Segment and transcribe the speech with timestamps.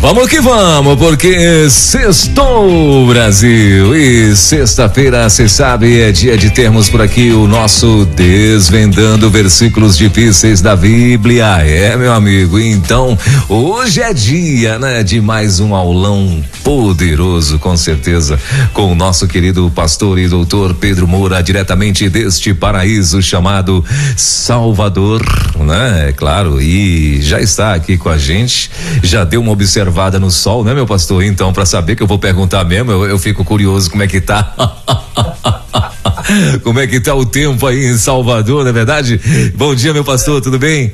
[0.00, 7.02] Vamos que vamos, porque sextou Brasil e sexta-feira, você sabe, é dia de termos por
[7.02, 11.46] aqui o nosso Desvendando Versículos Difíceis da Bíblia.
[11.66, 13.18] É, meu amigo, então
[13.48, 18.38] hoje é dia, né, de mais um aulão poderoso, com certeza,
[18.72, 23.84] com o nosso querido pastor e doutor Pedro Moura, diretamente deste paraíso chamado
[24.16, 25.22] Salvador,
[25.58, 26.10] né?
[26.10, 28.70] É claro, e já está aqui com a gente,
[29.02, 29.50] já deu uma
[29.88, 31.24] observada no sol, né, meu pastor?
[31.24, 34.20] Então, para saber que eu vou perguntar mesmo, eu, eu fico curioso como é que
[34.20, 34.54] tá.
[36.62, 39.20] como é que tá o tempo aí em Salvador, não é verdade?
[39.54, 40.92] Bom dia, meu pastor, tudo bem?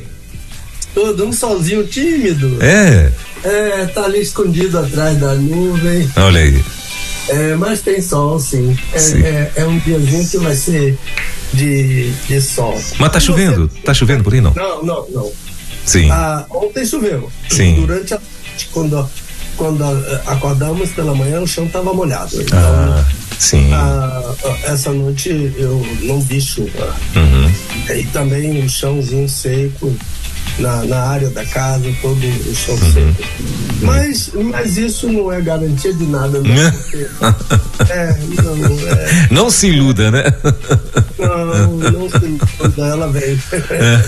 [0.95, 2.57] Tudo, um solzinho tímido.
[2.61, 3.11] É.
[3.43, 6.09] É, tá ali escondido atrás da nuvem.
[6.17, 6.65] Olha aí.
[7.29, 8.77] É, mas tem sol, sim.
[8.93, 9.23] É, Sim.
[9.23, 10.97] é, é um diazinho que vai ser
[11.53, 12.81] de, de sol.
[12.99, 13.69] Mas tá chovendo?
[13.83, 14.53] Tá chovendo por aí, não?
[14.55, 15.33] Não, não, não.
[15.85, 16.11] Sim.
[16.11, 17.31] Ah, ontem choveu.
[17.49, 17.87] Sim.
[17.87, 18.21] Durante a
[18.73, 19.09] quando,
[19.57, 22.41] quando ah, acordamos pela manhã, o chão tava molhado.
[22.41, 23.05] Então, Ah,
[23.39, 23.73] sim.
[23.73, 26.95] ah, essa noite eu não vi chuva.
[27.17, 27.53] Uhum.
[27.97, 29.95] E também o chãozinho seco
[30.59, 33.15] na, na área da casa, todo o chão Uhum.
[33.83, 36.55] Mas, mas isso não é garantia de nada, não.
[37.91, 40.25] é, não, é, Não se iluda, né?
[41.19, 43.39] não, não se quando ela vem.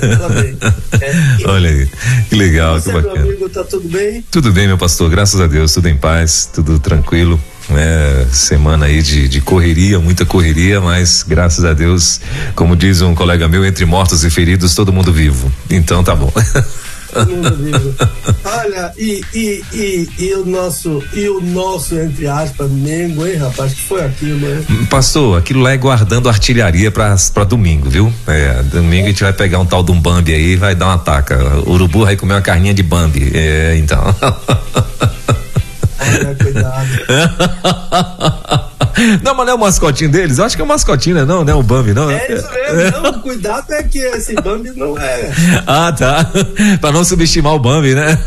[0.02, 0.56] ela vem.
[1.00, 1.48] É.
[1.48, 1.88] Olha aí,
[2.28, 3.26] que legal, Você, que meu bacana.
[3.26, 4.24] amigo, tá tudo bem?
[4.30, 7.40] Tudo bem, meu pastor, graças a Deus, tudo em paz, tudo tranquilo.
[7.68, 8.26] Né?
[8.32, 12.20] semana aí de, de correria, muita correria, mas graças a Deus,
[12.54, 15.50] como diz um colega meu, entre mortos e feridos, todo mundo vivo.
[15.70, 16.32] Então tá bom.
[17.12, 17.94] Todo mundo vivo.
[18.44, 23.72] Olha, e, e, e, e o nosso, e o nosso, entre aspas, Mengo, hein, rapaz,
[23.72, 24.86] que foi aquilo, hein?
[24.90, 28.12] Pastor, aquilo lá é guardando artilharia pra, pra domingo, viu?
[28.26, 30.86] É, domingo a gente vai pegar um tal de um Bambi aí e vai dar
[30.86, 31.38] uma taca.
[31.64, 33.32] O urubu vai comer uma carninha de Bambi.
[33.34, 34.02] É, então.
[35.98, 36.88] Olha, cuidado.
[39.22, 40.38] Não, mas não é o mascotinho deles?
[40.38, 41.24] Eu acho que é o mascotinho, né?
[41.24, 42.10] Não, não é o Bambi, não.
[42.10, 45.30] É isso mesmo, não, cuidado é que esse Bambi não é.
[45.66, 46.30] Ah, tá.
[46.80, 48.18] pra não subestimar o Bambi, né?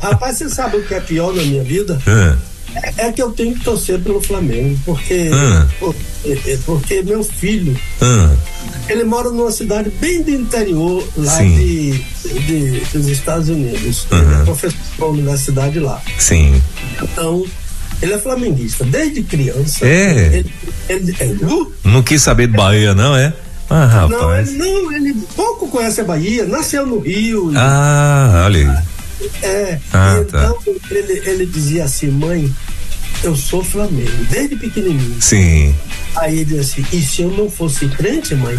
[0.00, 1.98] Rapaz, você sabe o que é pior na minha vida?
[2.06, 2.34] É,
[2.96, 5.66] é que eu tenho que torcer pelo Flamengo, porque, Ah.
[6.24, 8.34] é- é porque meu filho, ah,
[8.88, 11.92] ele mora numa cidade bem do interior lá de,
[12.46, 14.06] de- dos Estados Unidos.
[14.10, 14.40] Ele Uhum.
[14.40, 16.00] é professor da universidade lá.
[16.18, 16.60] sim.
[17.02, 17.44] Então,
[18.02, 19.86] ele é flamenguista desde criança.
[19.86, 20.38] É.
[20.38, 20.52] Ele,
[20.88, 23.32] ele- é, uh, Não quis saber de Bahia, não, é?
[23.68, 24.48] Ah, não, rapaz.
[24.48, 27.50] ele, não, ele pouco conhece a Bahia, nasceu no Rio.
[27.56, 28.96] Ah, olha aí.
[29.42, 30.54] É, Ah, tá.
[30.58, 32.54] então ele, ele dizia assim, mãe,
[33.22, 35.16] eu sou Flamengo, desde pequenininho.
[35.20, 35.74] Sim.
[36.16, 38.58] Aí ele disse assim, e se eu não fosse crente, mãe,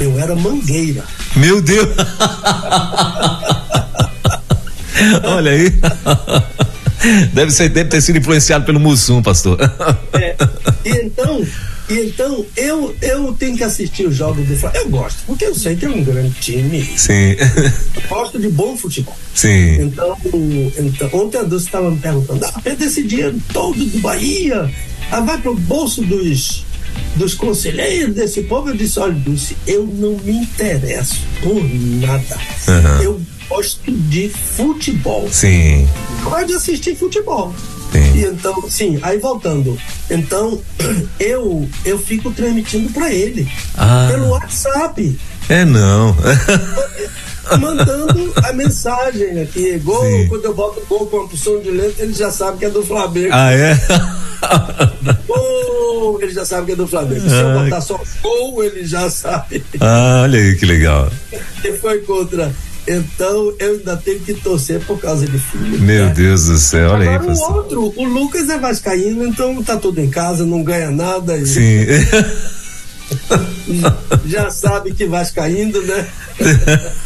[0.00, 1.04] eu era mangueira.
[1.36, 1.88] Meu Deus!
[5.24, 5.72] Olha aí.
[7.32, 9.58] Deve, ser, deve ter sido influenciado pelo Mussum, pastor.
[10.14, 10.36] É,
[10.84, 11.44] e então,
[11.88, 14.84] e então eu, eu tenho que assistir os jogos do Flamengo.
[14.84, 16.82] Eu gosto, porque eu sei que é um grande time.
[16.96, 17.36] Sim.
[18.08, 19.16] Gosto de bom futebol.
[19.34, 19.82] Sim.
[19.82, 20.16] Então,
[20.78, 24.70] então ontem a Dulce estava me perguntando, ah, Pedro, esse dinheiro todo do Bahia,
[25.10, 26.64] ah, vai pro bolso dos,
[27.16, 28.70] dos conselheiros desse povo.
[28.70, 32.38] Eu disse, olha, Dulce, eu não me interesso por nada.
[32.68, 33.02] Aham.
[33.02, 35.28] Eu gosto de futebol.
[35.30, 35.86] Sim.
[36.22, 37.54] Gosto de assistir futebol.
[37.98, 39.78] E então, sim, aí voltando.
[40.10, 40.60] Então,
[41.20, 44.08] eu eu fico transmitindo para ele Ah.
[44.10, 45.18] pelo WhatsApp
[45.48, 46.16] É não.
[47.60, 49.78] mandando a mensagem aqui.
[49.78, 50.28] Gol, Sim.
[50.28, 52.82] quando eu boto gol com a opção de letra, ele já sabe que é do
[52.84, 53.28] Flamengo.
[53.32, 53.78] Ah, é?
[55.26, 57.28] Gol, ele já sabe que é do Flamengo.
[57.28, 57.62] Se eu Ah.
[57.64, 61.10] botar só gol, ele já sabe Ah, olha aí que legal.
[61.62, 62.52] que foi contra.
[62.86, 65.80] Então, eu ainda tenho que torcer por causa de filho.
[65.80, 66.14] Meu né?
[66.14, 67.56] Deus do céu, olha aí, Agora o pastor.
[67.56, 71.36] outro, o Lucas é vascaíno, então tá tudo em casa, não ganha nada.
[71.36, 71.86] E Sim.
[74.26, 76.06] já sabe que vascaíno, né?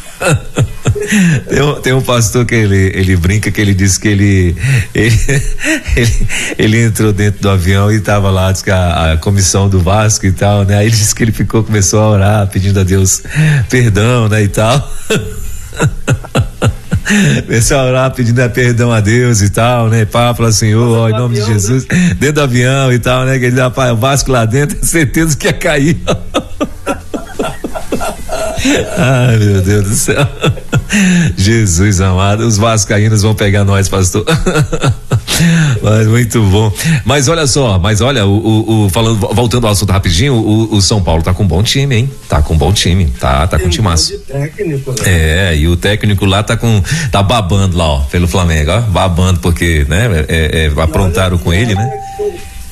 [1.49, 4.57] Tem um, tem um pastor que ele, ele brinca que ele disse que ele
[4.93, 5.17] ele,
[5.97, 6.29] ele
[6.59, 10.27] ele entrou dentro do avião e tava lá, disse que a, a comissão do Vasco
[10.27, 10.77] e tal, né?
[10.77, 13.23] Aí ele disse que ele ficou, começou a orar, pedindo a Deus
[13.71, 14.93] perdão, né, e tal.
[17.47, 20.05] Pessoal orar pedindo perdão a Deus e tal, né?
[20.05, 22.17] Papa, Senhor, ó, em nome avião, de Jesus, né?
[22.19, 23.39] dentro do avião e tal, né?
[23.39, 25.97] Que ele rapaz, o Vasco lá dentro, certeza que ia cair.
[28.99, 30.29] Ai, meu Deus do céu.
[31.37, 34.25] Jesus amado, os vascaínos vão pegar nós, pastor.
[35.83, 36.73] Mas muito bom.
[37.05, 40.83] Mas olha só, mas olha, o, o, o falando, voltando ao assunto rapidinho, o, o,
[40.83, 42.11] São Paulo tá com um bom time, hein?
[42.29, 44.19] Tá com um bom time, tá, tá com um timaço.
[44.21, 44.97] Técnico, né?
[45.07, 46.83] É, e o técnico lá tá com,
[47.13, 51.75] tá babando lá, ó, pelo Flamengo, ó, babando porque, né, é, é, aprontaram com ele,
[51.75, 51.89] né?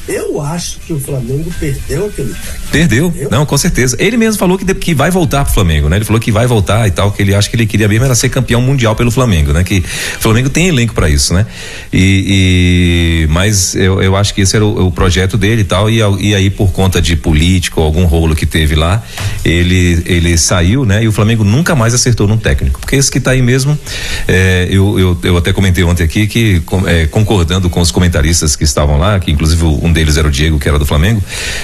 [0.09, 2.35] Eu acho que o Flamengo perdeu aquele
[2.71, 3.97] Perdeu, não, com certeza.
[3.99, 5.97] Ele mesmo falou que, de, que vai voltar pro Flamengo, né?
[5.97, 8.15] Ele falou que vai voltar e tal, que ele acha que ele queria mesmo era
[8.15, 9.65] ser campeão mundial pelo Flamengo, né?
[9.65, 11.47] Que o Flamengo tem elenco para isso, né?
[11.93, 15.89] E, e, mas eu, eu acho que esse era o, o projeto dele e tal,
[15.89, 19.03] e, e aí por conta de político, algum rolo que teve lá,
[19.45, 21.03] ele, ele saiu, né?
[21.03, 23.79] E o Flamengo nunca mais acertou num técnico, porque esse que tá aí mesmo,
[24.29, 28.65] é, eu, eu, eu até comentei ontem aqui que é, concordando com os comentaristas que
[28.65, 31.23] estavam lá, que inclusive um deles era o Diego, que era do Flamengo,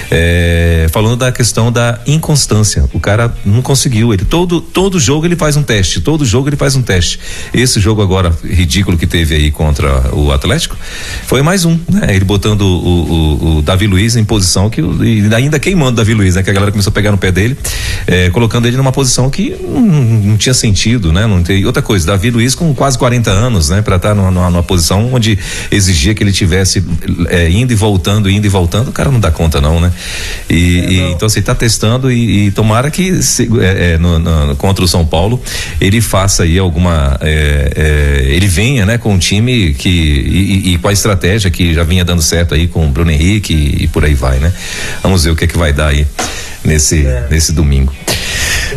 [0.09, 2.89] é, falando da questão da inconstância.
[2.91, 4.11] O cara não conseguiu.
[4.11, 6.01] Ele todo todo jogo ele faz um teste.
[6.01, 7.19] Todo jogo ele faz um teste.
[7.53, 10.75] Esse jogo agora ridículo que teve aí contra o Atlético
[11.27, 12.07] foi mais um, né?
[12.09, 16.15] Ele botando o, o, o Davi Luiz em posição que e ainda queimando o Davi
[16.15, 16.41] Luiz, né?
[16.41, 17.55] Que a galera começou a pegar no pé dele,
[18.07, 21.27] é, colocando ele numa posição que não, não, tinha sentido, né?
[21.27, 22.07] Não tem outra coisa.
[22.07, 23.81] Davi Luiz com quase 40 anos, né?
[23.83, 25.37] Para estar tá numa, numa, posição onde
[25.69, 26.83] exigia que ele tivesse
[27.29, 29.91] é, indo e voltando voltando, indo e voltando, o cara não dá conta não, né?
[30.49, 33.97] E, é, e então você assim, está testando e, e, tomara que se, é, é,
[33.97, 35.41] no, no, contra o São Paulo
[35.79, 40.77] ele faça aí alguma, é, é, ele venha, né, com um time que e, e,
[40.77, 44.05] com a estratégia que já vinha dando certo aí com o Bruno Henrique e, por
[44.05, 44.51] aí vai, né?
[45.01, 46.07] Vamos ver o que é que vai dar aí
[46.63, 47.27] nesse é.
[47.29, 47.93] nesse domingo.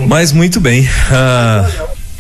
[0.07, 0.89] Mas muito bem.
[1.11, 1.67] Ah,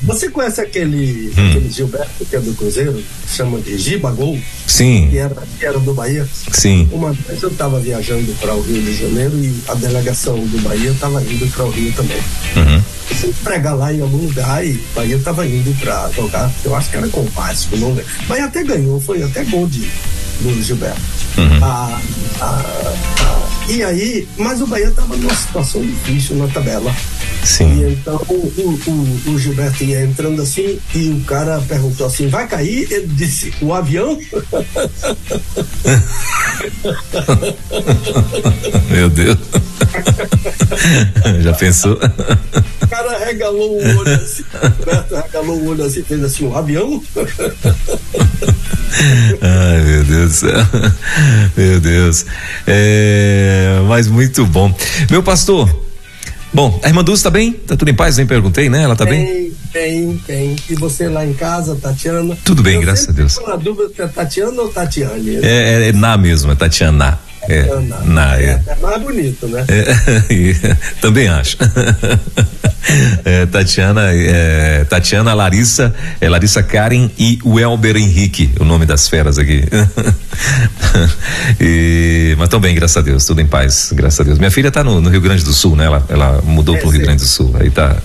[0.02, 1.50] você conhece aquele, hum.
[1.50, 4.38] aquele Gilberto que é do Cruzeiro, chama de Gibagol?
[4.66, 5.08] Sim.
[5.10, 6.28] Que era, que era do Bahia?
[6.52, 6.88] Sim.
[6.92, 10.90] Uma vez eu estava viajando para o Rio de Janeiro e a delegação do Bahia
[10.90, 12.18] estava indo para o Rio também.
[12.56, 12.82] Uhum.
[13.22, 16.90] Eu pregar lá em algum lugar e o Bahia estava indo para jogar, eu acho
[16.90, 18.04] que era com o Vasco, não lembro.
[18.28, 19.90] Bahia até ganhou, foi até gol de,
[20.40, 21.00] do Gilberto.
[21.38, 21.64] Uhum.
[21.64, 22.00] Ah,
[22.40, 22.62] ah,
[23.20, 26.94] ah, e aí, mas o Bahia estava numa situação difícil na tabela.
[27.44, 27.80] Sim.
[27.80, 32.46] E então o, o, o, Gilberto ia entrando assim e o cara perguntou assim: vai
[32.46, 32.86] cair?
[32.90, 34.18] Ele disse: o avião?
[38.90, 39.38] Meu Deus.
[41.40, 41.98] Já pensou?
[42.82, 44.42] O cara regalou o olho assim.
[44.42, 47.02] O Gilberto regalou o olho assim, fez assim: o avião?
[49.40, 50.66] Ai, meu Deus do céu.
[51.56, 52.26] Meu Deus.
[52.66, 54.74] É, mas muito bom.
[55.10, 55.86] Meu pastor,
[56.52, 57.52] Bom, a irmã Dulce tá bem?
[57.52, 58.16] Tá tudo em paz?
[58.16, 58.82] Nem perguntei, né?
[58.82, 59.26] Ela tá bem?
[59.26, 60.56] Bem, bem, bem.
[60.70, 62.34] E você lá em casa, Tatiana?
[62.42, 63.38] Tudo bem, Eu graças a Deus.
[63.46, 65.36] na dúvida é Tatiana ou Tatiane?
[65.36, 67.18] É, é, é na mesmo, é Tatiana.
[67.48, 67.62] É,
[68.06, 68.62] na, é.
[68.66, 69.66] é mais bonito, né?
[69.68, 71.58] É, também acho.
[73.24, 79.08] É, Tatiana, é, Tatiana, Larissa, é Larissa Karen e o Elber Henrique, o nome das
[79.08, 79.64] feras aqui.
[81.60, 84.38] e, mas tão bem, graças a Deus, tudo em paz, graças a Deus.
[84.38, 85.86] Minha filha está no, no, Rio Grande do Sul, né?
[85.86, 87.96] Ela, ela mudou para o Rio Grande do Sul, aí tá,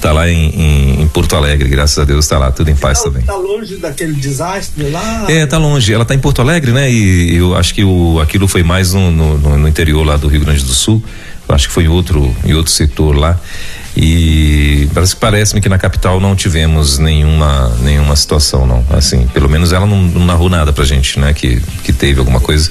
[0.00, 2.98] tá lá em, em, em, Porto Alegre, graças a Deus, está lá, tudo em paz
[2.98, 3.22] tá, também.
[3.24, 5.26] Tá longe daquele desastre lá?
[5.28, 5.92] É, tá longe.
[5.92, 6.90] Ela tá em Porto Alegre, né?
[6.90, 10.40] E eu acho que o, aquilo foi mais no, no, no interior lá do Rio
[10.40, 11.02] Grande do Sul.
[11.46, 13.38] Eu acho que foi em outro, em outro setor lá.
[13.96, 19.48] E parece que parece-me que na capital não tivemos nenhuma nenhuma situação não, assim, pelo
[19.48, 22.70] menos ela não, não narrou nada pra gente, né, que que teve alguma coisa.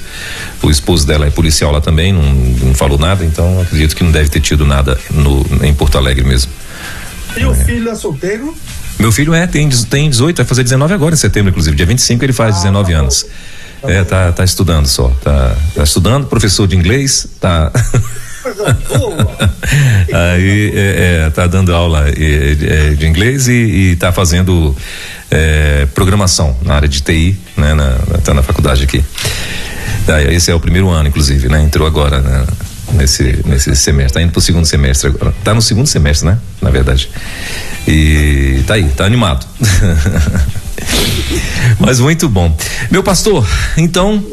[0.62, 4.12] O esposo dela é policial lá também, não, não falou nada, então acredito que não
[4.12, 6.52] deve ter tido nada no em Porto Alegre mesmo.
[7.36, 8.54] E o filho é solteiro?
[8.98, 11.76] Meu filho é, tem, tem 18, vai fazer 19 agora em setembro, inclusive.
[11.76, 13.26] Dia 25 ele faz ah, 19 tá anos.
[13.82, 15.08] Tá é, tá, tá estudando só.
[15.22, 17.72] Tá, tá estudando, professor de inglês, tá.
[20.12, 24.76] Aí é, é, tá dando aula é, de inglês e, está fazendo
[25.30, 27.74] é, programação na área de TI, né?
[27.74, 27.90] Na,
[28.22, 29.02] tá na faculdade aqui.
[30.30, 31.62] esse é o primeiro ano, inclusive, né?
[31.62, 32.46] Entrou agora né?
[32.92, 35.34] nesse, nesse semestre, tá indo pro segundo semestre agora.
[35.42, 36.38] Tá no segundo semestre, né?
[36.60, 37.10] Na verdade.
[37.86, 39.46] E tá aí, tá animado.
[41.78, 42.54] Mas muito bom.
[42.90, 43.46] Meu pastor,
[43.76, 44.24] então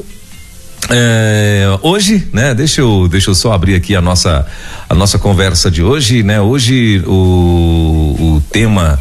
[0.91, 2.53] é, hoje, né?
[2.53, 4.45] Deixa eu, deixa eu só abrir aqui a nossa,
[4.89, 6.41] a nossa conversa de hoje, né?
[6.41, 9.00] Hoje o, o tema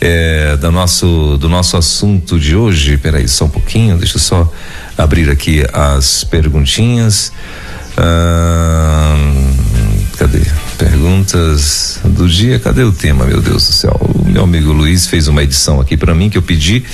[0.00, 2.96] é, do nosso, do nosso assunto de hoje.
[2.96, 3.96] Peraí, só um pouquinho.
[3.98, 4.52] Deixa eu só
[4.96, 7.32] abrir aqui as perguntinhas.
[7.96, 9.16] Ah,
[10.16, 10.42] cadê?
[10.82, 12.58] perguntas do dia.
[12.58, 13.96] Cadê o tema, meu Deus do céu?
[14.00, 16.84] O meu amigo Luiz fez uma edição aqui para mim que eu pedi.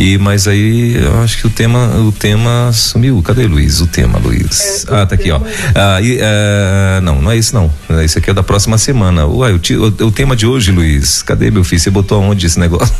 [0.00, 3.20] E mas aí eu acho que o tema o tema sumiu.
[3.20, 3.82] Cadê Luiz?
[3.82, 4.86] O tema, Luiz.
[4.88, 5.38] É, ah, tá aqui, ó.
[5.74, 7.70] Ah, e, uh, não, não é isso não.
[8.02, 9.26] Esse aqui é da próxima semana.
[9.26, 11.20] Uai, o, o, o tema de hoje, Luiz.
[11.22, 11.82] Cadê meu filho?
[11.82, 12.94] Você botou aonde esse negócio?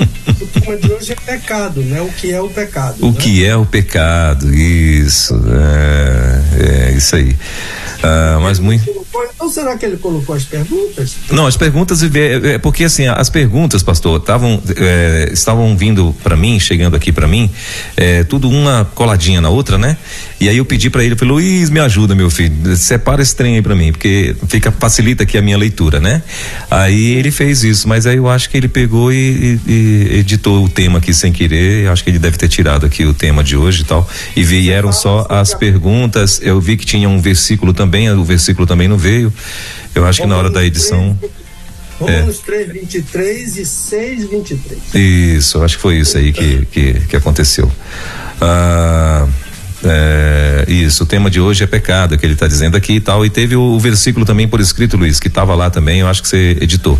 [0.00, 2.00] O tema de hoje é pecado, né?
[2.00, 2.96] O que é o pecado?
[3.00, 3.16] O né?
[3.20, 4.52] que é o pecado?
[4.52, 7.36] Isso, é, é isso aí.
[8.02, 9.01] Ah, mas muito.
[9.34, 11.16] Então será que ele colocou as perguntas?
[11.30, 16.36] Não, as perguntas é, é porque assim as perguntas, pastor, estavam é, estavam vindo para
[16.36, 17.50] mim, chegando aqui para mim,
[17.96, 19.96] é, tudo uma coladinha na outra, né?
[20.40, 23.56] E aí eu pedi para ele, falei, Luiz, me ajuda, meu filho, separa esse trem
[23.56, 26.22] aí para mim, porque fica facilita aqui a minha leitura, né?
[26.70, 30.64] Aí ele fez isso, mas aí eu acho que ele pegou e, e, e editou
[30.64, 31.88] o tema aqui sem querer.
[31.88, 34.08] Acho que ele deve ter tirado aqui o tema de hoje e tal.
[34.34, 36.40] E vieram só as perguntas.
[36.42, 39.32] Eu vi que tinha um versículo também, o versículo também não veio.
[39.94, 41.18] Eu acho que na hora da edição.
[41.98, 42.46] Romanos é.
[42.46, 44.94] 3, 23 e 6, 23.
[44.94, 47.70] Isso, acho que foi isso aí que, que, que aconteceu.
[48.40, 49.28] Ah.
[49.84, 53.26] É, isso, o tema de hoje é pecado, que ele está dizendo aqui e tal.
[53.26, 56.22] E teve o, o, versículo também por escrito, Luiz, que estava lá também, eu acho
[56.22, 56.98] que você editou.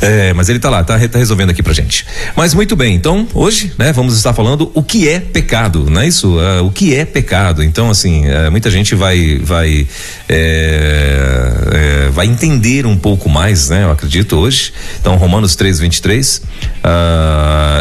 [0.00, 2.06] É, mas ele está lá, está tá resolvendo aqui pra gente.
[2.34, 6.08] Mas muito bem, então hoje, né, vamos estar falando o que é pecado, não é
[6.08, 6.36] isso?
[6.38, 7.62] Uh, o que é pecado?
[7.62, 9.86] Então, assim, uh, muita gente vai vai
[10.28, 13.84] é, é, vai entender um pouco mais, né?
[13.84, 14.72] Eu acredito hoje.
[15.00, 16.42] Então, Romanos 3, 23 uh,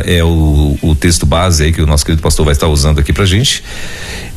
[0.05, 3.13] é o, o texto base aí que o nosso querido pastor vai estar usando aqui
[3.13, 3.63] pra gente.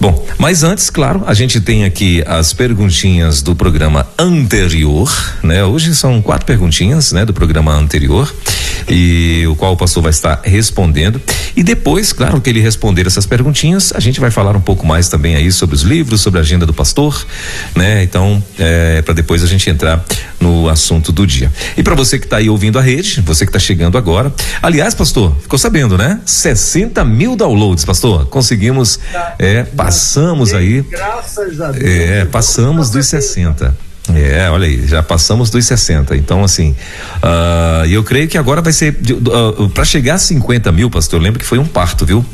[0.01, 5.65] Bom, mas antes, claro, a gente tem aqui as perguntinhas do programa anterior, né?
[5.65, 8.33] Hoje são quatro perguntinhas, né, do programa anterior
[8.89, 11.21] e o qual o pastor vai estar respondendo.
[11.57, 15.09] E depois, claro, que ele responder essas perguntinhas, a gente vai falar um pouco mais
[15.09, 17.27] também aí sobre os livros, sobre a agenda do pastor,
[17.75, 18.03] né?
[18.03, 20.05] Então, é, para depois a gente entrar
[20.41, 21.53] no assunto do dia.
[21.77, 24.95] E para você que está aí ouvindo a rede, você que está chegando agora, aliás,
[24.95, 26.21] pastor, ficou sabendo, né?
[26.25, 28.27] 60 mil downloads, pastor.
[28.27, 28.99] Conseguimos,
[29.39, 30.83] é, passamos aí.
[30.83, 31.85] Graças a Deus.
[31.85, 33.88] É, passamos dos 60.
[34.15, 36.17] É, olha aí, já passamos dos 60.
[36.17, 36.75] Então, assim,
[37.23, 38.93] uh, eu creio que agora vai ser.
[38.93, 42.25] Uh, ah, para chegar a 50 mil, pastor, eu lembro que foi um parto, viu?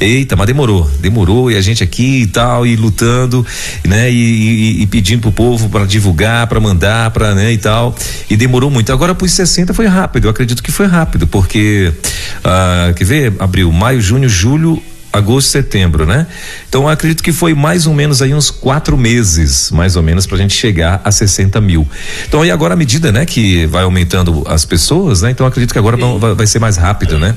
[0.00, 3.46] Eita, mas demorou, demorou, e a gente aqui e tal, e lutando,
[3.84, 4.10] né?
[4.10, 7.94] E, e, e pedindo pro povo para divulgar, para mandar, para, né, e tal.
[8.28, 8.92] E demorou muito.
[8.92, 11.92] Agora, pros 60 foi rápido, eu acredito que foi rápido, porque.
[12.38, 13.32] Uh, quer ver?
[13.38, 14.82] Abril, maio, junho, julho,
[15.18, 16.26] agosto, setembro, né?
[16.68, 20.36] Então acredito que foi mais ou menos aí uns quatro meses, mais ou menos, para
[20.36, 21.86] a gente chegar a 60 mil.
[22.26, 25.30] Então aí agora à medida, né, que vai aumentando as pessoas, né?
[25.30, 27.34] Então acredito que agora vai, vai ser mais rápido, né?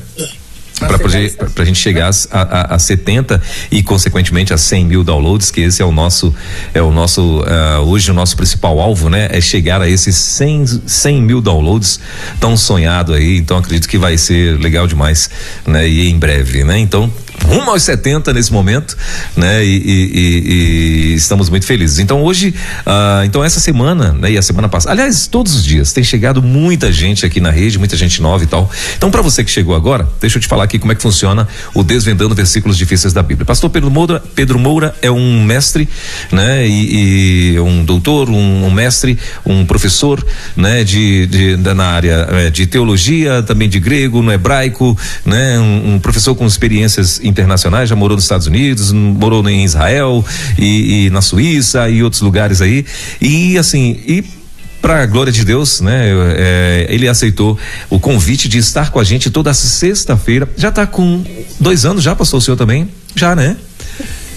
[0.80, 3.42] Para a gente chegar a, a, a 70
[3.72, 6.34] e consequentemente a 100 mil downloads que esse é o nosso
[6.74, 10.82] é o nosso uh, hoje o nosso principal alvo né é chegar a esses 100,
[10.86, 12.00] 100 mil downloads
[12.40, 15.30] tão sonhado aí então acredito que vai ser legal demais
[15.66, 17.12] né e em breve né então
[17.46, 18.98] rumo aos 70 nesse momento,
[19.36, 19.64] né?
[19.64, 22.00] E, e, e, e estamos muito felizes.
[22.00, 22.54] Então hoje,
[22.86, 24.32] ah, então essa semana, né?
[24.32, 27.78] E a semana passada, aliás, todos os dias tem chegado muita gente aqui na rede,
[27.80, 28.70] muita gente nova e tal.
[28.98, 31.48] Então para você que chegou agora, deixa eu te falar aqui como é que funciona
[31.74, 33.46] o desvendando versículos difíceis da Bíblia.
[33.46, 35.90] Pastor Pedro Moura, Pedro Moura é um mestre,
[36.32, 36.68] né?
[36.68, 40.24] E, e um doutor, um, um, mestre, um professor,
[40.56, 40.84] né?
[40.84, 45.60] De, de, de na área é, de teologia, também de grego, no hebraico, né?
[45.60, 50.24] Um, um professor com experiências internacionais, já morou nos Estados Unidos, morou em Israel
[50.58, 52.86] e, e na Suíça e outros lugares aí.
[53.22, 54.37] E assim, e
[54.82, 56.10] para a glória de Deus, né?
[56.38, 57.58] É, ele aceitou
[57.90, 60.48] o convite de estar com a gente toda sexta-feira.
[60.58, 61.24] Já está com
[61.60, 62.90] dois anos, já passou o senhor também?
[63.16, 63.58] Já, né?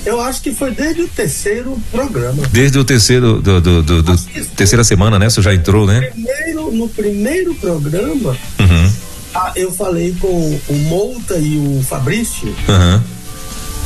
[0.04, 2.42] Eu acho que foi desde o terceiro programa.
[2.50, 4.18] Desde o terceiro, do, do, do, do
[4.56, 5.28] terceira semana, né?
[5.28, 6.00] Você já entrou, né?
[6.00, 8.90] Primeiro, no primeiro programa, uhum.
[9.32, 12.48] Ah, eu falei com o Mouta e o Fabrício.
[12.48, 13.00] Uhum.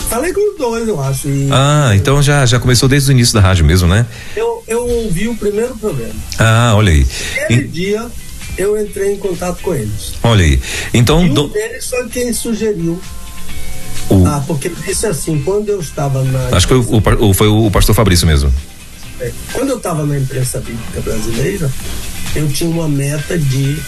[0.08, 1.28] Falei com os dois, eu acho.
[1.28, 1.48] E...
[1.50, 4.06] Ah, então já, já começou desde o início da rádio mesmo, né?
[4.36, 6.14] Eu, eu ouvi o primeiro programa.
[6.38, 7.06] Ah, olha aí.
[7.42, 7.68] Aquele e...
[7.68, 8.06] dia
[8.56, 10.14] eu entrei em contato com eles.
[10.22, 10.60] Olha aí.
[10.92, 11.24] Então.
[11.24, 11.48] E um do...
[11.48, 13.00] deles foi quem sugeriu.
[14.08, 14.26] O...
[14.26, 16.56] Ah, porque disse assim, quando eu estava na.
[16.56, 18.52] Acho que foi o, o, foi o pastor Fabrício mesmo.
[19.20, 21.70] É, quando eu estava na imprensa bíblica brasileira,
[22.34, 23.80] eu tinha uma meta de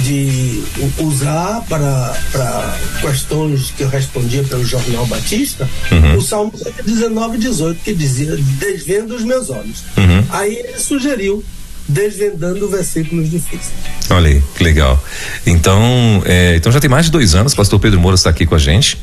[0.00, 0.62] de
[0.98, 6.16] usar para, para questões que eu respondia pelo Jornal Batista, uhum.
[6.16, 6.52] o Salmo
[6.84, 9.84] 19, 18, que dizia: Desvendo os meus olhos.
[9.96, 10.24] Uhum.
[10.30, 11.44] Aí ele sugeriu
[11.88, 13.72] desvendando versículos difíceis.
[14.10, 15.02] Olha aí, que legal.
[15.44, 18.54] Então, é, então já tem mais de dois anos, pastor Pedro Moura está aqui com
[18.54, 18.96] a gente.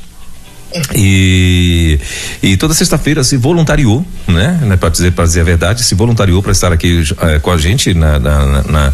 [0.95, 1.99] E,
[2.43, 4.59] e toda sexta-feira se voluntariou, né?
[4.63, 7.57] né para dizer, para dizer a verdade, se voluntariou para estar aqui é, com a
[7.57, 8.93] gente na, na, na,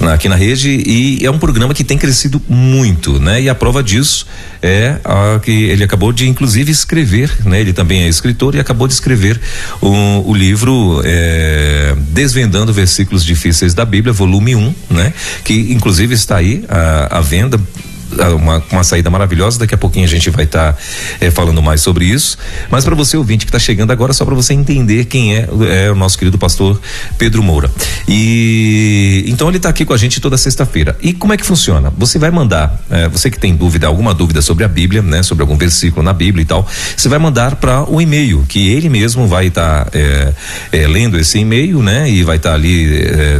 [0.00, 3.40] na, aqui na rede e é um programa que tem crescido muito, né?
[3.40, 4.26] E a prova disso
[4.60, 7.60] é a que ele acabou de inclusive escrever, né?
[7.60, 9.40] Ele também é escritor e acabou de escrever
[9.80, 15.12] o, o livro é, Desvendando Versículos Difíceis da Bíblia, volume 1, um, né?
[15.44, 17.60] Que inclusive está aí à venda
[18.34, 19.58] uma, uma saída maravilhosa.
[19.58, 20.78] Daqui a pouquinho a gente vai estar tá,
[21.20, 22.38] é, falando mais sobre isso.
[22.70, 25.48] Mas para você ouvinte que está chegando agora, só para você entender quem é,
[25.86, 26.80] é, o nosso querido pastor
[27.18, 27.70] Pedro Moura.
[28.08, 30.96] E então ele está aqui com a gente toda sexta-feira.
[31.00, 31.92] E como é que funciona?
[31.96, 35.42] Você vai mandar, é, você que tem dúvida, alguma dúvida sobre a Bíblia, né, sobre
[35.42, 36.66] algum versículo na Bíblia e tal,
[36.96, 40.32] você vai mandar para o e-mail que ele mesmo vai estar tá, é,
[40.72, 42.82] é, lendo esse e-mail, né, e vai estar tá ali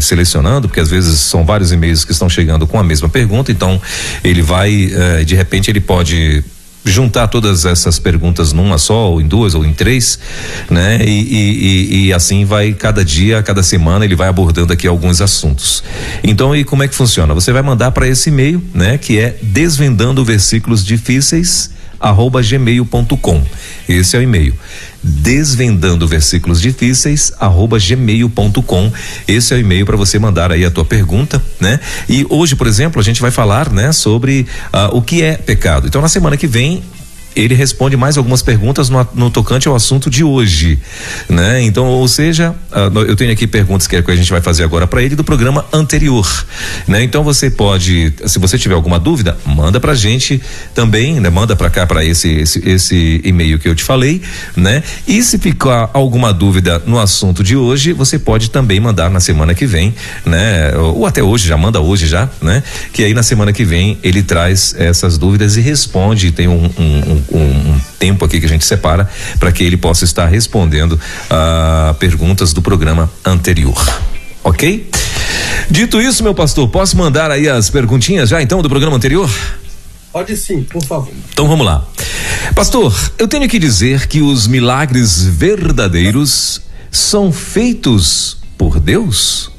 [0.00, 3.50] selecionando, porque às vezes são vários e-mails que estão chegando com a mesma pergunta.
[3.50, 3.81] Então
[4.23, 6.45] ele vai vai, uh, de repente, ele pode
[6.85, 10.19] juntar todas essas perguntas numa só, ou em duas, ou em três,
[10.69, 10.99] né?
[11.04, 15.83] E, e, e, assim vai cada dia, cada semana ele vai abordando aqui alguns assuntos.
[16.25, 17.35] Então, e como é que funciona?
[17.35, 18.99] Você vai mandar para esse e-mail, né?
[18.99, 21.71] Que é desvendando versículos difíceis
[22.02, 23.42] arroba gmail.com.
[23.88, 24.54] Esse é o e-mail.
[25.02, 28.92] Desvendando versículos difíceis, arroba gmail.com.
[29.26, 31.80] Esse é o e-mail para você mandar aí a tua pergunta, né?
[32.09, 35.87] E hoje, por exemplo, a gente vai falar, né, sobre uh, o que é pecado.
[35.87, 36.82] Então, na semana que vem,
[37.35, 40.79] ele responde mais algumas perguntas no, no, tocante ao assunto de hoje,
[41.29, 41.62] né?
[41.62, 44.65] Então, ou seja, uh, eu tenho aqui perguntas que, é que a gente vai fazer
[44.65, 46.27] agora para ele do programa anterior,
[46.87, 47.03] né?
[47.03, 50.41] Então você pode, se você tiver alguma dúvida, manda pra gente
[50.75, 51.31] também, né?
[51.31, 54.21] Manda para cá para esse, esse esse e-mail que eu te falei,
[54.57, 54.83] né?
[55.07, 59.55] E se ficar alguma dúvida no assunto de hoje, você pode também mandar na semana
[59.55, 60.77] que vem, né?
[60.77, 62.62] Ou, ou até hoje, já manda hoje já, né?
[62.93, 67.12] Que aí na semana que vem ele traz essas dúvidas e responde, tem um, um,
[67.12, 70.99] um um, um tempo aqui que a gente separa para que ele possa estar respondendo
[71.31, 73.81] a uh, perguntas do programa anterior.
[74.45, 74.91] Ok?
[75.71, 79.31] Dito isso, meu pastor, posso mandar aí as perguntinhas já então do programa anterior?
[80.12, 81.12] Pode sim, por favor.
[81.33, 81.87] Então vamos lá.
[82.55, 89.50] Pastor, eu tenho que dizer que os milagres verdadeiros são feitos por Deus?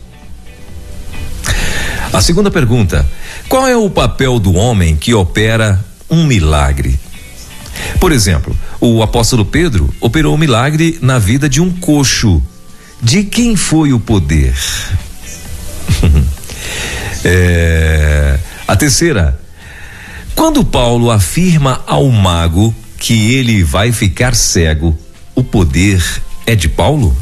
[2.11, 3.09] A segunda pergunta:
[3.49, 6.99] qual é o papel do homem que opera um milagre?
[7.99, 12.41] Por exemplo, o apóstolo Pedro operou um milagre na vida de um coxo.
[13.01, 14.55] De quem foi o poder?
[17.23, 19.39] é, a terceira,
[20.35, 24.97] quando Paulo afirma ao mago que ele vai ficar cego,
[25.35, 26.03] o poder
[26.45, 27.15] é de Paulo?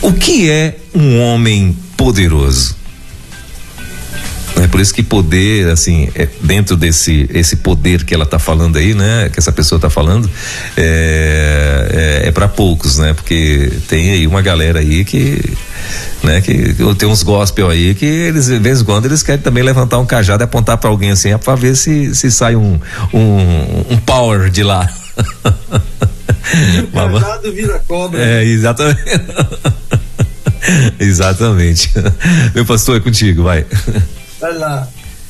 [0.00, 2.81] O que é um homem poderoso?
[4.60, 8.76] É por isso que poder, assim, é dentro desse esse poder que ela está falando
[8.76, 9.30] aí, né?
[9.32, 10.30] Que essa pessoa está falando,
[10.76, 13.14] é, é, é para poucos, né?
[13.14, 15.40] Porque tem aí uma galera aí que,
[16.22, 16.40] né?
[16.40, 19.98] Que tem uns gospel aí que eles, de vez em quando, eles querem também levantar
[19.98, 22.78] um cajado e apontar para alguém assim, para ver se, se sai um,
[23.12, 24.88] um, um power de lá.
[26.82, 28.20] O cajado vira cobra.
[28.20, 29.00] É, exatamente.
[30.98, 31.90] exatamente.
[32.54, 33.64] Meu pastor, é contigo, vai.
[34.42, 34.88] Olha lá,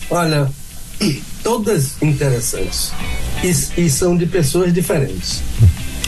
[0.08, 0.50] olha,
[1.42, 2.92] todas interessantes
[3.44, 5.42] e, e são de pessoas diferentes.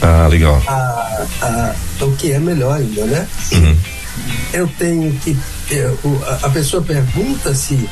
[0.01, 0.63] Ah, legal.
[0.67, 3.29] Ah, ah, o que é melhor ainda, né?
[3.53, 3.77] Uhum.
[4.55, 5.37] Eu tenho que.
[5.71, 5.99] Eu,
[6.43, 7.89] a pessoa pergunta se,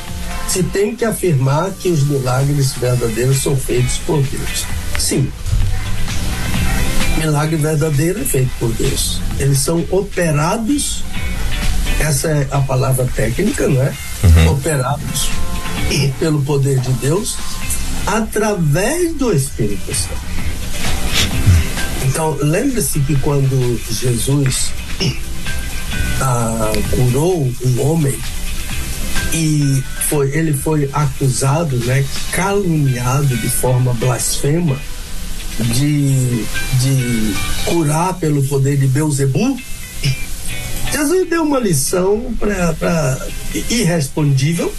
[0.48, 4.64] se tem que afirmar que os milagres verdadeiros são feitos por Deus.
[4.98, 5.30] Sim.
[7.18, 9.20] Milagre verdadeiro é feito por Deus.
[9.38, 11.04] Eles são operados,
[12.00, 13.92] essa é a palavra técnica, não é?
[14.22, 14.52] Uhum.
[14.52, 15.30] operados
[16.18, 17.36] pelo poder de Deus
[18.06, 20.32] através do Espírito Santo.
[22.04, 24.72] Então, lembre-se que quando Jesus
[26.20, 28.18] ah, curou um homem
[29.32, 34.76] e foi, ele foi acusado, né, caluniado de forma blasfema
[35.58, 36.44] de,
[36.80, 39.56] de curar pelo poder de Beuzebu,
[40.92, 43.18] Jesus deu uma lição para
[43.70, 44.72] irrespondível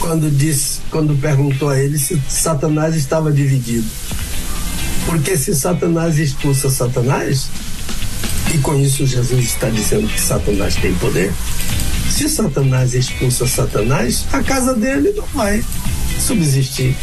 [0.00, 3.86] quando disse, quando perguntou a ele se Satanás estava dividido.
[5.06, 7.48] Porque se Satanás expulsa Satanás,
[8.54, 11.32] e com isso Jesus está dizendo que Satanás tem poder,
[12.10, 15.62] se Satanás expulsa Satanás, a casa dele não vai
[16.18, 16.96] subsistir.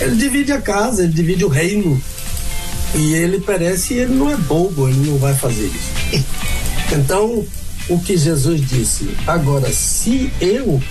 [0.00, 2.00] Ele divide a casa, ele divide o reino.
[2.94, 6.24] E ele parece, ele não é bobo, ele não vai fazer isso.
[6.92, 7.46] Então,
[7.88, 10.82] o que Jesus disse, agora, se eu,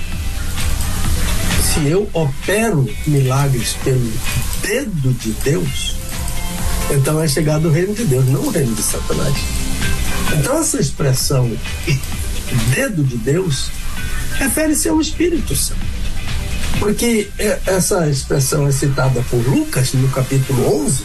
[1.62, 4.12] se eu opero milagres pelo
[4.62, 5.96] dedo de Deus,
[6.92, 9.36] então é chegado o reino de Deus, não o reino de Satanás.
[10.38, 11.52] Então essa expressão
[12.74, 13.70] dedo de Deus
[14.38, 15.80] refere-se ao Espírito Santo.
[16.80, 21.04] Porque é, essa expressão é citada por Lucas no capítulo 11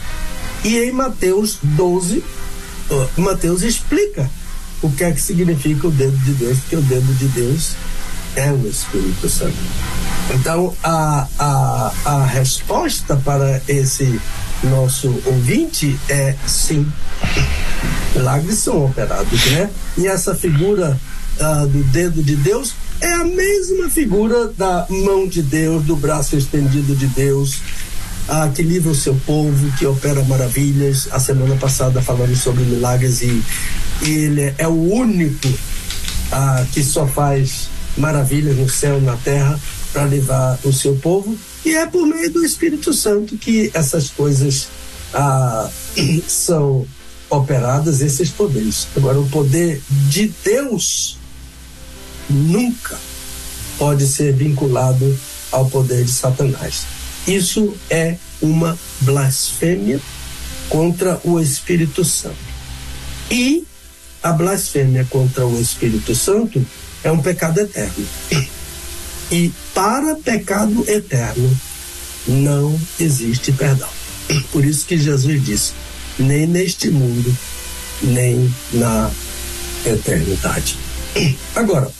[0.65, 2.23] e em Mateus 12,
[3.17, 4.31] Mateus explica
[4.85, 7.70] o que é que significa o dedo de Deus, porque o dedo de Deus
[8.37, 9.57] é o Espírito Santo.
[10.35, 14.20] Então, a, a, a resposta para esse
[14.62, 16.87] nosso ouvinte é sim.
[18.14, 19.70] Milagres são operados, né?
[19.97, 21.01] E essa figura
[21.40, 26.37] uh, do dedo de Deus é a mesma figura da mão de Deus, do braço
[26.37, 27.59] estendido de Deus,
[28.29, 31.09] uh, que livra o seu povo, que opera maravilhas.
[31.11, 33.43] A semana passada falamos sobre milagres e,
[34.03, 39.59] e ele é o único uh, que só faz maravilhas no céu e na terra
[39.93, 41.37] para levar o seu povo.
[41.65, 44.69] E é por meio do Espírito Santo que essas coisas
[45.15, 45.71] ah,
[46.27, 46.87] são
[47.31, 48.87] operadas, esses poderes.
[48.97, 51.17] Agora, o poder de Deus
[52.29, 52.99] nunca
[53.79, 55.17] pode ser vinculado
[55.51, 56.87] ao poder de Satanás.
[57.27, 60.01] Isso é uma blasfêmia
[60.69, 62.37] contra o Espírito Santo.
[63.31, 63.65] E
[64.23, 66.65] a blasfêmia contra o Espírito Santo
[67.03, 68.07] é um pecado eterno.
[69.31, 71.59] E para pecado eterno
[72.27, 73.89] não existe perdão.
[74.53, 75.73] Por isso que Jesus disse:
[76.19, 77.37] nem neste mundo,
[78.03, 79.11] nem na
[79.87, 80.79] eternidade.
[81.55, 81.91] Agora,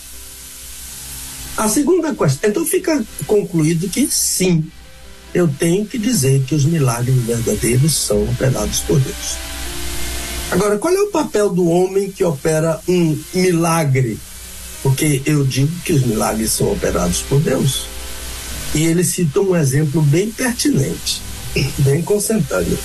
[1.57, 2.51] a segunda questão.
[2.51, 4.71] Então fica concluído que sim,
[5.35, 9.37] eu tenho que dizer que os milagres verdadeiros são operados por Deus.
[10.51, 14.19] Agora, qual é o papel do homem que opera um milagre
[14.85, 17.87] porque eu digo que os milagres são operados por Deus.
[18.75, 21.23] E ele cita um exemplo bem pertinente,
[21.79, 22.79] bem consentâneo.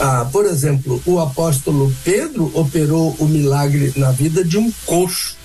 [0.00, 5.36] Ah, por exemplo, o apóstolo Pedro operou o milagre na vida de um coxo.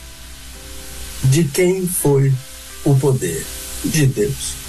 [1.26, 2.34] De quem foi
[2.86, 3.46] o poder?
[3.84, 4.61] De Deus.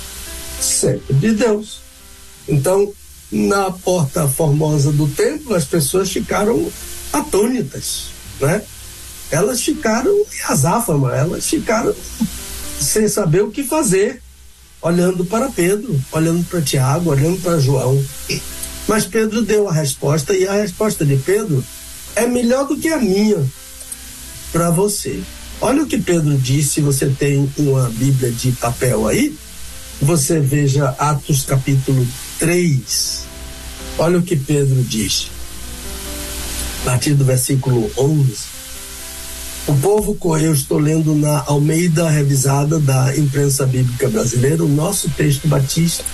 [0.63, 1.81] Sempre de Deus.
[2.49, 2.93] Então,
[3.31, 6.71] na porta formosa do templo, as pessoas ficaram
[7.13, 8.07] atônitas,
[8.41, 8.63] né?
[9.33, 10.15] elas ficaram
[10.47, 11.95] azáfama, elas ficaram
[12.79, 14.23] sem saber o que fazer,
[14.81, 18.03] olhando para Pedro, olhando para Tiago, olhando para João.
[18.87, 21.65] Mas Pedro deu a resposta e a resposta de Pedro
[22.15, 23.43] é melhor do que a minha
[24.53, 25.23] para você.
[25.61, 29.35] Olha o que Pedro disse, você tem uma Bíblia de papel aí,
[30.03, 32.07] você veja Atos capítulo
[32.41, 33.23] 3.
[33.99, 35.31] Olha o que Pedro diz.
[36.83, 38.53] A partir do versículo 11.
[39.69, 45.47] O povo correu, estou lendo na Almeida Revisada da Imprensa Bíblica Brasileira, o nosso texto
[45.47, 46.05] batista,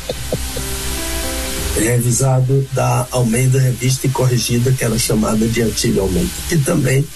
[1.75, 7.07] revisado da Almeida Revista e Corrigida, que era chamada de Antiga Almeida, que também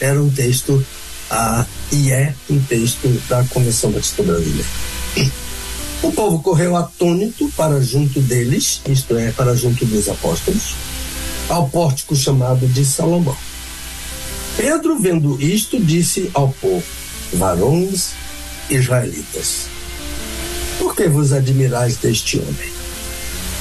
[0.00, 0.82] era um texto
[1.30, 4.68] ah, e é um texto da Convenção Batista Brasileira.
[6.02, 10.74] O povo correu atônito para junto deles, isto é, para junto dos apóstolos,
[11.48, 13.36] ao pórtico chamado de Salomão
[14.56, 16.84] Pedro, vendo isto, disse ao povo:
[17.32, 18.10] Varões
[18.68, 19.66] israelitas,
[20.78, 22.72] por que vos admirais deste homem?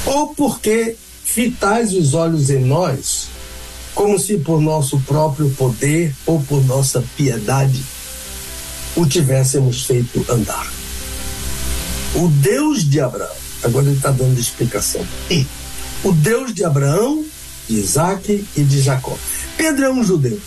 [0.05, 3.29] Ou porque fitais os olhos em nós,
[3.95, 7.81] como se por nosso próprio poder ou por nossa piedade
[8.95, 10.80] o tivéssemos feito andar?
[12.15, 15.05] O Deus de Abraão, agora ele está dando explicação.
[16.03, 17.23] O Deus de Abraão,
[17.69, 19.17] de Isaac e de Jacó.
[19.57, 20.39] Pedro é um judeu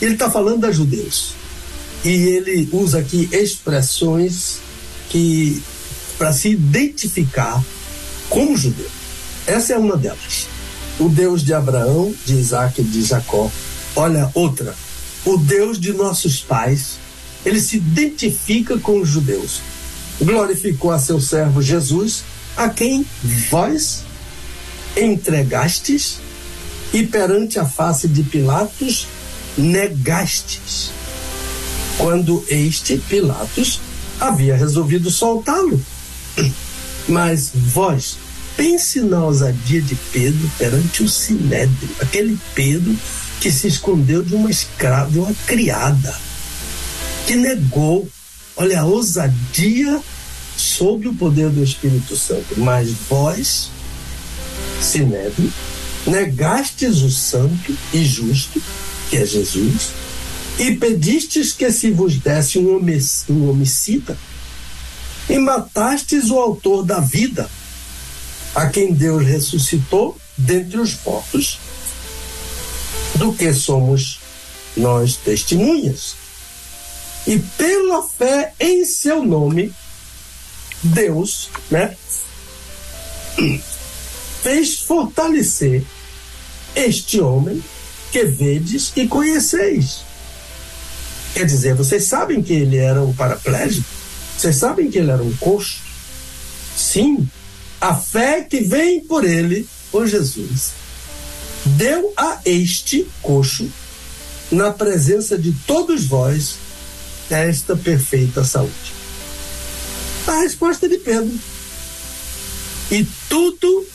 [0.00, 1.34] ele está falando das judeus.
[2.04, 4.58] E ele usa aqui expressões
[5.08, 5.62] que
[6.18, 7.62] para se identificar
[8.28, 8.88] como judeu.
[9.46, 10.46] Essa é uma delas.
[10.98, 13.50] O Deus de Abraão, de Isaac e de Jacó.
[13.96, 14.74] Olha, outra.
[15.24, 16.98] O Deus de nossos pais.
[17.44, 19.60] Ele se identifica com os judeus.
[20.20, 22.24] Glorificou a seu servo Jesus,
[22.56, 23.04] a quem
[23.50, 24.04] vós
[24.96, 26.18] entregastes
[26.92, 29.08] e perante a face de Pilatos
[29.58, 30.90] negastes,
[31.98, 33.80] quando este Pilatos
[34.20, 35.80] havia resolvido soltá-lo.
[37.08, 38.16] Mas vós,
[38.56, 42.96] pense na ousadia de Pedro perante o sinédrio, aquele Pedro
[43.40, 46.14] que se escondeu de uma escrava, de uma criada,
[47.26, 48.08] que negou,
[48.56, 50.00] olha, a ousadia
[50.56, 52.58] sob o poder do Espírito Santo.
[52.58, 53.70] Mas vós,
[54.80, 55.52] sinédrio,
[56.06, 58.62] negastes o santo e justo
[59.10, 59.90] que é Jesus,
[60.58, 64.16] e pedistes que se vos desse um, homicida
[65.28, 67.48] e matastes o autor da vida,
[68.54, 71.58] a quem Deus ressuscitou dentre os mortos,
[73.16, 74.20] do que somos
[74.76, 76.23] nós testemunhas.
[77.26, 79.72] E pela fé em seu nome,
[80.82, 81.96] Deus, né,
[84.42, 85.82] fez fortalecer
[86.76, 87.62] este homem
[88.12, 90.04] que vedes e conheceis.
[91.32, 93.88] Quer dizer, vocês sabem que ele era um paraplégico?
[94.36, 95.78] Vocês sabem que ele era um coxo?
[96.76, 97.28] Sim,
[97.80, 100.72] a fé que vem por ele, por Jesus,
[101.64, 103.68] deu a este coxo,
[104.50, 106.56] na presença de todos vós,
[107.30, 108.94] esta perfeita saúde.
[110.26, 111.32] A resposta de Pedro.
[112.90, 113.86] E tudo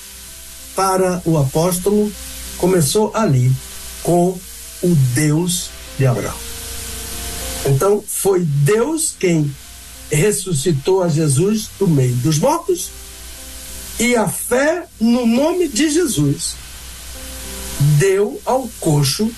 [0.75, 2.11] para o apóstolo
[2.57, 3.51] começou ali,
[4.03, 4.39] com
[4.81, 6.37] o Deus de Abraão.
[7.65, 9.53] Então, foi Deus quem
[10.11, 12.89] ressuscitou a Jesus do meio dos mortos
[13.99, 16.55] e a fé no nome de Jesus
[17.97, 19.29] deu ao coxo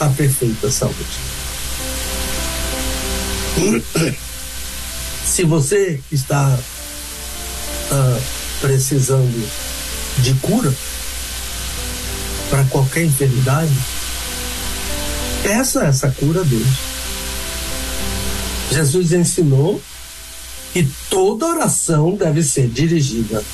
[0.00, 1.31] a perfeita saúde.
[5.24, 6.58] Se você está
[7.90, 8.22] uh,
[8.60, 9.48] precisando
[10.18, 10.72] de cura
[12.50, 13.72] para qualquer enfermidade,
[15.42, 16.66] peça essa cura a Deus.
[18.70, 19.82] Jesus ensinou
[20.72, 23.44] que toda oração deve ser dirigida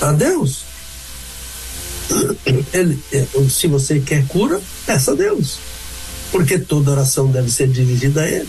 [0.00, 0.64] a Deus.
[2.72, 3.02] Ele,
[3.50, 5.58] se você quer cura, peça a Deus.
[6.30, 8.48] Porque toda oração deve ser dirigida a Ele.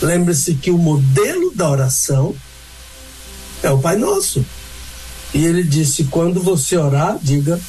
[0.00, 2.34] Lembre-se que o modelo da oração
[3.62, 4.44] é o Pai Nosso.
[5.34, 7.60] E ele disse: quando você orar, diga: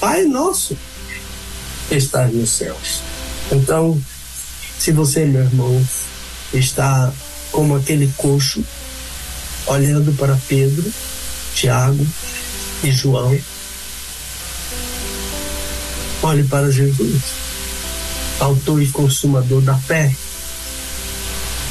[0.00, 0.76] Pai Nosso,
[1.88, 3.00] que estás nos céus.
[3.52, 4.00] Então,
[4.78, 5.86] se você, meu irmão,
[6.52, 7.12] está
[7.52, 8.64] como aquele coxo,
[9.66, 10.90] olhando para Pedro,
[11.54, 12.06] Tiago
[12.82, 13.38] e João,
[16.22, 17.22] olhe para Jesus,
[18.40, 20.14] autor e consumador da fé,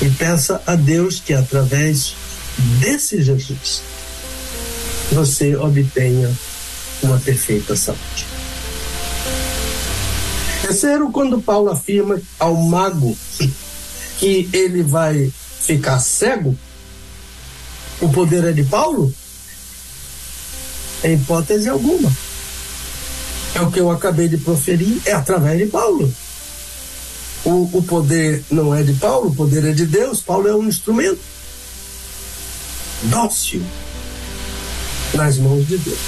[0.01, 2.15] e peça a Deus que através
[2.79, 3.81] desse Jesus
[5.11, 6.31] você obtenha
[7.01, 8.25] uma perfeita saúde.
[10.61, 13.15] Terceiro, quando Paulo afirma ao mago
[14.19, 16.57] que ele vai ficar cego,
[18.01, 19.13] o poder é de Paulo?
[21.03, 22.11] Em hipótese alguma.
[23.53, 26.11] É o que eu acabei de proferir, é através de Paulo.
[27.45, 30.19] O, o poder não é de Paulo, o poder é de Deus.
[30.19, 31.21] Paulo é um instrumento
[33.03, 33.61] dócil
[35.13, 35.99] nas mãos de Deus.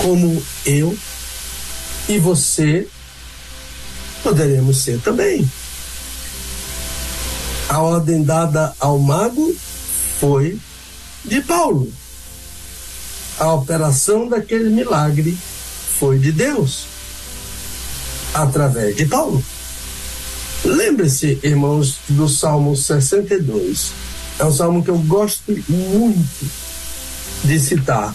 [0.00, 0.96] Como eu
[2.08, 2.86] e você
[4.22, 5.48] poderemos ser também.
[7.68, 9.54] A ordem dada ao mago
[10.20, 10.58] foi
[11.24, 11.92] de Paulo.
[13.38, 15.36] A operação daquele milagre
[15.98, 16.86] foi de Deus,
[18.32, 19.44] através de Paulo.
[20.66, 23.92] Lembre-se, irmãos, do Salmo 62.
[24.38, 26.50] É um salmo que eu gosto muito
[27.44, 28.12] de citar.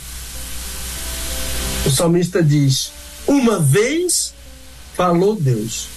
[1.86, 2.92] O salmista diz:
[3.26, 4.34] Uma vez
[4.96, 5.88] falou Deus,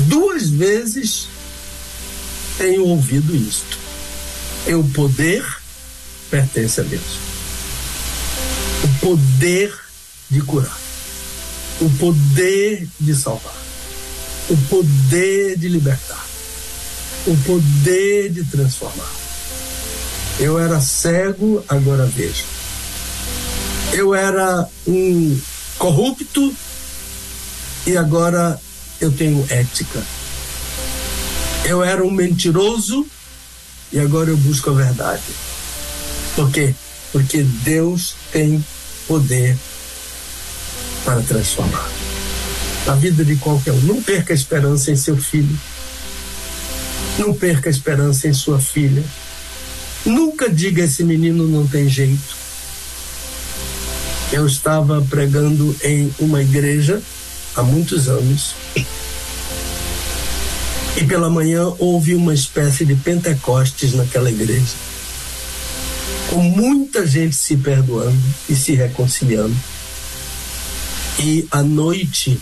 [0.00, 1.26] duas vezes
[2.58, 3.78] tenho ouvido isto.
[4.66, 5.42] E o poder
[6.30, 7.18] pertence a Deus.
[8.84, 9.74] O poder
[10.28, 10.78] de curar,
[11.80, 13.59] o poder de salvar,
[14.50, 16.26] o poder de libertar,
[17.26, 19.10] o poder de transformar.
[20.40, 22.44] Eu era cego, agora vejo.
[23.92, 25.38] Eu era um
[25.78, 26.54] corrupto
[27.86, 28.60] e agora
[29.00, 30.02] eu tenho ética.
[31.64, 33.06] Eu era um mentiroso
[33.92, 35.22] e agora eu busco a verdade.
[36.34, 36.74] Por quê?
[37.12, 38.64] Porque Deus tem
[39.06, 39.56] poder
[41.04, 41.99] para transformar
[42.86, 43.80] a vida de qualquer um.
[43.80, 45.58] Não perca a esperança em seu filho.
[47.18, 49.04] Não perca a esperança em sua filha.
[50.04, 52.40] Nunca diga esse menino não tem jeito.
[54.32, 57.02] Eu estava pregando em uma igreja
[57.54, 58.54] há muitos anos.
[60.96, 64.74] E pela manhã houve uma espécie de Pentecostes naquela igreja.
[66.28, 69.56] Com muita gente se perdoando e se reconciliando.
[71.18, 72.40] E à noite,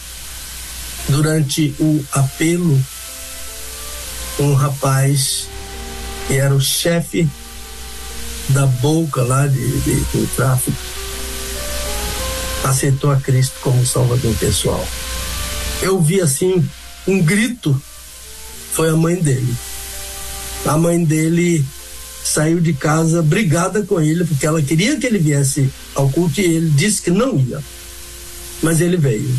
[1.08, 2.80] durante o apelo,
[4.38, 5.48] um rapaz
[6.26, 7.28] que era o chefe
[8.50, 10.76] da boca lá de, de, do tráfico,
[12.64, 14.86] aceitou a Cristo como Salvador pessoal.
[15.80, 16.66] Eu vi assim
[17.06, 17.80] um grito,
[18.72, 19.54] foi a mãe dele.
[20.66, 21.64] A mãe dele
[22.24, 26.44] saiu de casa brigada com ele, porque ela queria que ele viesse ao culto e
[26.44, 27.62] ele disse que não ia.
[28.62, 29.34] Mas ele veio.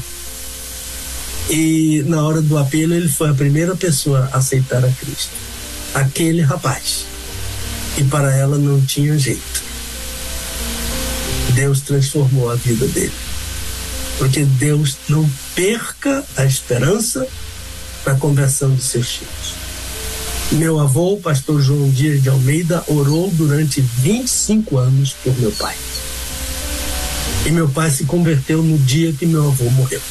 [1.49, 5.31] E na hora do apelo, ele foi a primeira pessoa a aceitar a Cristo.
[5.93, 7.05] Aquele rapaz.
[7.97, 9.63] E para ela não tinha jeito.
[11.55, 13.11] Deus transformou a vida dele.
[14.19, 17.27] Porque Deus não perca a esperança
[18.05, 19.55] na conversão de seus filhos.
[20.51, 25.75] Meu avô, pastor João Dias de Almeida, orou durante 25 anos por meu pai.
[27.45, 30.01] E meu pai se converteu no dia que meu avô morreu.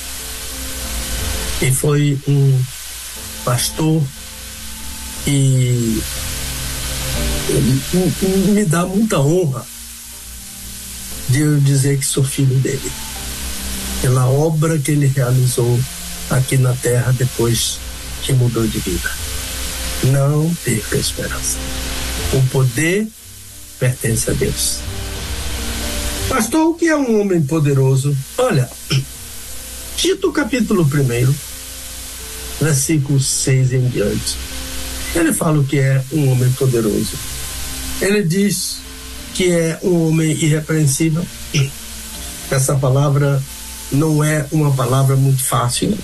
[1.60, 2.62] E foi um
[3.44, 4.00] pastor
[5.24, 6.00] que
[8.48, 9.66] me dá muita honra
[11.28, 12.92] de eu dizer que sou filho dele.
[14.00, 15.80] Pela obra que ele realizou
[16.30, 17.80] aqui na terra depois
[18.22, 19.10] que mudou de vida.
[20.04, 21.58] Não perca a esperança.
[22.32, 23.08] O poder
[23.80, 24.78] pertence a Deus.
[26.28, 28.16] Pastor, o que é um homem poderoso?
[28.36, 28.70] Olha,
[29.96, 31.34] Tito capítulo 1,
[32.60, 34.36] versículo 6 em diante.
[35.14, 37.12] Ele fala o que é um homem poderoso.
[38.00, 38.78] Ele diz
[39.34, 41.24] que é um homem irrepreensível.
[42.50, 43.42] Essa palavra
[43.90, 45.96] não é uma palavra muito fácil,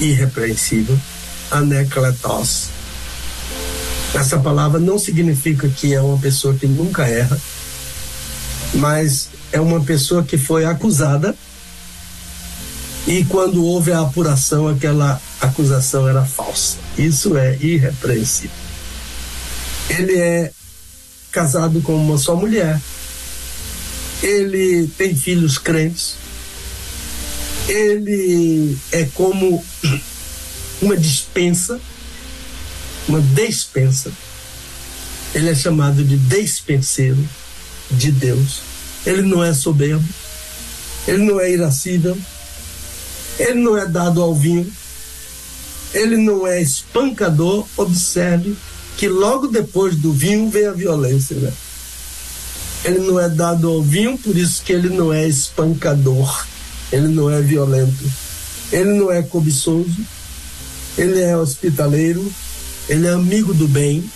[0.00, 0.98] irrepreensível,
[1.50, 2.68] anecletos.
[4.14, 7.38] Essa palavra não significa que é uma pessoa que nunca erra,
[8.74, 11.34] mas é uma pessoa que foi acusada
[13.08, 16.76] e quando houve a apuração, aquela acusação era falsa.
[16.98, 18.54] Isso é irrepreensível.
[19.88, 20.52] Ele é
[21.32, 22.78] casado com uma só mulher.
[24.22, 26.16] Ele tem filhos crentes.
[27.66, 29.64] Ele é como
[30.82, 31.80] uma dispensa,
[33.08, 34.12] uma despensa.
[35.34, 37.26] Ele é chamado de despenseiro
[37.90, 38.60] de Deus.
[39.06, 40.06] Ele não é soberbo,
[41.06, 42.18] ele não é irascível,
[43.38, 44.70] ele não é dado ao vinho,
[45.94, 47.66] ele não é espancador.
[47.76, 48.56] Observe
[48.96, 51.52] que logo depois do vinho vem a violência, né?
[52.84, 56.46] Ele não é dado ao vinho, por isso que ele não é espancador,
[56.92, 58.04] ele não é violento,
[58.72, 59.96] ele não é cobiçoso,
[60.96, 62.32] ele é hospitaleiro,
[62.88, 64.08] ele é amigo do bem,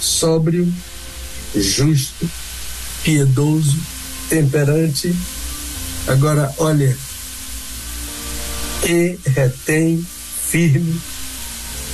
[0.00, 0.72] sóbrio,
[1.54, 2.28] justo,
[3.04, 3.78] piedoso,
[4.28, 5.14] temperante.
[6.06, 6.96] Agora, olha,
[8.84, 10.04] e retém
[10.50, 11.00] firme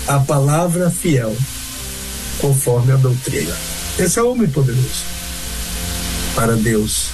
[0.06, 1.36] a palavra fiel,
[2.40, 3.54] conforme a doutrina.
[3.98, 5.04] Esse é o homem poderoso.
[6.34, 7.08] Para Deus,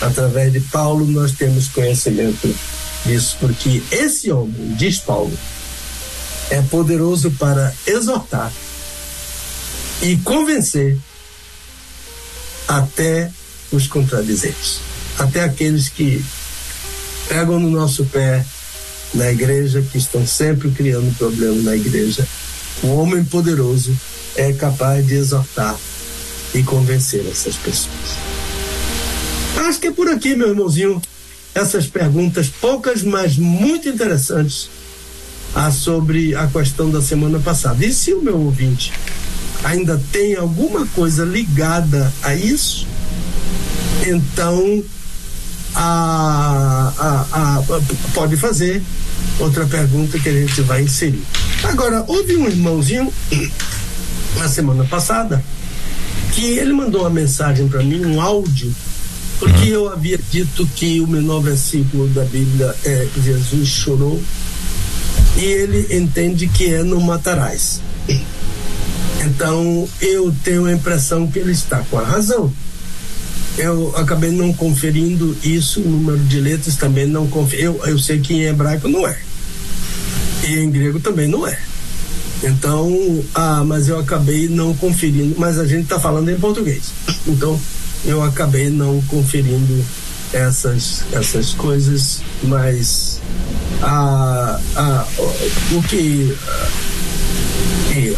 [0.00, 2.54] através de Paulo, nós temos conhecimento
[3.06, 5.32] disso, porque esse homem, diz Paulo,
[6.50, 8.52] é poderoso para exortar
[10.02, 10.98] e convencer
[12.66, 13.30] até
[13.72, 14.80] os contradizentes,
[15.18, 16.24] até aqueles que
[17.28, 18.44] pegam no nosso pé
[19.14, 22.26] na igreja, que estão sempre criando problema na igreja.
[22.82, 23.96] O homem poderoso
[24.36, 25.76] é capaz de exortar
[26.54, 28.18] e convencer essas pessoas.
[29.68, 31.00] Acho que é por aqui, meu irmãozinho,
[31.54, 34.70] essas perguntas, poucas, mas muito interessantes,
[35.54, 37.84] ah, sobre a questão da semana passada.
[37.84, 38.92] E se o meu ouvinte
[39.64, 42.86] ainda tem alguma coisa ligada a isso,
[44.06, 44.82] então
[45.74, 47.62] a, a, a,
[48.14, 48.82] pode fazer
[49.38, 51.22] outra pergunta que a gente vai inserir.
[51.64, 53.12] Agora, houve um irmãozinho
[54.36, 55.42] na semana passada
[56.32, 58.74] que ele mandou uma mensagem para mim, um áudio,
[59.38, 59.86] porque uhum.
[59.86, 64.20] eu havia dito que o menor versículo da Bíblia é Jesus chorou
[65.36, 67.80] e ele entende que é não matarás.
[69.22, 72.50] Então eu tenho a impressão que ele está com a razão.
[73.58, 77.64] Eu acabei não conferindo isso, o número de letras também não conferi.
[77.64, 79.18] Eu, eu sei que em hebraico não é.
[80.44, 81.58] E em grego também não é.
[82.42, 82.90] Então,
[83.34, 86.92] ah, mas eu acabei não conferindo, mas a gente está falando em português.
[87.26, 87.60] Então,
[88.04, 89.84] eu acabei não conferindo
[90.32, 93.20] essas, essas coisas, mas
[93.82, 95.06] ah, ah,
[95.72, 96.68] o que ah,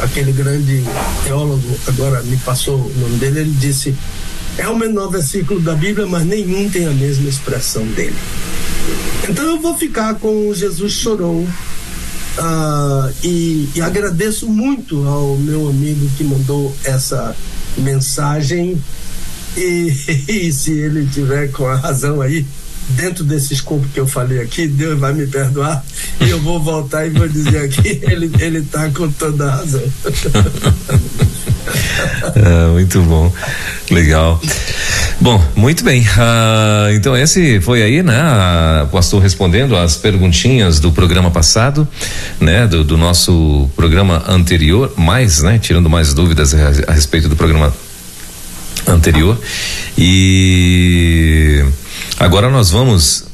[0.05, 0.85] aquele grande
[1.25, 3.95] teólogo agora me passou o nome dele, ele disse
[4.59, 8.17] é o menor versículo da Bíblia, mas nenhum tem a mesma expressão dele.
[9.29, 11.47] Então eu vou ficar com Jesus chorou
[12.39, 17.37] Uh, e, e, agradeço muito ao meu amigo que mandou essa
[17.77, 18.83] mensagem.
[19.57, 19.93] E,
[20.29, 22.47] e, se ele tiver com a razão aí,
[22.91, 25.85] dentro desse escopo que eu falei aqui, Deus vai me perdoar.
[26.21, 29.83] E eu vou voltar e vou dizer aqui: ele, ele tá com toda a razão.
[32.37, 33.33] ah, muito bom,
[33.91, 34.41] legal.
[35.21, 36.07] Bom, muito bem.
[36.19, 38.83] Ah, então esse foi aí, né?
[38.85, 41.87] O pastor respondendo as perguntinhas do programa passado,
[42.41, 42.67] né?
[42.67, 45.59] Do, do nosso programa anterior, mais, né?
[45.59, 47.73] Tirando mais dúvidas a, a respeito do programa
[48.87, 49.39] anterior.
[49.97, 51.65] E
[52.19, 53.32] agora nós vamos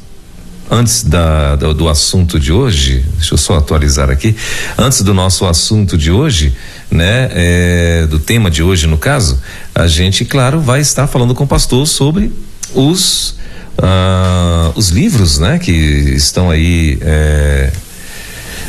[0.71, 4.37] antes da, do, do, assunto de hoje, deixa eu só atualizar aqui,
[4.77, 6.55] antes do nosso assunto de hoje,
[6.91, 9.41] né, é, do tema de hoje no caso,
[9.75, 12.33] a gente, claro, vai estar falando com o pastor sobre
[12.75, 13.39] os
[13.79, 17.73] uh, os livros, né, que estão aí é,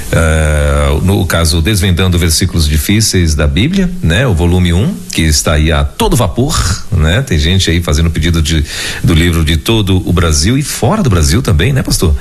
[0.10, 4.26] Uh, no caso, Desvendando Versículos Difíceis da Bíblia, né?
[4.26, 6.56] O volume 1, um, que está aí a todo vapor,
[6.92, 7.22] né?
[7.22, 8.66] Tem gente aí fazendo pedido de,
[9.04, 12.16] do livro de todo o Brasil e fora do Brasil também, né, pastor?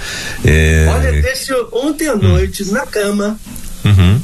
[0.44, 0.86] É...
[0.88, 2.18] Olha, deixa eu, ontem à hum.
[2.18, 2.72] noite, hum.
[2.72, 3.38] na cama,
[3.84, 4.20] uhum.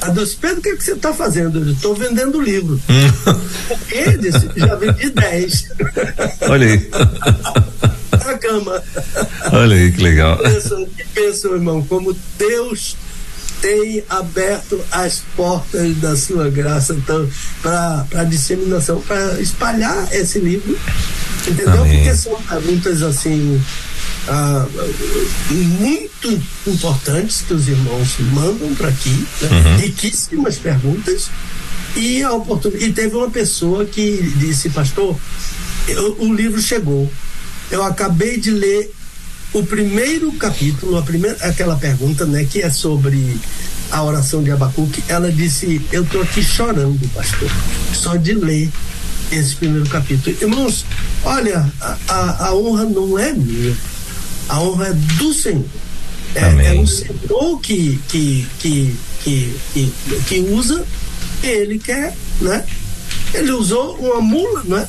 [0.00, 1.70] A Deus Pedro, o que, é que você está fazendo?
[1.70, 2.78] Estou vendendo livro.
[2.88, 3.34] Hum.
[3.66, 5.68] Porque disse, já vendi 10.
[6.42, 6.90] Olha aí.
[8.26, 8.82] Na cama.
[9.52, 10.38] Olha aí que legal.
[10.38, 12.96] Pensa, pensa, irmão, como Deus
[13.60, 17.28] tem aberto as portas da sua graça então,
[17.62, 20.78] para a disseminação, para espalhar esse livro.
[21.46, 21.82] Entendeu?
[21.82, 21.98] Amém.
[21.98, 23.60] Porque são perguntas assim
[24.28, 24.66] ah,
[25.50, 29.48] muito importantes que os irmãos mandam para aqui, né?
[29.50, 29.76] uhum.
[29.76, 31.30] riquíssimas perguntas.
[31.94, 35.16] E, a oportunidade, e teve uma pessoa que disse, pastor,
[35.88, 37.10] eu, o livro chegou.
[37.70, 38.92] Eu acabei de ler
[39.52, 43.36] o primeiro capítulo, a primeira, aquela pergunta, né, que é sobre
[43.90, 45.02] a oração de Abacuque.
[45.08, 47.50] Ela disse: Eu estou aqui chorando, pastor,
[47.94, 48.70] só de ler
[49.32, 50.36] esse primeiro capítulo.
[50.40, 50.84] Irmãos,
[51.24, 53.76] olha, a, a, a honra não é minha
[54.48, 55.64] a honra é do Senhor.
[56.34, 59.92] É, é o Senhor que, que, que, que, que,
[60.28, 60.84] que usa,
[61.42, 62.64] ele quer, né?
[63.34, 64.88] Ele usou uma mula, né?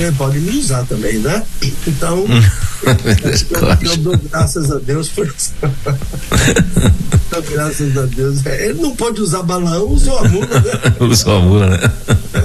[0.00, 1.42] É pode me usar também, né?
[1.86, 2.24] Então,
[2.82, 5.52] eu, eu, dou graças a Deus por isso.
[7.30, 8.44] dou graças a Deus.
[8.46, 10.72] Ele não pode usar balão, usou a mula, né?
[11.00, 11.92] usou a mula, né?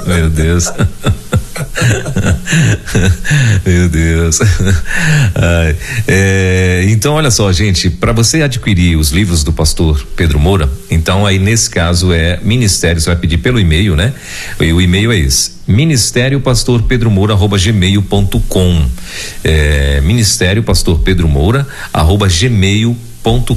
[0.06, 0.72] Meu Deus.
[3.66, 4.40] Meu Deus.
[6.08, 11.26] É, então, olha só, gente, para você adquirir os livros do pastor Pedro Moura, então
[11.26, 14.14] aí nesse caso é ministério, você vai pedir pelo e-mail, né?
[14.60, 18.86] E o e-mail é esse: ministério pastor Pedro Moura arroba gmail.com
[19.44, 23.07] é, ministério pastor Pedro Moura arroba gmail.com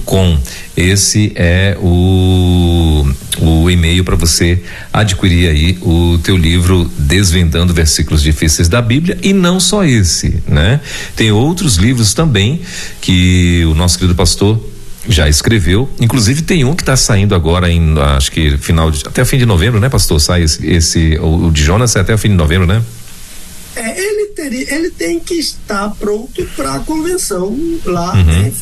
[0.04, 0.36] com.
[0.76, 3.06] Esse é o,
[3.40, 4.60] o e-mail para você
[4.92, 10.80] adquirir aí o teu livro Desvendando Versículos Difíceis da Bíblia e não só esse, né?
[11.14, 12.60] Tem outros livros também
[13.00, 14.60] que o nosso querido pastor
[15.08, 19.24] já escreveu, inclusive tem um que está saindo agora em acho que final de, até
[19.24, 20.20] fim de novembro, né, pastor?
[20.20, 22.82] Sai esse, esse o, o de Jonas é até o fim de novembro, né?
[23.76, 28.46] É, ele, teria, ele tem que estar pronto para a convenção lá uhum.
[28.46, 28.52] em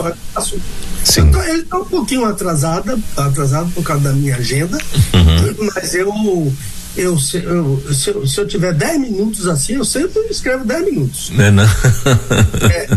[1.08, 1.26] Fácil.
[1.26, 4.78] Então, ele está um pouquinho atrasado, atrasado por causa da minha agenda,
[5.14, 5.70] uhum.
[5.74, 6.52] mas eu,
[6.96, 10.84] eu, se, eu, se, eu, se eu tiver 10 minutos assim, eu sempre escrevo 10
[10.84, 11.32] minutos.
[11.38, 11.64] É, não.
[11.64, 12.88] é,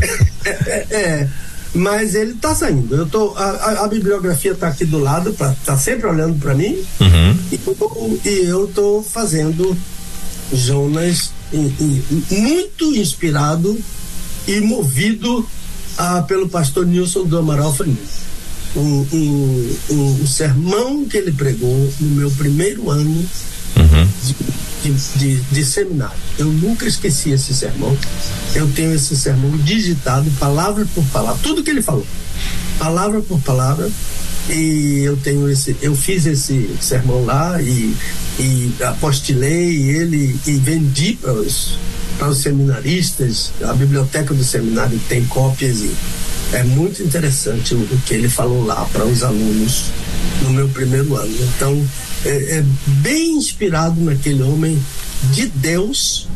[0.45, 1.29] é, é,
[1.73, 2.93] mas ele está saindo.
[2.95, 7.37] Eu tô, a, a, bibliografia está aqui do lado, está sempre olhando para mim, uhum.
[7.51, 9.75] e, e, eu estou fazendo
[10.51, 11.31] Jonas
[12.29, 13.77] muito inspirado
[14.47, 15.47] e movido
[16.01, 18.31] ah, pelo pastor Nilson do Amaral Fernandes.
[18.75, 23.11] Um, um, um, um, sermão que ele pregou no meu primeiro ano
[23.75, 24.07] uhum.
[24.81, 26.17] de, de, de, seminário.
[26.39, 27.95] Eu nunca esqueci esse sermão.
[28.55, 32.07] Eu tenho esse sermão digitado, palavra por palavra, tudo que ele falou,
[32.79, 33.87] palavra por palavra.
[34.49, 37.95] E eu tenho esse, eu fiz esse sermão lá e,
[38.39, 41.77] e apostilei ele e vendi para os,
[42.21, 43.51] para os seminaristas.
[43.63, 45.91] A biblioteca do seminário tem cópias e
[46.53, 49.85] é muito interessante o, o que ele falou lá para os alunos
[50.43, 51.35] no meu primeiro ano.
[51.55, 51.83] Então,
[52.23, 54.79] é, é bem inspirado naquele homem
[55.31, 56.27] de Deus,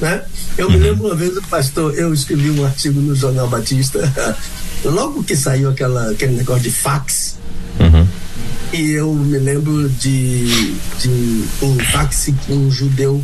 [0.00, 0.22] né?
[0.56, 0.82] Eu me uhum.
[0.82, 4.00] lembro uma vez, pastor, eu escrevi um artigo no Jornal Batista
[4.84, 7.36] logo que saiu aquela, aquele negócio de fax,
[7.78, 8.08] uhum.
[8.72, 13.22] e eu me lembro de, de um fax que um judeu,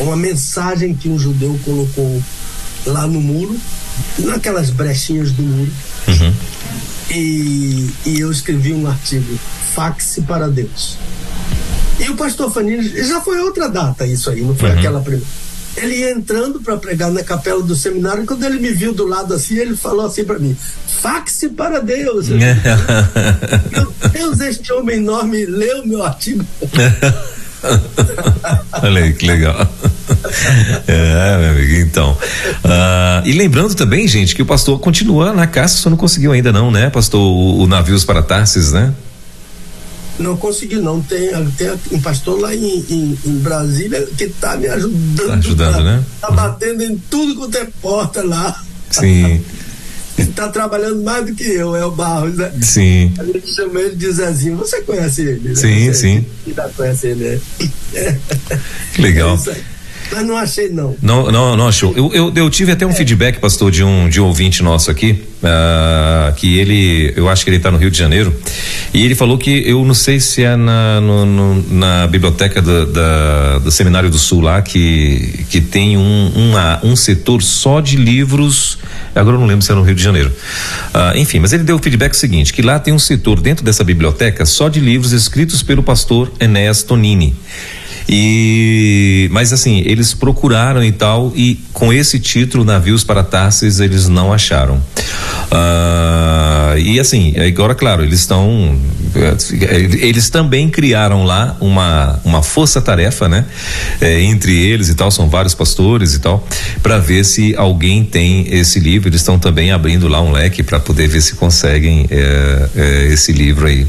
[0.00, 2.22] uma mensagem que um judeu colocou
[2.86, 3.56] lá no muro,
[4.18, 5.70] naquelas brechinhas do muro.
[6.08, 6.34] Uhum.
[7.10, 9.38] E, e eu escrevi um artigo,
[9.74, 10.96] fax para Deus.
[11.98, 14.78] E o pastor Fanini, já foi outra data isso aí, não foi uhum.
[14.78, 15.26] aquela primeira.
[15.76, 18.24] ele ia entrando para pregar na capela do seminário.
[18.24, 22.28] Quando ele me viu do lado assim, ele falou assim para mim: faxe para Deus.
[23.72, 26.44] meu Deus, este homem enorme leu meu artigo.
[28.82, 29.56] Olha aí que legal.
[30.86, 32.12] É, meu amigo, então.
[32.12, 36.52] Uh, e lembrando também, gente, que o pastor continua na caça, só não conseguiu ainda,
[36.52, 37.20] não, né, pastor?
[37.20, 38.92] O, o Navios para Tarsis, né?
[40.18, 41.00] Não consegui, não.
[41.00, 45.28] Tem, tem um pastor lá em, em, em Brasília que está me ajudando.
[45.28, 46.04] Tá ajudando, tá, né?
[46.20, 48.62] Tá batendo em tudo quanto é porta lá.
[48.90, 49.42] Sim.
[50.22, 52.52] está trabalhando mais do que eu, é o Barros, né?
[52.60, 53.12] Sim.
[53.18, 54.56] A gente chama ele de Zezinho.
[54.56, 55.48] Você conhece ele?
[55.48, 55.54] Né?
[55.54, 56.26] Sim, Você sim.
[56.46, 57.40] Ainda conhece ele, né?
[58.94, 59.38] Que legal.
[59.48, 59.80] É
[60.12, 60.96] mas não achei, não.
[61.00, 61.94] Não, não, não achou.
[61.96, 62.92] Eu, eu, eu tive até um é.
[62.92, 67.50] feedback, pastor, de um, de um ouvinte nosso aqui, uh, que ele, eu acho que
[67.50, 68.34] ele está no Rio de Janeiro,
[68.92, 72.86] e ele falou que, eu não sei se é na, no, no, na biblioteca do,
[72.86, 77.96] da, do Seminário do Sul lá, que, que tem um, uma, um setor só de
[77.96, 78.78] livros,
[79.14, 80.30] agora eu não lembro se é no Rio de Janeiro.
[80.94, 83.84] Uh, enfim, mas ele deu o feedback seguinte, que lá tem um setor dentro dessa
[83.84, 87.34] biblioteca só de livros escritos pelo pastor Enéas Tonini.
[88.08, 94.08] E mas assim, eles procuraram e tal e com esse título Navios para Tarsis eles
[94.08, 94.82] não acharam.
[95.50, 98.78] Ah, e assim, agora claro, eles estão
[100.00, 103.44] eles também criaram lá uma uma força-tarefa, né?
[104.00, 106.46] É, entre eles e tal, são vários pastores e tal,
[106.82, 109.08] para ver se alguém tem esse livro.
[109.08, 113.32] Eles estão também abrindo lá um leque para poder ver se conseguem é, é, esse
[113.32, 113.86] livro aí,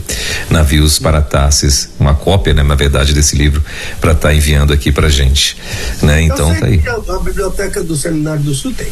[0.49, 3.63] Navios para Tarsis, uma cópia, né, na verdade, desse livro,
[3.99, 5.57] para estar tá enviando aqui para gente,
[6.01, 6.21] né?
[6.21, 6.81] Então tá aí.
[6.87, 8.91] A, a biblioteca do Seminário do Sul tem.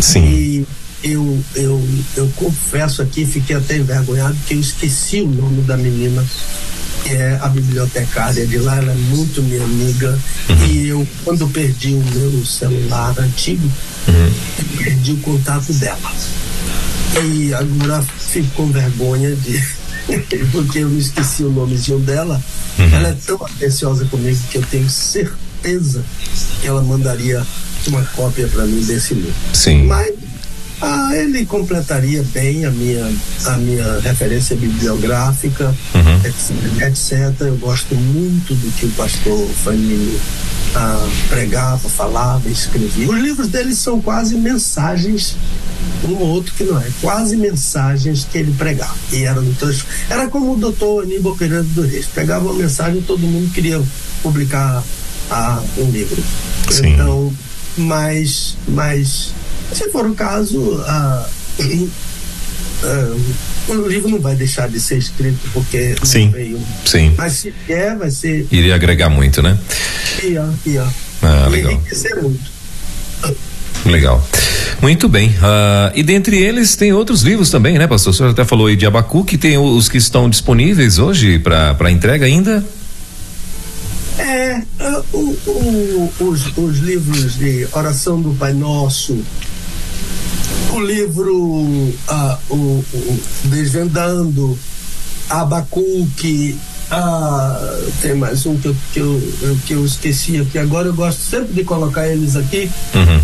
[0.00, 0.24] Sim.
[0.24, 0.66] E
[1.04, 6.24] eu, eu, eu confesso aqui, fiquei até envergonhado que eu esqueci o nome da menina
[7.06, 10.18] que é a bibliotecária de lá, ela é muito minha amiga.
[10.48, 10.66] Uhum.
[10.66, 13.70] E eu, quando perdi o meu celular antigo,
[14.08, 14.32] uhum.
[14.78, 16.12] perdi o contato dela.
[17.24, 19.62] E agora fico com vergonha de.
[20.52, 22.40] porque eu não esqueci o nomezinho dela.
[22.78, 22.94] Uhum.
[22.94, 26.04] Ela é tão atenciosa comigo que eu tenho certeza
[26.60, 27.44] que ela mandaria
[27.86, 29.34] uma cópia para mim desse livro.
[29.52, 29.84] Sim.
[29.84, 30.12] Mas
[30.80, 33.10] ah, ele completaria bem a minha,
[33.46, 36.86] a minha referência bibliográfica, uhum.
[36.86, 40.18] etc, Eu gosto muito do que o pastor Fanini
[40.74, 43.08] ah, pregava, falava, escrevia.
[43.08, 45.36] Os livros dele são quase mensagens,
[46.04, 48.96] um ou outro que não é, quase mensagens que ele pregava.
[49.12, 49.42] E era,
[50.10, 53.82] era como o doutor Aníbal Pereira do Reis, pegava uma mensagem e todo mundo queria
[54.22, 54.84] publicar
[55.30, 56.22] ah, um livro.
[56.70, 56.92] Sim.
[56.92, 57.32] Então,
[57.78, 59.32] mas, mas
[59.72, 61.28] se for o caso, a,
[63.68, 66.60] o livro não vai deixar de ser escrito porque sim, veio.
[66.84, 67.14] Sim.
[67.16, 68.46] Mas se quer, vai ser.
[68.50, 69.58] Iria agregar muito, né?
[70.22, 70.86] Ia, ia.
[71.22, 71.72] Ah, legal.
[71.72, 72.56] Enriquecer muito.
[73.84, 74.22] Legal.
[74.80, 75.30] Muito bem.
[75.30, 78.12] Uh, e dentre eles tem outros livros também, né, pastor?
[78.12, 82.26] O senhor até falou aí de Abacuque, tem os que estão disponíveis hoje para entrega
[82.26, 82.64] ainda?
[84.18, 89.18] É, uh, o, o, os, os livros de oração do Pai Nosso,
[90.72, 92.54] o livro uh, o,
[92.92, 94.58] o Desvendando,
[95.28, 96.58] Abacuque,
[96.90, 99.22] uh, tem mais um que eu, que, eu,
[99.66, 102.70] que eu esqueci aqui agora, eu gosto sempre de colocar eles aqui.
[102.94, 103.20] Uhum.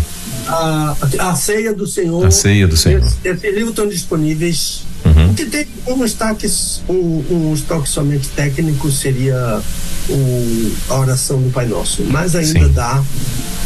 [0.47, 2.25] A, a Ceia do Senhor.
[2.25, 3.01] A Ceia do Senhor.
[3.01, 4.83] Esses esse livros estão disponíveis.
[5.05, 5.31] Uhum.
[5.31, 6.47] O que tem um estoque,
[6.87, 9.61] um, um estoque somente técnico seria
[10.09, 12.71] o, a oração do Pai Nosso, mas ainda Sim.
[12.71, 13.03] dá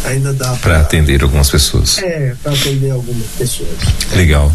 [0.06, 1.98] ainda dá para atender algumas pessoas.
[2.00, 3.70] É, para atender algumas pessoas.
[4.16, 4.52] Legal.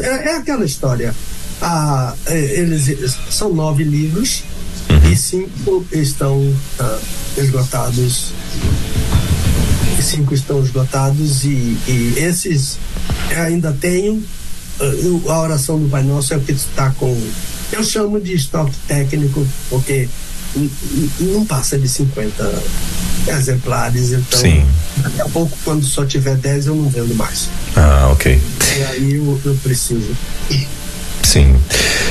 [0.00, 1.14] É, é aquela história.
[1.60, 4.42] Ah, eles são nove livros
[4.90, 5.10] uhum.
[5.10, 6.98] e cinco estão ah,
[7.36, 8.32] esgotados.
[10.02, 12.78] Cinco estão esgotados e, e esses
[13.36, 14.22] ainda tenho
[15.28, 17.16] a oração do Pai Nosso é o que está com
[17.72, 20.08] eu chamo de estoque técnico porque
[21.20, 22.62] não passa de 50
[23.28, 24.64] exemplares, então Sim.
[24.98, 27.48] daqui a pouco, quando só tiver 10, eu não vendo mais.
[27.74, 28.40] Ah, ok.
[28.76, 30.16] E aí eu, eu preciso.
[31.26, 31.56] Sim.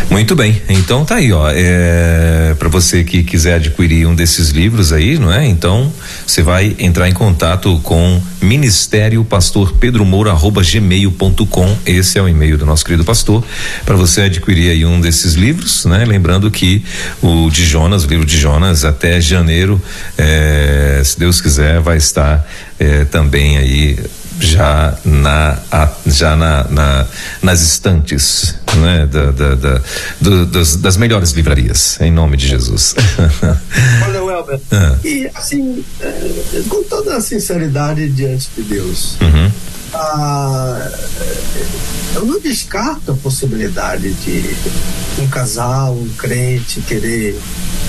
[0.09, 0.61] Muito bem.
[0.67, 1.49] Então tá aí, ó.
[1.49, 5.47] É, para você que quiser adquirir um desses livros aí, não é?
[5.47, 5.91] Então
[6.27, 11.77] você vai entrar em contato com Ministério Pastor Pedro Moura arroba gmail.com.
[11.85, 13.41] Esse é o e-mail do nosso querido pastor
[13.85, 16.03] para você adquirir aí um desses livros, né?
[16.03, 16.83] Lembrando que
[17.21, 19.81] o de Jonas, o livro de Jonas, até janeiro,
[20.17, 22.45] é, se Deus quiser, vai estar
[22.77, 23.97] é, também aí
[24.39, 25.57] já na
[26.05, 27.07] já na, na
[27.41, 29.81] nas estantes né da, da, da
[30.19, 32.95] do, das, das melhores livrarias em nome de Jesus
[34.05, 34.59] olha Elber.
[34.71, 34.97] Ah.
[35.03, 39.51] E, assim, é, com toda a sinceridade diante de Deus, uhum.
[39.95, 40.91] Ah,
[42.15, 44.55] eu não descarto a possibilidade de
[45.19, 47.39] um casal, um crente querer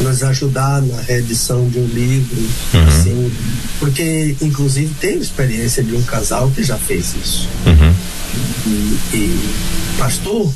[0.00, 2.40] nos ajudar na reedição de um livro,
[2.74, 2.88] uhum.
[2.88, 3.32] assim,
[3.78, 7.48] porque inclusive tem experiência de um casal que já fez isso.
[7.66, 7.94] Uhum.
[8.66, 9.54] E, e,
[9.98, 10.52] pastor,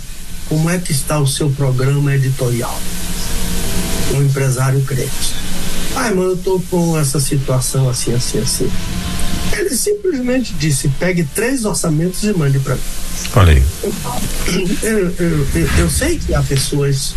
[0.48, 2.78] como é que está o seu programa editorial?
[4.14, 5.34] Um empresário crente.
[5.96, 8.70] Ah, irmão, eu estou com essa situação assim, assim, assim.
[9.60, 12.80] Ele simplesmente disse: pegue três orçamentos e mande para mim.
[13.36, 13.62] Olha aí.
[14.82, 14.88] Eu,
[15.18, 17.12] eu, eu, eu, sei que há pessoas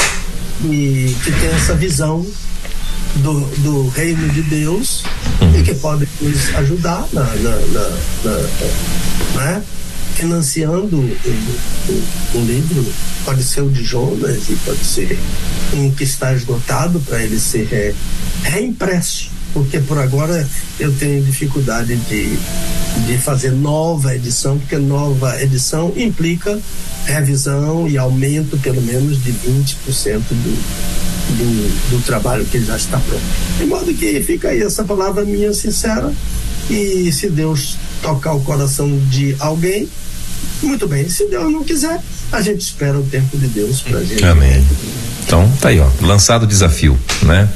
[0.62, 2.26] que, que têm essa visão
[3.16, 5.04] do, do reino de Deus
[5.42, 5.58] uhum.
[5.58, 7.90] e que podem nos ajudar na, na, na,
[8.24, 9.64] na né?
[10.16, 12.86] financiando um, um, livro,
[13.26, 15.18] pode ser o de Jonas e pode ser
[15.74, 17.96] um que está esgotado para ele ser re,
[18.44, 20.48] reimpresso, porque por agora
[20.80, 22.38] eu tenho dificuldade de,
[23.06, 26.60] de fazer nova edição, porque nova edição implica
[27.06, 30.56] revisão e aumento pelo menos de 20% do,
[31.38, 33.24] do, do, trabalho que já está pronto.
[33.58, 36.12] De modo que fica aí essa palavra minha sincera
[36.70, 39.88] e se Deus tocar o coração de alguém,
[40.62, 41.10] muito bem.
[41.10, 42.02] Se Deus não quiser,
[42.32, 44.24] a gente espera o tempo de Deus para gente.
[44.24, 44.64] Amém.
[45.26, 47.50] Então, tá aí, ó, lançado o desafio, né?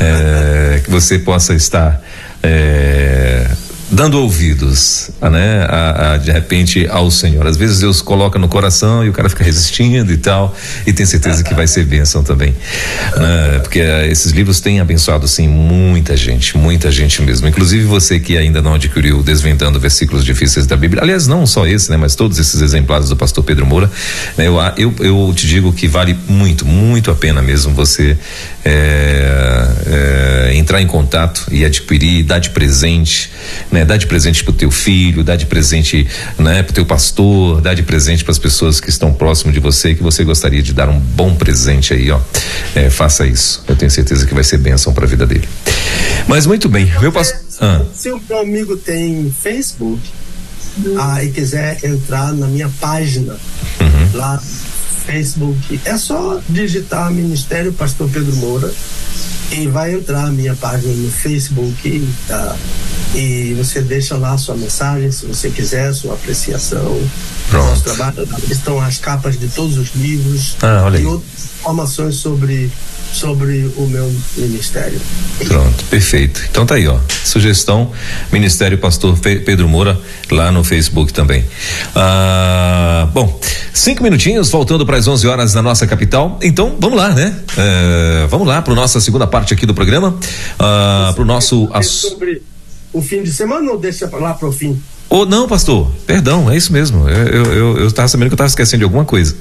[0.00, 2.00] É, que você possa estar
[2.42, 3.48] é,
[3.96, 7.46] dando ouvidos, né, a, a, de repente ao Senhor.
[7.46, 10.54] Às vezes Deus coloca no coração e o cara fica resistindo e tal,
[10.86, 12.54] e tem certeza que vai ser bênção também,
[13.16, 13.58] né?
[13.60, 17.48] Porque uh, esses livros têm abençoado sim muita gente, muita gente mesmo.
[17.48, 21.02] Inclusive você que ainda não adquiriu Desvendando Versículos Difíceis da Bíblia.
[21.02, 23.90] Aliás, não só esse, né, mas todos esses exemplares do Pastor Pedro Moura.
[24.36, 28.18] Né, eu, eu, eu te digo que vale muito, muito a pena mesmo você
[28.62, 33.30] é, é, entrar em contato e adquirir, dar de presente.
[33.72, 33.85] Né?
[33.86, 36.06] Dá de presente pro teu filho, dá de presente,
[36.38, 39.94] né, pro teu pastor, dá de presente para as pessoas que estão próximo de você
[39.94, 42.20] que você gostaria de dar um bom presente aí, ó.
[42.74, 43.64] É, faça isso.
[43.66, 45.48] Eu tenho certeza que vai ser bênção para a vida dele.
[46.28, 47.40] Mas muito bem, meu pastor.
[47.60, 47.82] Ah.
[47.94, 50.00] Se o meu amigo tem Facebook,
[50.98, 53.36] ah, e quiser entrar na minha página
[53.80, 54.18] uhum.
[54.18, 54.42] lá
[55.06, 58.72] Facebook, é só digitar Ministério Pastor Pedro Moura
[59.50, 62.56] e vai entrar a minha página no Facebook tá?
[63.14, 67.00] e você deixa lá a sua mensagem, se você quiser, sua apreciação.
[67.48, 67.68] Pronto.
[67.68, 72.70] Nosso trabalho, estão as capas de todos os livros ah, e outras informações sobre
[73.16, 75.00] sobre o meu ministério.
[75.46, 76.42] Pronto, perfeito.
[76.50, 76.98] Então tá aí, ó.
[77.24, 77.90] Sugestão,
[78.30, 79.98] Ministério Pastor Pedro Moura,
[80.30, 81.44] lá no Facebook também.
[81.94, 83.40] Ah, bom,
[83.72, 86.38] cinco minutinhos, faltando para as 11 horas na nossa capital.
[86.42, 87.34] Então, vamos lá, né?
[87.56, 90.18] É, vamos lá para nossa segunda parte aqui do programa.
[90.58, 91.68] Ah, para o nosso.
[91.82, 92.42] Sobre
[92.92, 94.80] o fim de semana ou deixa lá para o fim?
[95.08, 97.08] Ou oh, não, pastor, perdão, é isso mesmo.
[97.08, 99.36] Eu, eu, eu, eu tava sabendo que eu tava esquecendo de alguma coisa.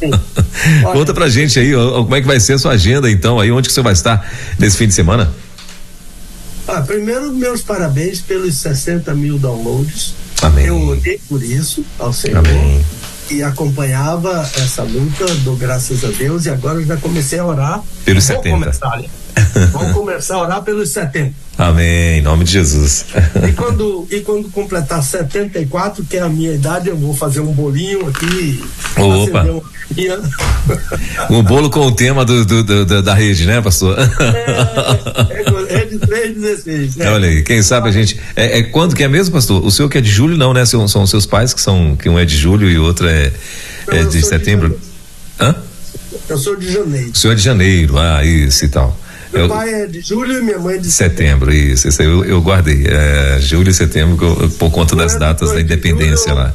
[0.92, 3.52] Conta pra gente aí, ó, como é que vai ser a sua agenda então, aí
[3.52, 4.26] onde que você vai estar
[4.58, 5.30] nesse fim de semana?
[6.66, 10.14] Ah, primeiro, meus parabéns pelos 60 mil downloads.
[10.40, 10.66] Amém.
[10.66, 12.38] Eu orei por isso ao Senhor.
[12.38, 12.82] Amém.
[13.30, 17.82] E acompanhava essa luta, dou graças a Deus, e agora eu já comecei a orar.
[18.04, 18.58] Pelos Vou 70.
[18.58, 19.02] Começar,
[19.72, 21.32] Vamos começar a orar pelos 70.
[21.58, 23.04] Amém, em nome de Jesus.
[23.46, 27.52] E quando, e quando completar 74, que é a minha idade, eu vou fazer um
[27.52, 28.62] bolinho aqui.
[28.96, 29.46] Opa!
[31.30, 33.96] Um bolo com o tema do, do, do da rede, né, pastor?
[33.98, 36.96] É, é, é de 316.
[36.96, 37.10] Né?
[37.10, 38.18] Olha aí, quem sabe a gente.
[38.34, 39.64] É, é, quando que é mesmo, pastor?
[39.64, 40.64] O senhor que é de julho, não, né?
[40.64, 41.94] São, são os seus pais que são.
[41.96, 43.30] Que um é de julho e o outro é,
[43.88, 44.70] é de setembro.
[44.70, 44.92] De
[45.38, 45.54] Hã?
[46.28, 47.10] Eu sou de janeiro.
[47.12, 48.96] O senhor é de janeiro, ah, isso e tal.
[49.32, 51.50] Meu eu, pai é de julho e minha mãe é de setembro.
[51.50, 52.84] Setembro, isso, isso aí eu, eu guardei.
[52.86, 56.54] É, julho e setembro, por conta das é datas da independência julho, lá.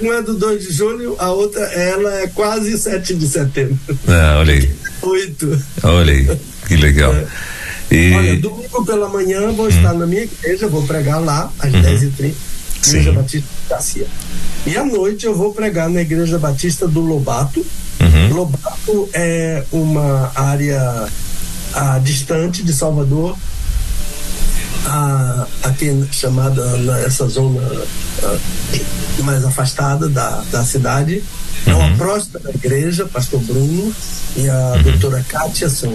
[0.00, 3.78] Uma é do 2 de julho, a outra, ela é quase 7 de setembro.
[4.06, 4.70] Ah, olha aí.
[5.02, 5.62] Oito.
[5.82, 7.14] Olha aí, que legal.
[7.14, 7.26] É.
[7.90, 8.14] E...
[8.14, 9.70] Olha, domingo pela manhã vou hum.
[9.70, 11.82] estar na minha igreja, vou pregar lá às uhum.
[11.82, 12.34] 10h30,
[12.86, 13.12] Igreja Sim.
[13.12, 14.06] Batista de Garcia.
[14.66, 17.64] E à noite eu vou pregar na Igreja Batista do Lobato.
[18.00, 18.34] Uhum.
[18.34, 21.08] Lobato é uma área
[21.74, 23.36] a distante de Salvador,
[24.86, 27.60] a, aqui chamada nessa zona
[28.22, 31.22] a, mais afastada da, da cidade.
[31.66, 31.96] É uma uhum.
[31.96, 33.92] próxima da igreja, pastor Bruno
[34.36, 34.82] e a uhum.
[34.82, 35.92] doutora Kátia são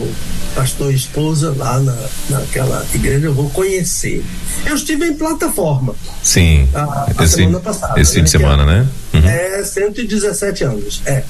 [0.54, 1.96] pastor e esposa lá na,
[2.30, 4.24] naquela igreja, eu vou conhecer.
[4.66, 5.96] Eu estive em plataforma.
[6.22, 6.68] Sim.
[6.74, 8.00] A, a esse, semana passada.
[8.00, 8.88] Esse fim né, de semana, é, né?
[9.14, 9.28] Uhum.
[9.28, 11.02] É 117 anos.
[11.06, 11.24] É.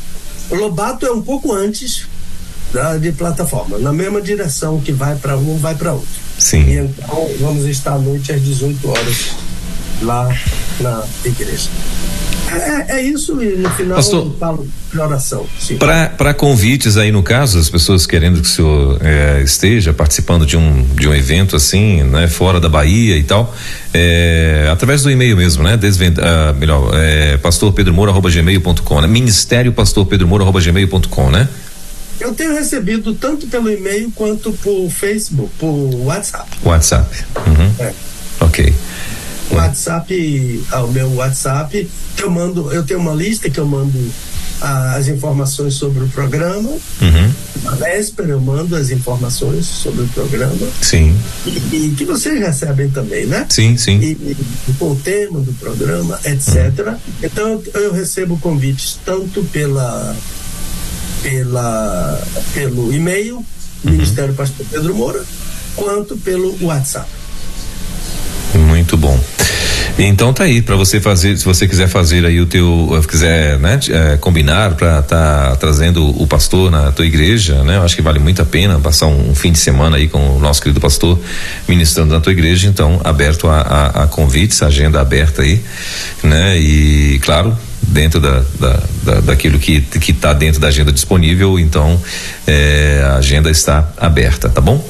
[0.52, 2.08] Lobato é um pouco antes,
[2.74, 6.08] da, de plataforma, na mesma direção que vai para um, vai para outro.
[6.38, 6.64] Sim.
[6.64, 9.32] E então vamos estar à noite às 18 horas
[10.02, 10.36] lá
[10.80, 11.70] na igreja.
[12.52, 15.46] É, é isso e no final Pastor, eu falo de oração.
[16.18, 20.58] Para convites aí no caso, as pessoas querendo que o senhor é, esteja participando de
[20.58, 23.56] um, de um evento assim, né, fora da Bahia e tal,
[23.94, 25.78] é, através do e-mail mesmo, né?
[25.78, 29.08] Desvenda, ah, melhor, é, pastorpedromoura.gmail.com, né?
[29.08, 31.48] Ministério pastorpedromoura.gmail.com, né?
[32.20, 36.50] Eu tenho recebido tanto pelo e-mail quanto por Facebook, por WhatsApp.
[36.64, 37.26] WhatsApp.
[37.48, 37.86] Uhum.
[37.86, 37.94] É.
[38.40, 38.74] Ok.
[39.52, 44.00] WhatsApp, ao meu WhatsApp, eu mando, eu tenho uma lista que eu mando
[44.62, 46.70] as informações sobre o programa.
[46.70, 47.34] Uhum.
[47.64, 50.68] Na véspera eu mando as informações sobre o programa.
[50.82, 51.18] Sim.
[51.46, 53.46] E, e que vocês recebem também, né?
[53.50, 54.00] Sim, sim.
[54.00, 56.56] E, e com o tema do programa, etc.
[56.80, 56.96] Uhum.
[57.22, 60.16] Então eu recebo convites tanto pela,
[61.24, 62.22] pela
[62.54, 63.46] pelo e-mail, uhum.
[63.92, 65.24] Ministério Pastor Pedro Moura,
[65.76, 67.10] quanto pelo WhatsApp.
[68.54, 69.20] Muito bom.
[69.98, 73.60] Então tá aí para você fazer, se você quiser fazer aí o teu, eh, quiser,
[73.60, 77.78] né, é, combinar para tá trazendo o pastor na tua igreja, né?
[77.78, 80.38] Eu acho que vale muito a pena passar um, um, fim de semana aí com
[80.38, 81.20] o nosso querido pastor
[81.68, 85.62] ministrando na tua igreja, então aberto a, a, a convites, agenda aberta aí,
[86.24, 86.58] né?
[86.58, 87.56] E claro,
[87.88, 92.00] dentro da, da, da, daquilo que que está dentro da agenda disponível, então
[92.48, 94.84] é, a agenda está aberta, tá bom?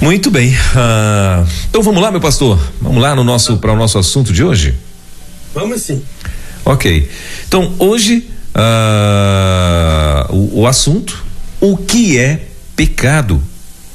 [0.00, 0.50] Muito bem.
[0.50, 2.58] Uh, então vamos lá, meu pastor.
[2.80, 4.74] Vamos lá no nosso para o nosso assunto de hoje.
[5.54, 6.02] Vamos sim.
[6.64, 7.08] Ok.
[7.46, 11.24] Então hoje uh, o, o assunto
[11.60, 12.46] o que é
[12.76, 13.42] pecado?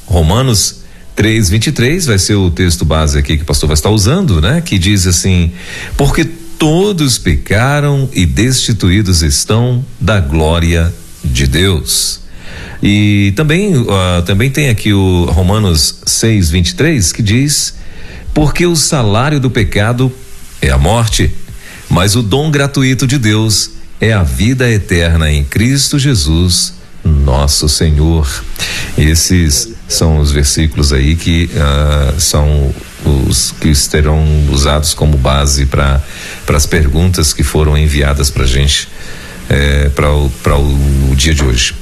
[0.06, 0.82] Romanos
[1.16, 4.60] 3:23 vai ser o texto base aqui que o pastor vai estar usando, né?
[4.60, 5.52] Que diz assim:
[5.96, 10.92] porque todos pecaram e destituídos estão da glória
[11.24, 12.20] de Deus.
[12.82, 13.86] E também, uh,
[14.26, 17.74] também tem aqui o Romanos 6, 23, que diz:
[18.32, 20.12] Porque o salário do pecado
[20.60, 21.30] é a morte,
[21.88, 26.74] mas o dom gratuito de Deus é a vida eterna em Cristo Jesus,
[27.04, 28.44] nosso Senhor.
[28.96, 32.74] Esses são os versículos aí que uh, são
[33.28, 36.02] os que serão usados como base para
[36.48, 38.88] as perguntas que foram enviadas para gente
[39.48, 41.74] é, para o, o, o dia de hoje.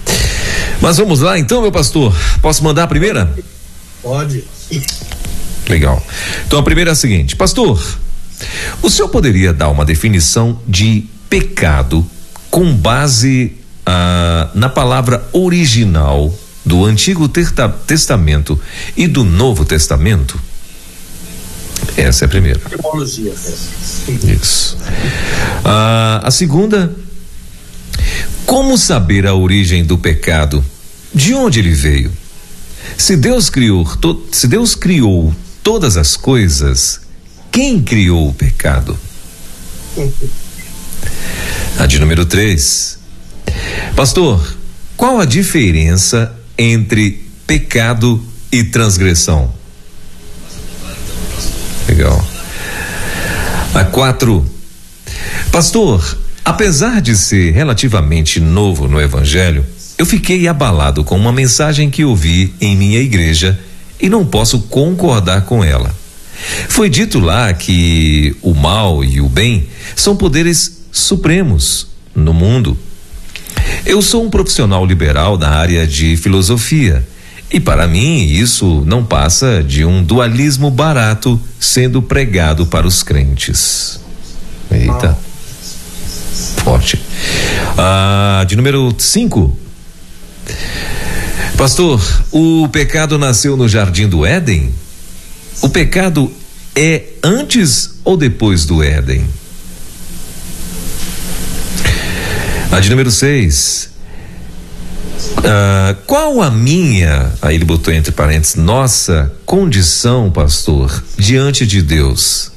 [0.80, 2.14] Mas vamos lá então, meu pastor.
[2.40, 3.32] Posso mandar a primeira?
[4.02, 4.44] Pode.
[5.68, 6.04] Legal.
[6.46, 7.80] Então a primeira é a seguinte, pastor.
[8.82, 12.04] O senhor poderia dar uma definição de pecado
[12.50, 13.56] com base
[13.87, 16.33] ah, na palavra original
[16.64, 18.61] do Antigo Testamento
[18.97, 20.41] e do Novo Testamento?
[21.97, 22.61] Essa é a primeira.
[22.70, 23.33] Etimologia.
[24.41, 24.78] Isso.
[25.64, 26.95] Ah, a segunda,
[28.47, 30.64] como saber a origem do pecado?
[31.14, 32.11] De onde ele veio?
[32.97, 37.01] Se Deus criou, to, se Deus criou todas as coisas,
[37.51, 38.99] quem criou o pecado?
[41.78, 43.01] A de número 3.
[43.97, 44.57] Pastor,
[44.97, 49.53] qual a diferença entre pecado e transgressão?
[51.88, 52.24] Legal.
[53.74, 54.45] A quatro.
[55.51, 59.64] Pastor, apesar de ser relativamente novo no Evangelho,
[59.99, 63.59] eu fiquei abalado com uma mensagem que ouvi em minha igreja
[64.01, 65.95] e não posso concordar com ela.
[66.68, 72.76] Foi dito lá que o mal e o bem são poderes supremos no mundo.
[73.84, 77.04] Eu sou um profissional liberal da área de filosofia
[77.52, 84.00] e para mim, isso não passa de um dualismo barato sendo pregado para os crentes.
[84.70, 85.18] Eita.
[86.64, 86.98] Forte.
[87.76, 89.58] Ah, de número 5.
[91.58, 92.00] Pastor,
[92.30, 94.72] o pecado nasceu no jardim do Éden?
[95.60, 96.32] O pecado
[96.74, 99.26] é antes ou depois do Éden?
[102.72, 103.90] A de número 6.
[105.38, 112.50] Uh, qual a minha, aí ele botou entre parênteses, nossa condição, pastor, diante de Deus?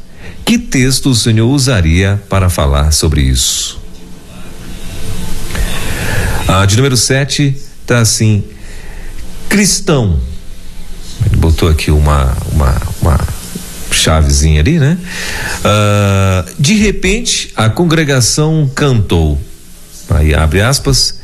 [0.45, 3.77] Que texto o senhor usaria para falar sobre isso?
[6.47, 7.53] Ah, de número 7,
[7.85, 8.41] tá assim,
[9.49, 10.17] cristão.
[11.25, 13.19] Ele botou aqui uma, uma, uma
[13.91, 14.97] chavezinha ali, né?
[15.61, 19.37] Ah, de repente, a congregação cantou.
[20.09, 21.19] Aí abre aspas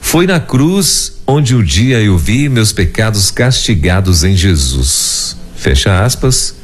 [0.00, 5.36] foi na cruz onde o dia eu vi meus pecados castigados em Jesus.
[5.54, 6.54] Fecha aspas.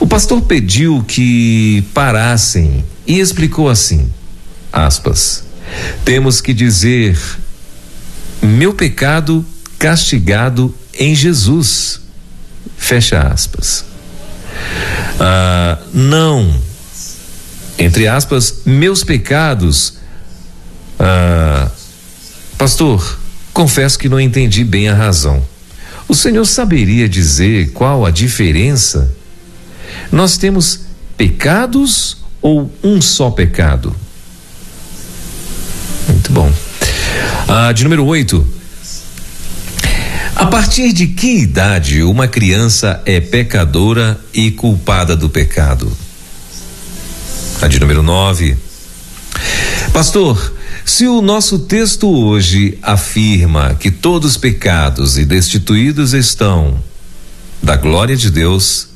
[0.00, 4.10] O pastor pediu que parassem e explicou assim:
[4.72, 5.44] aspas.
[6.04, 7.16] Temos que dizer:
[8.42, 9.46] meu pecado
[9.78, 12.00] castigado em Jesus.
[12.76, 13.84] Fecha aspas.
[15.20, 16.60] Ah, não,
[17.78, 19.99] entre aspas, meus pecados.
[21.02, 21.70] Ah,
[22.58, 23.18] pastor,
[23.54, 25.42] confesso que não entendi bem a razão.
[26.06, 29.16] O senhor saberia dizer qual a diferença?
[30.12, 30.80] Nós temos
[31.16, 33.96] pecados ou um só pecado?
[36.06, 36.52] Muito bom.
[37.48, 38.46] Ah, de número 8.
[40.36, 45.90] A partir de que idade uma criança é pecadora e culpada do pecado?
[47.62, 48.56] A de número 9.
[49.92, 56.82] Pastor, se o nosso texto hoje afirma que todos pecados e destituídos estão
[57.62, 58.88] da glória de Deus,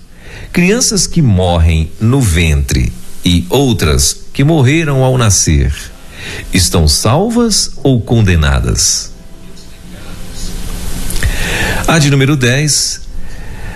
[0.52, 2.92] crianças que morrem no ventre
[3.24, 5.74] e outras que morreram ao nascer,
[6.52, 9.12] estão salvas ou condenadas?
[11.86, 13.02] A de número 10.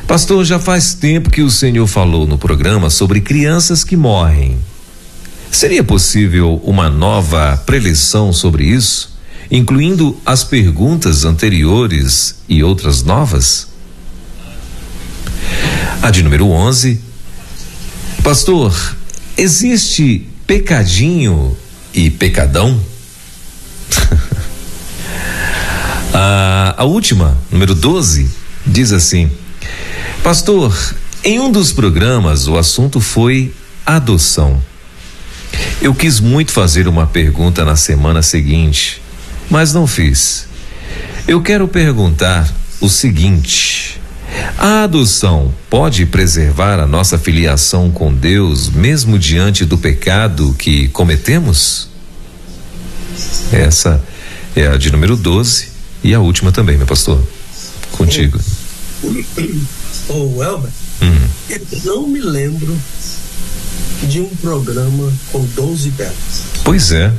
[0.07, 4.59] Pastor, já faz tempo que o senhor falou no programa sobre crianças que morrem.
[5.51, 9.17] Seria possível uma nova preleção sobre isso,
[9.51, 13.67] incluindo as perguntas anteriores e outras novas?
[16.03, 17.01] A de número 11.
[18.23, 18.97] Pastor,
[19.37, 21.57] existe pecadinho
[21.95, 22.79] e pecadão?
[26.13, 28.31] a, a última, número 12,
[28.67, 29.31] diz assim:
[30.23, 30.77] Pastor,
[31.25, 33.53] em um dos programas o assunto foi
[33.85, 34.63] adoção.
[35.81, 39.01] Eu quis muito fazer uma pergunta na semana seguinte,
[39.51, 40.47] mas não fiz.
[41.27, 44.01] Eu quero perguntar o seguinte:
[44.57, 51.89] a adoção pode preservar a nossa filiação com Deus mesmo diante do pecado que cometemos?
[53.53, 54.03] Essa
[54.55, 55.69] é a de número 12
[56.03, 57.23] e a última também, meu pastor.
[57.93, 58.39] Contigo.
[60.09, 60.71] Ô, oh, Elber,
[61.03, 61.29] hum.
[61.51, 62.77] eu não me lembro
[64.03, 66.15] de um programa com 12 telas.
[66.65, 67.13] Pois é.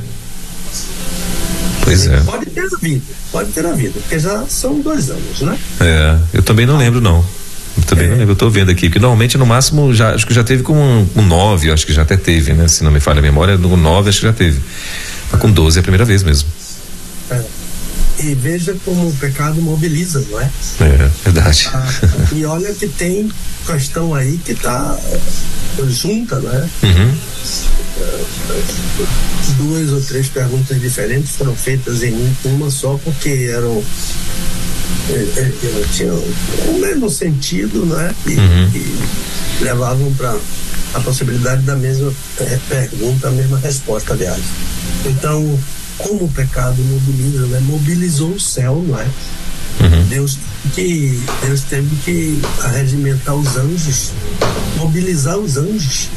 [1.82, 2.20] Pois é.
[2.20, 5.58] Pode ter a vida, pode ter a vida, porque já são dois anos, né?
[5.80, 7.24] É, eu também não lembro, não.
[7.76, 8.10] Eu também é.
[8.10, 10.62] não lembro, eu tô vendo aqui, porque normalmente no máximo já, acho que já teve
[10.62, 12.68] com um, um nove, acho que já até teve, né?
[12.68, 14.60] Se não me falha a memória, no nove acho que já teve.
[15.32, 16.48] Mas com 12 é a primeira vez mesmo.
[17.30, 17.42] É.
[18.22, 20.50] E veja como o pecado mobiliza, não é?
[20.80, 21.70] É, verdade.
[21.72, 21.88] Ah,
[22.32, 23.30] e olha que tem
[23.66, 24.98] questão aí que está
[25.88, 26.68] junta, né?
[26.82, 27.18] Uhum.
[29.58, 32.14] Duas ou três perguntas diferentes foram feitas em
[32.44, 33.82] uma só, porque eram.
[35.10, 38.14] É, é, tinham o mesmo sentido, né?
[38.26, 38.70] E, uhum.
[38.74, 40.36] e levavam para
[40.94, 44.42] a possibilidade da mesma é, pergunta, a mesma resposta, aliás.
[45.06, 45.58] Então,
[45.98, 47.60] como o pecado mobiliza, né?
[47.60, 49.06] Mobilizou o céu, não é?
[49.92, 50.04] Uhum.
[50.04, 50.38] Deus,
[50.74, 54.12] que, Deus teve que arregimentar os anjos,
[54.76, 56.08] mobilizar os anjos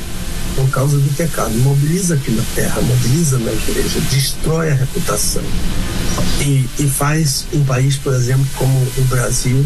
[0.55, 1.53] por causa do pecado.
[1.59, 5.43] Mobiliza aqui na terra, mobiliza na igreja, destrói a reputação.
[6.41, 9.65] E, e faz um país, por exemplo, como o Brasil,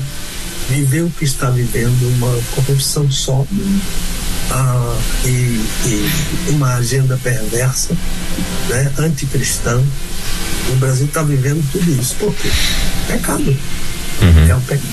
[0.69, 3.45] viver o que está vivendo, uma corrupção só
[4.51, 6.11] ah, e, e,
[6.49, 7.93] uma agenda perversa,
[8.69, 9.81] né, anticristã.
[10.69, 12.15] O Brasil está vivendo tudo isso.
[12.15, 12.49] Por quê?
[13.07, 13.57] Pecado.
[14.21, 14.49] Uhum.
[14.49, 14.87] É o pecado.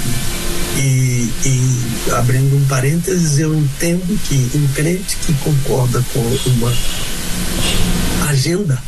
[0.77, 6.73] E, e, abrindo um parênteses, eu entendo que um crente que concorda com uma
[8.29, 8.83] agenda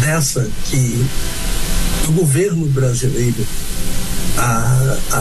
[0.00, 1.04] dessa que
[2.08, 3.44] o governo brasileiro
[4.38, 5.18] a, a,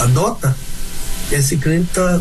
[0.00, 0.54] a, adota,
[1.30, 2.20] esse crente tá,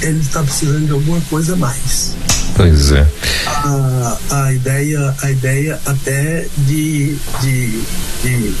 [0.00, 2.14] ele está precisando de alguma coisa a mais.
[2.54, 3.06] Pois é.
[3.46, 7.82] A, a ideia, a ideia até de, de,
[8.22, 8.54] de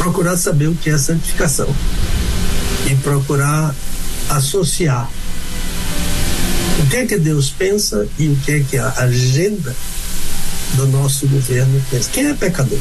[0.00, 1.68] procurar saber o que é santificação
[2.90, 3.74] e procurar
[4.30, 5.10] associar
[6.78, 9.76] o que é que Deus pensa e o que é que a agenda
[10.74, 12.08] do nosso governo pensa.
[12.10, 12.78] Quem é pecador?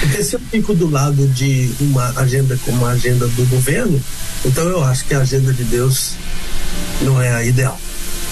[0.00, 3.98] Porque se eu fico do lado de uma agenda como a agenda do governo,
[4.44, 6.12] então eu acho que a agenda de Deus
[7.00, 7.80] não é a ideal.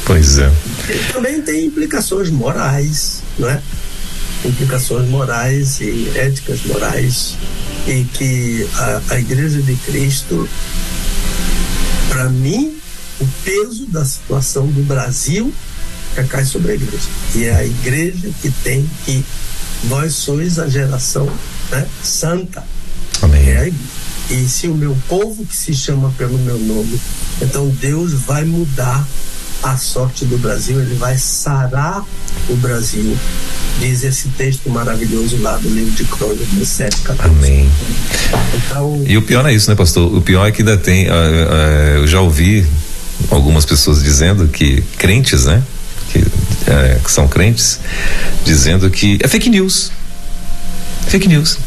[0.04, 0.52] Pois é.
[0.90, 3.62] E também tem implicações morais, não é?
[4.44, 7.36] Implicações morais e éticas morais
[7.86, 10.48] e que a, a Igreja de Cristo,
[12.08, 12.78] para mim,
[13.20, 15.52] o peso da situação do Brasil
[16.24, 17.08] cai sobre a igreja.
[17.34, 19.24] E é a igreja que tem que.
[19.84, 21.30] Vós sois a geração
[21.70, 22.64] né, santa.
[23.22, 23.48] Amém.
[23.48, 23.72] É
[24.30, 27.00] e se o meu povo que se chama pelo meu nome,
[27.40, 29.06] então Deus vai mudar
[29.62, 32.04] a sorte do Brasil, ele vai sarar
[32.48, 33.16] o Brasil.
[33.80, 37.30] Diz esse texto maravilhoso lá do livro de Crônicas 7, 14.
[37.30, 37.70] Amém.
[38.54, 40.12] Então, e o pior é isso, né, pastor?
[40.14, 41.06] O pior é que ainda tem.
[41.06, 42.66] Uh, uh, eu já ouvi
[43.30, 45.62] algumas pessoas dizendo que crentes, né?
[46.10, 47.78] Que, uh, que são crentes,
[48.44, 49.92] dizendo que é fake news.
[51.06, 51.58] Fake news.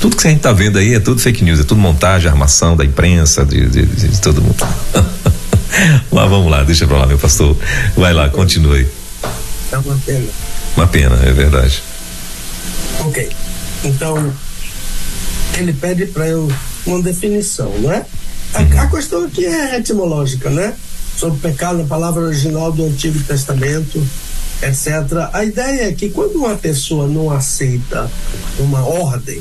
[0.00, 2.74] Tudo que a gente está vendo aí é tudo fake news, é tudo montagem, armação
[2.74, 4.56] da imprensa, de, de, de, de todo mundo.
[6.10, 7.56] Mas vamos lá, deixa pra lá, meu pastor.
[7.96, 8.86] Vai lá, continue.
[9.72, 10.26] É uma pena.
[10.76, 11.82] Uma pena, é verdade.
[13.00, 13.30] Ok.
[13.84, 14.32] Então,
[15.56, 16.50] ele pede para eu
[16.86, 18.04] uma definição, não é?
[18.54, 18.80] A, uhum.
[18.80, 20.74] a, questão aqui é etimológica, né?
[21.16, 24.04] Sobre pecado, a palavra original do Antigo Testamento,
[24.62, 25.28] etc.
[25.32, 28.10] A ideia é que quando uma pessoa não aceita
[28.58, 29.40] uma ordem,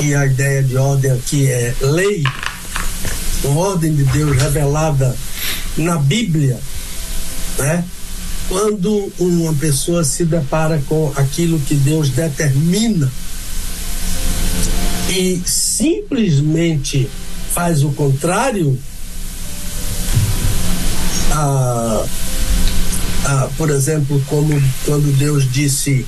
[0.00, 2.24] e a ideia de ordem aqui é lei,
[3.44, 5.14] ordem de Deus revelada
[5.76, 6.58] na Bíblia,
[7.58, 7.84] né?
[8.48, 13.10] Quando uma pessoa se depara com aquilo que Deus determina
[15.08, 17.08] e simplesmente
[17.52, 18.78] faz o contrário,
[21.32, 22.04] ah,
[23.24, 26.04] ah, por exemplo, como quando Deus disse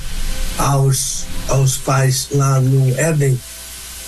[0.57, 3.39] aos, aos pais lá no Éden,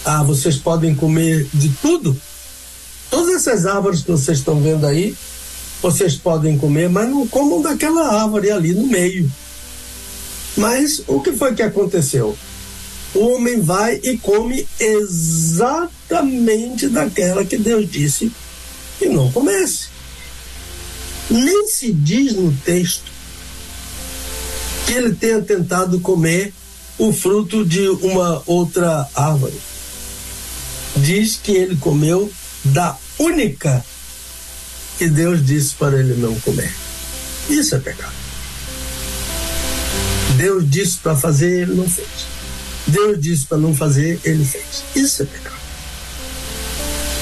[0.06, 2.20] ah, vocês podem comer de tudo,
[3.10, 5.16] Todas essas árvores que vocês estão vendo aí,
[5.82, 9.32] vocês podem comer, mas não comam daquela árvore ali no meio.
[10.58, 12.38] Mas o que foi que aconteceu?
[13.16, 15.88] O homem vai e come exatamente
[16.88, 18.32] daquela que Deus disse
[19.00, 19.88] que não comece.
[21.30, 23.10] Nem se diz no texto
[24.86, 26.54] que ele tenha tentado comer
[26.98, 29.60] o fruto de uma outra árvore.
[30.98, 32.30] Diz que ele comeu
[32.66, 33.84] da única
[34.98, 36.74] que Deus disse para ele não comer.
[37.50, 38.14] Isso é pecado.
[40.36, 42.08] Deus disse para fazer, ele não fez.
[42.88, 44.84] Deus disse para não fazer, ele fez.
[44.96, 45.56] Isso é pecado.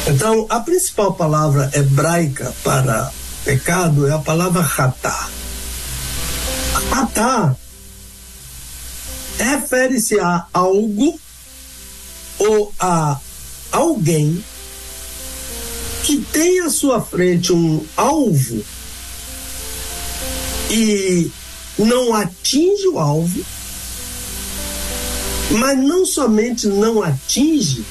[0.07, 3.11] Então, a principal palavra hebraica para
[3.43, 5.29] pecado é a palavra ratá.
[6.91, 7.55] Ratá
[9.37, 11.19] refere-se a algo
[12.39, 13.19] ou a
[13.71, 14.43] alguém
[16.07, 18.63] que tem à sua frente um alvo
[20.71, 21.29] e
[21.77, 23.45] não atinge o alvo,
[25.51, 27.83] mas não somente não atinge,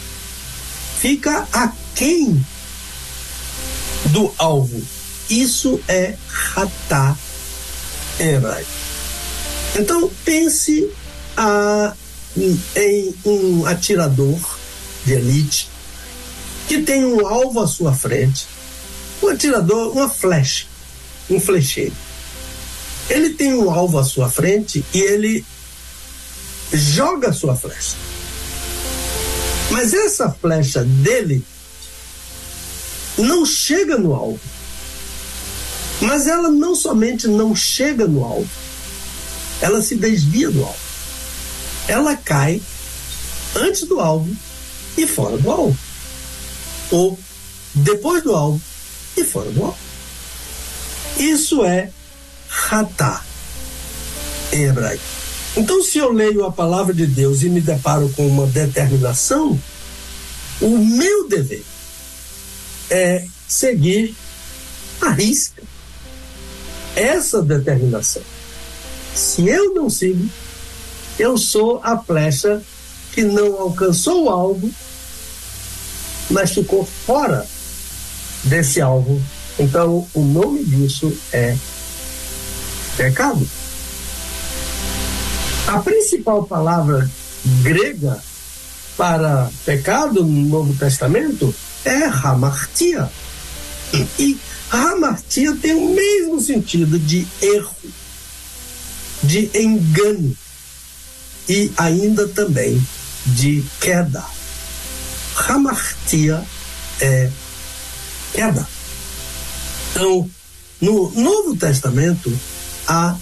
[0.99, 2.43] fica aquém
[4.07, 4.83] do alvo.
[5.29, 7.15] Isso é ratá
[8.19, 8.67] em.
[9.79, 10.89] Então pense
[11.37, 11.95] a,
[12.77, 14.41] em um atirador
[15.05, 15.76] de elite
[16.69, 18.47] que tem um alvo à sua frente,
[19.23, 20.67] um atirador, uma flecha,
[21.31, 21.95] um flecheiro.
[23.09, 25.45] Ele tem um alvo à sua frente e ele
[26.73, 27.95] joga a sua flecha.
[29.71, 31.45] Mas essa flecha dele
[33.17, 34.41] não chega no alvo.
[36.01, 38.51] Mas ela não somente não chega no alvo,
[39.63, 40.87] ela se desvia do alvo.
[41.89, 42.61] Ela cai
[43.55, 44.37] antes do alvo
[44.99, 45.86] e fora do alvo
[46.91, 47.19] ou
[47.75, 48.61] depois do alvo
[49.17, 49.79] e fora do alvo.
[51.19, 51.91] Isso é
[52.49, 53.25] ratá
[54.53, 55.03] em hebraico.
[55.57, 59.59] Então, se eu leio a palavra de Deus e me deparo com uma determinação,
[60.61, 61.65] o meu dever
[62.91, 64.15] é seguir
[65.01, 65.63] a risca
[66.95, 68.23] essa determinação.
[69.15, 70.29] Se eu não sigo,
[71.19, 72.63] eu sou a flecha
[73.13, 74.71] que não alcançou o alvo
[76.31, 77.47] mas ficou fora
[78.45, 79.23] desse alvo.
[79.59, 81.57] Então, o nome disso é
[82.97, 83.49] pecado.
[85.67, 87.11] A principal palavra
[87.63, 88.23] grega
[88.97, 91.55] para pecado no Novo Testamento
[91.85, 93.11] é hamartia.
[94.19, 94.39] E
[94.71, 97.77] hamartia tem o mesmo sentido de erro,
[99.23, 100.37] de engano
[101.49, 102.85] e ainda também
[103.27, 104.36] de queda.
[105.37, 106.45] Hamartia
[107.01, 107.31] é
[108.33, 108.67] queda.
[109.91, 110.31] Então,
[110.81, 112.33] no Novo Testamento,
[112.87, 113.17] há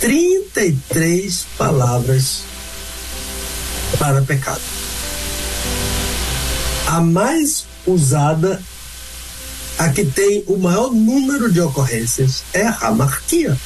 [0.00, 2.42] 33 palavras
[3.98, 4.60] para pecado.
[6.86, 8.62] A mais usada,
[9.78, 13.56] a que tem o maior número de ocorrências, é a hamartia,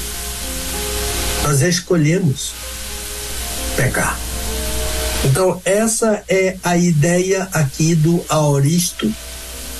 [1.43, 2.54] Nós escolhemos
[3.78, 4.19] pecar.
[5.23, 9.13] Então, essa é a ideia aqui do aoristo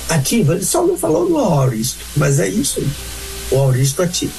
[0.07, 0.53] ativo.
[0.53, 2.89] Ele só não falou no aoristo, mas é isso aí.
[3.51, 4.33] O aoristo ativo.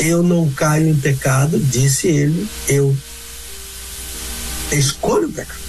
[0.00, 2.96] Eu não caio em pecado, disse ele, eu
[4.72, 5.60] escolho o pecado.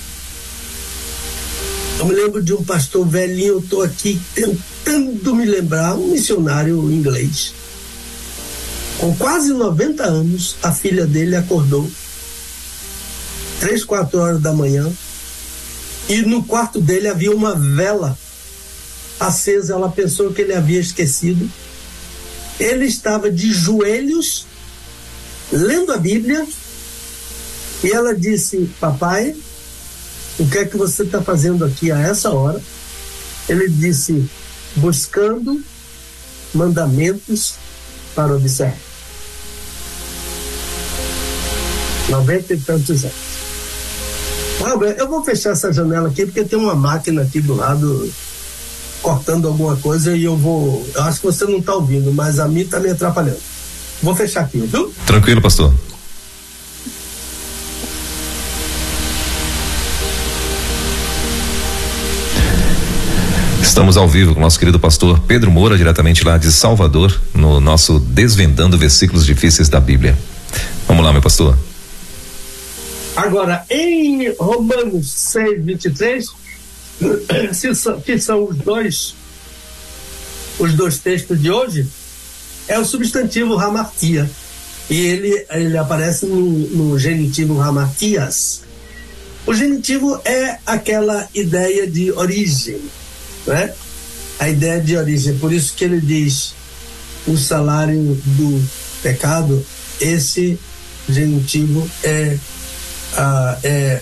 [2.00, 6.92] Eu me lembro de um pastor velhinho, eu estou aqui tentando me lembrar, um missionário
[6.92, 7.54] inglês.
[8.98, 11.90] Com quase 90 anos, a filha dele acordou
[13.64, 14.92] três, quatro horas da manhã
[16.10, 18.18] e no quarto dele havia uma vela
[19.18, 19.74] acesa.
[19.74, 21.50] Ela pensou que ele havia esquecido.
[22.60, 24.46] Ele estava de joelhos
[25.50, 26.46] lendo a Bíblia
[27.82, 29.34] e ela disse: Papai,
[30.38, 32.62] o que é que você está fazendo aqui a essa hora?
[33.48, 34.30] Ele disse:
[34.76, 35.64] Buscando
[36.54, 37.56] mandamentos
[38.14, 38.78] para observar.
[42.10, 43.33] Noventa e tantos anos.
[44.98, 48.10] Eu vou fechar essa janela aqui porque tem uma máquina aqui do lado
[49.02, 50.88] cortando alguma coisa e eu vou.
[50.96, 53.40] Eu acho que você não está ouvindo, mas a mim está me atrapalhando.
[54.02, 54.94] Vou fechar aqui, viu?
[55.06, 55.74] Tranquilo, pastor.
[63.62, 67.60] Estamos ao vivo com o nosso querido pastor Pedro Moura, diretamente lá de Salvador, no
[67.60, 70.18] nosso Desvendando Versículos Difíceis da Bíblia.
[70.88, 71.58] Vamos lá, meu pastor.
[73.16, 76.28] Agora, em Romanos 6, 23,
[78.06, 79.16] que são os dois,
[80.60, 81.88] os dois textos de hoje,
[82.68, 84.30] é o substantivo ramartia.
[84.90, 88.62] E ele, ele aparece no, no genitivo ramartias.
[89.46, 92.82] O genitivo é aquela ideia de origem
[93.46, 93.74] né?
[94.40, 95.38] A ideia de origem.
[95.38, 96.54] Por isso que ele diz
[97.28, 98.70] o salário do
[99.02, 99.66] pecado,
[100.00, 100.58] esse
[101.08, 102.38] genitivo é
[103.18, 104.02] a, é,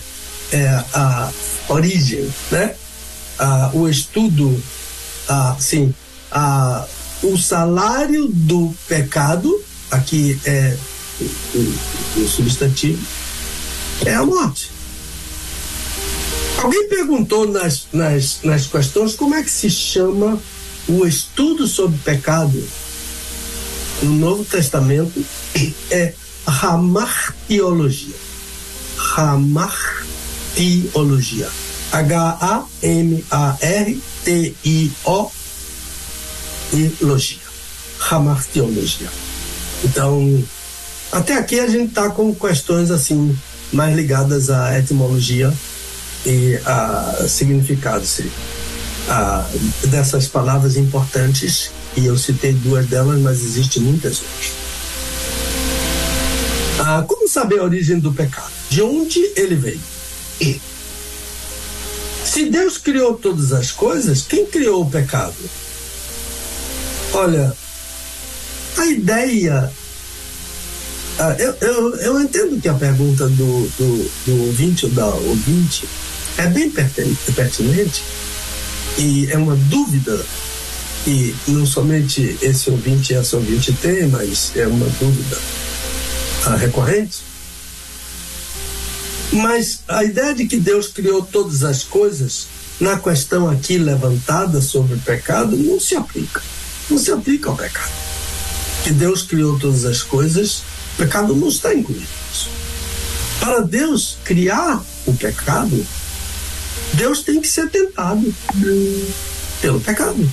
[0.52, 1.30] é a
[1.68, 2.74] origem, né?
[3.38, 4.62] A, o estudo,
[5.28, 5.94] a, sim,
[6.30, 6.86] a,
[7.22, 10.76] o salário do pecado, aqui é
[12.16, 13.04] o, substantivo,
[14.04, 14.70] é a morte.
[16.62, 20.38] Alguém perguntou nas, nas, nas questões como é que se chama
[20.88, 22.62] o estudo sobre pecado
[24.02, 25.24] no Novo Testamento
[25.90, 26.14] é
[28.96, 30.02] Ramartiologia.
[30.56, 31.62] Ramartiologia.
[31.92, 33.22] H-A-M-A-R-T-I-O
[36.72, 37.38] e logia.
[37.98, 39.10] Ramartiologia.
[39.84, 40.42] Então,
[41.12, 43.38] até aqui a gente está com questões assim
[43.70, 45.52] mais ligadas à etimologia
[46.24, 48.22] e a significados
[49.08, 49.46] a,
[49.88, 54.52] dessas palavras importantes, e eu citei duas delas, mas existem muitas outras.
[56.78, 58.52] Ah, como saber a origem do pecado?
[58.68, 59.80] De onde ele veio?
[60.40, 60.60] E
[62.24, 65.34] se Deus criou todas as coisas, quem criou o pecado?
[67.14, 67.54] Olha,
[68.76, 69.72] a ideia.
[71.18, 75.86] Ah, eu, eu, eu entendo que a pergunta do, do, do ouvinte ou da ouvinte
[76.38, 78.02] é bem pertinente
[78.98, 80.24] e é uma dúvida
[81.06, 85.36] e não somente esse ouvinte e essa ouvinte tem, mas é uma dúvida
[86.50, 87.18] recorrente.
[89.32, 92.46] Mas a ideia de que Deus criou todas as coisas
[92.80, 96.42] na questão aqui levantada sobre o pecado não se aplica.
[96.90, 97.92] Não se aplica ao pecado.
[98.84, 100.62] Que Deus criou todas as coisas,
[100.94, 102.08] o pecado não está incluído.
[103.38, 105.86] Para Deus criar o pecado,
[106.94, 108.34] Deus tem que ser tentado
[109.60, 110.32] pelo pecado.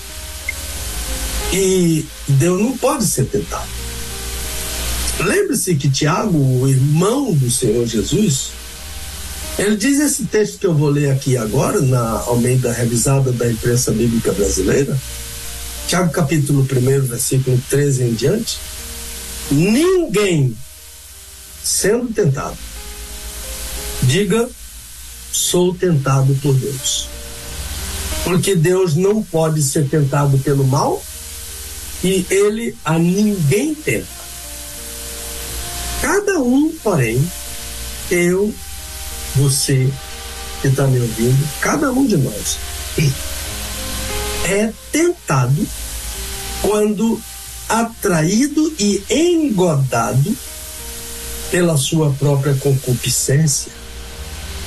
[1.53, 3.78] E Deus não pode ser tentado.
[5.19, 8.51] Lembre-se que Tiago, o irmão do Senhor Jesus,
[9.57, 13.91] Ele diz esse texto que eu vou ler aqui agora, na Almeida Revisada da Imprensa
[13.91, 14.97] Bíblica Brasileira,
[15.87, 18.59] Tiago capítulo 1, versículo 13 em diante.
[19.51, 20.55] Ninguém
[21.63, 22.57] sendo tentado,
[24.03, 24.49] diga,
[25.31, 27.09] sou tentado por Deus.
[28.23, 31.03] Porque Deus não pode ser tentado pelo mal
[32.03, 34.18] e ele a ninguém tenta.
[36.01, 37.29] Cada um, porém,
[38.09, 38.53] eu
[39.35, 39.91] você
[40.61, 42.57] que está me ouvindo, cada um de nós
[44.45, 45.67] é tentado
[46.61, 47.21] quando
[47.67, 50.35] atraído e engodado
[51.51, 53.71] pela sua própria concupiscência.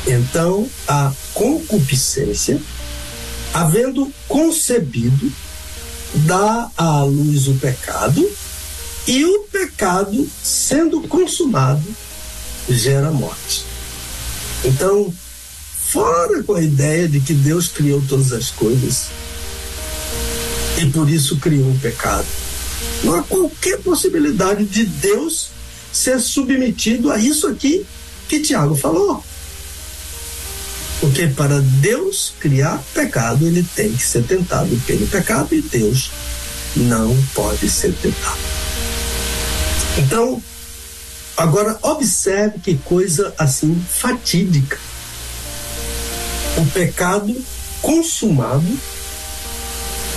[0.06, 2.60] Então, a concupiscência,
[3.52, 5.32] havendo concebido,
[6.14, 8.28] dá à luz o pecado,
[9.06, 11.82] e o pecado, sendo consumado,
[12.68, 13.64] gera morte.
[14.64, 15.12] Então,
[15.90, 19.08] fora com a ideia de que Deus criou todas as coisas
[20.80, 22.26] e por isso criou o pecado.
[23.02, 25.48] Não há qualquer possibilidade de Deus
[25.92, 27.84] ser submetido a isso aqui
[28.28, 29.22] que Tiago falou.
[31.00, 36.12] Porque para Deus criar pecado, ele tem que ser tentado pelo pecado e Deus
[36.76, 38.61] não pode ser tentado.
[39.98, 40.42] Então,
[41.36, 44.78] Agora, observe que coisa assim fatídica.
[46.58, 47.34] O pecado
[47.80, 48.78] consumado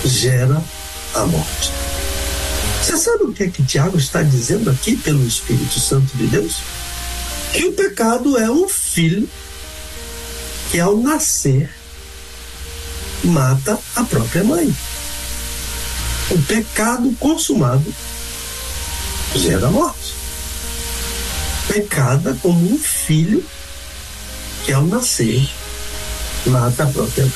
[0.04, 0.62] gera
[1.14, 1.72] a morte.
[2.82, 6.58] Você sabe o que é que Tiago está dizendo aqui pelo Espírito Santo de Deus?
[7.52, 9.28] Que o pecado é um filho
[10.70, 11.70] que ao nascer
[13.24, 14.72] mata a própria mãe.
[16.30, 17.92] O pecado consumado
[19.34, 20.16] gera morte
[21.66, 23.44] pecada como um filho
[24.64, 25.48] que ao nascer
[26.46, 27.30] mata a própria.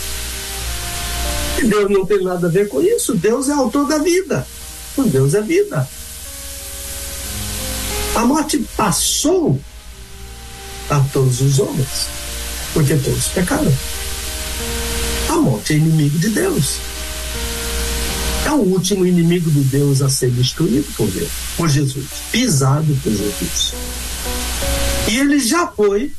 [1.58, 3.14] E Deus não tem nada a ver com isso.
[3.16, 4.46] Deus é autor da vida.
[4.96, 5.86] Com Deus é vida.
[8.14, 9.60] A morte passou
[10.88, 12.08] a todos os homens,
[12.72, 13.72] porque todos pecaram.
[15.28, 16.78] A morte é inimigo de Deus.
[18.46, 23.12] É o último inimigo de Deus a ser destruído por Deus, por Jesus, pisado por
[23.12, 23.74] Jesus.
[25.08, 26.12] E ele já foi.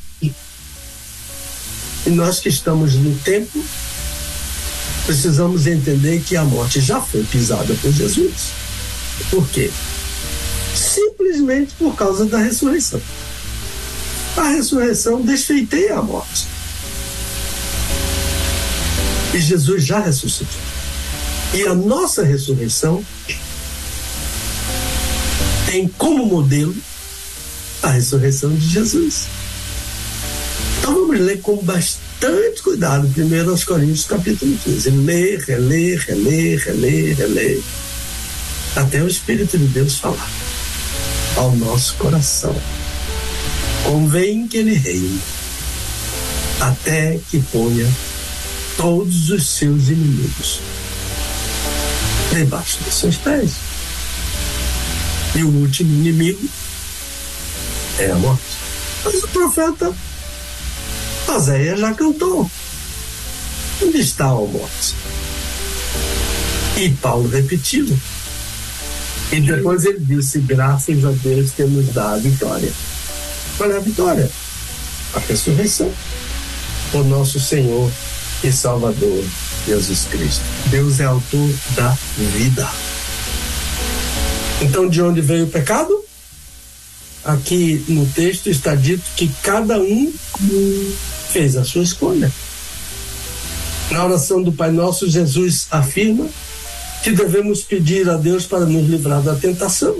[2.04, 3.62] E nós que estamos no tempo,
[5.06, 8.52] precisamos entender que a morte já foi pisada por Jesus.
[9.30, 9.70] Por quê?
[10.74, 13.00] Simplesmente por causa da ressurreição.
[14.36, 16.46] A ressurreição desfeiteia a morte.
[19.34, 20.71] E Jesus já ressuscitou.
[21.54, 23.04] E a nossa ressurreição
[25.66, 26.74] tem como modelo
[27.82, 29.26] a ressurreição de Jesus.
[30.78, 34.90] Então vamos ler com bastante cuidado, primeiro aos Coríntios capítulo 15.
[34.90, 37.60] Ler, reler, reler, reler, reler,
[38.74, 40.30] até o Espírito de Deus falar
[41.36, 42.56] ao nosso coração.
[43.84, 45.20] Convém que ele reine,
[46.60, 47.90] até que ponha
[48.78, 50.60] todos os seus inimigos
[52.32, 53.52] debaixo dos seus pés.
[55.34, 56.48] E o último inimigo
[57.98, 58.42] é a morte.
[59.04, 59.94] Mas o profeta
[61.28, 62.50] Oséias já cantou.
[63.82, 64.94] Onde está a morte?
[66.76, 67.98] E Paulo repetiu.
[69.30, 72.72] E depois ele disse: graças a Deus que nos dá a vitória.
[73.56, 74.30] Qual é a vitória?
[75.14, 75.92] A ressurreição.
[76.92, 77.90] O nosso Senhor
[78.44, 79.24] e Salvador
[79.66, 80.42] Jesus Cristo.
[80.66, 82.68] Deus é autor da vida.
[84.60, 86.02] Então, de onde veio o pecado?
[87.24, 90.12] aqui no texto está dito que cada um
[91.30, 92.32] fez a sua escolha.
[93.90, 96.28] Na oração do Pai Nosso, Jesus afirma
[97.02, 99.96] que devemos pedir a Deus para nos livrar da tentação.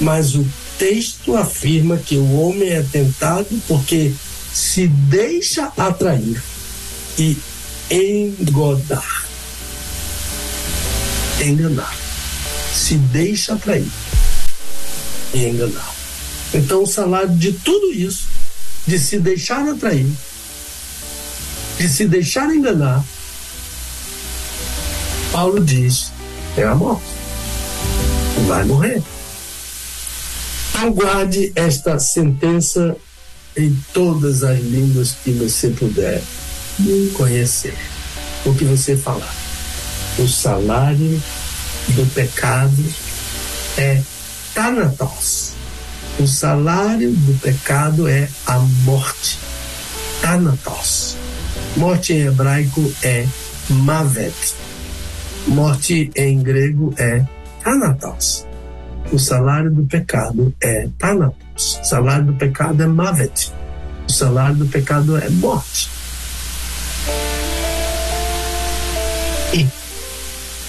[0.00, 0.46] Mas o
[0.78, 4.12] texto afirma que o homem é tentado porque
[4.52, 6.42] se deixa atrair
[7.18, 7.36] e
[7.90, 9.26] engodar.
[11.40, 11.96] Enganar.
[12.72, 13.90] Se deixa atrair
[15.34, 15.94] e enganar.
[16.52, 18.26] Então, o salário de tudo isso,
[18.86, 20.10] de se deixar atrair,
[21.78, 23.04] de se deixar enganar,
[25.32, 26.10] Paulo diz:
[26.56, 27.06] é a morte.
[28.46, 29.02] Vai morrer.
[30.70, 32.96] Então, guarde esta sentença
[33.56, 36.22] em todas as línguas que você puder
[37.14, 37.76] conhecer.
[38.44, 39.34] O que você falar.
[40.18, 41.22] O salário
[41.88, 42.84] do pecado
[43.76, 44.02] é
[44.54, 45.52] Thanatos.
[46.18, 49.38] O salário do pecado é a morte.
[50.20, 51.16] Thanatos.
[51.76, 53.26] Morte em hebraico é
[53.70, 54.54] Mavet.
[55.46, 57.24] Morte em grego é
[57.62, 58.46] Thanatos.
[59.12, 61.78] O salário do pecado é Thanatos.
[61.80, 63.52] O salário do pecado é Mavet.
[64.08, 65.97] O salário do pecado é morte.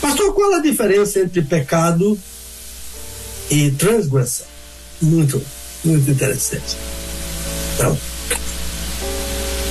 [0.01, 2.17] Pastor, qual a diferença entre pecado
[3.49, 4.45] e transgressão?
[5.01, 5.41] Muito,
[5.83, 6.77] muito interessante.
[7.75, 7.97] Então,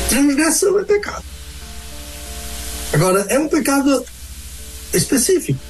[0.08, 1.24] transgressão é pecado.
[2.92, 4.04] Agora, é um pecado
[4.92, 5.60] específico.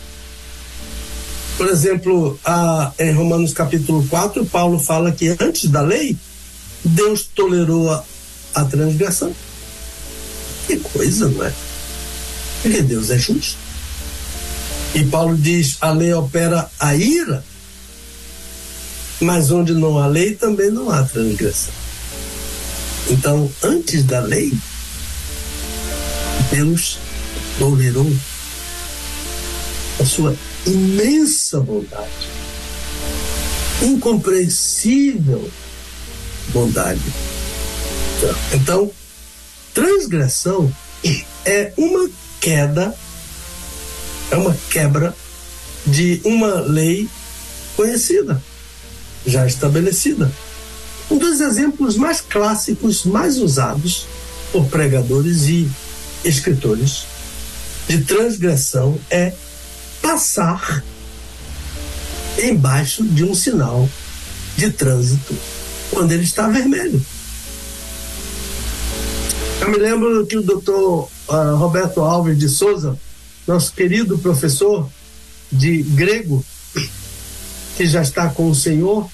[1.57, 6.17] Por exemplo, a, em Romanos capítulo 4, Paulo fala que antes da lei,
[6.85, 8.05] Deus tolerou a,
[8.55, 9.35] a transgressão.
[10.69, 11.53] Que coisa, não é?
[12.63, 13.68] Porque Deus é justo.
[14.95, 17.45] E Paulo diz: a lei opera a ira,
[19.21, 21.75] mas onde não há lei também não há transgressão.
[23.11, 24.53] Então, antes da lei,
[26.51, 26.99] Deus
[27.59, 28.11] tolerou
[30.01, 30.37] a sua
[30.67, 32.29] imensa bondade,
[33.83, 35.51] incompreensível
[36.49, 37.01] bondade.
[38.53, 38.91] Então,
[39.73, 40.73] transgressão
[41.45, 42.11] é uma
[42.41, 42.95] queda,
[44.31, 45.15] é uma quebra
[45.87, 47.09] de uma lei
[47.77, 48.43] conhecida,
[49.27, 50.31] já estabelecida.
[51.11, 54.07] Um dos exemplos mais clássicos, mais usados
[54.53, 55.69] por pregadores e
[56.25, 57.07] escritores
[57.89, 59.33] de transgressão é
[60.03, 60.85] passar
[62.39, 63.89] embaixo de um sinal
[64.57, 65.35] de trânsito
[65.91, 67.05] quando ele está vermelho.
[69.61, 72.99] Eu me lembro que o doutor uh, Roberto Alves de Souza,
[73.49, 74.89] nosso querido professor
[75.51, 76.45] de grego,
[77.77, 79.09] que já está com o Senhor,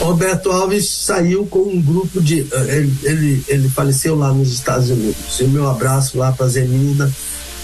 [0.00, 2.40] Roberto Alves saiu com um grupo de.
[2.68, 5.38] Ele, ele, ele faleceu lá nos Estados Unidos.
[5.40, 7.10] E o meu abraço lá para Zenilda,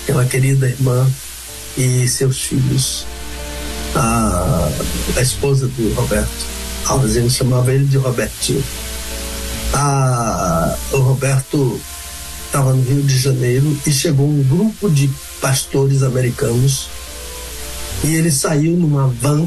[0.02, 1.06] aquela querida irmã,
[1.76, 3.04] e seus filhos.
[3.94, 4.70] A,
[5.16, 6.46] a esposa do Roberto
[6.86, 8.62] Alves, ele chamava ele de Robertinho.
[9.74, 11.80] A, o Roberto
[12.48, 15.08] estava no Rio de Janeiro e chegou um grupo de
[15.40, 16.88] pastores americanos
[18.02, 19.46] e ele saiu numa van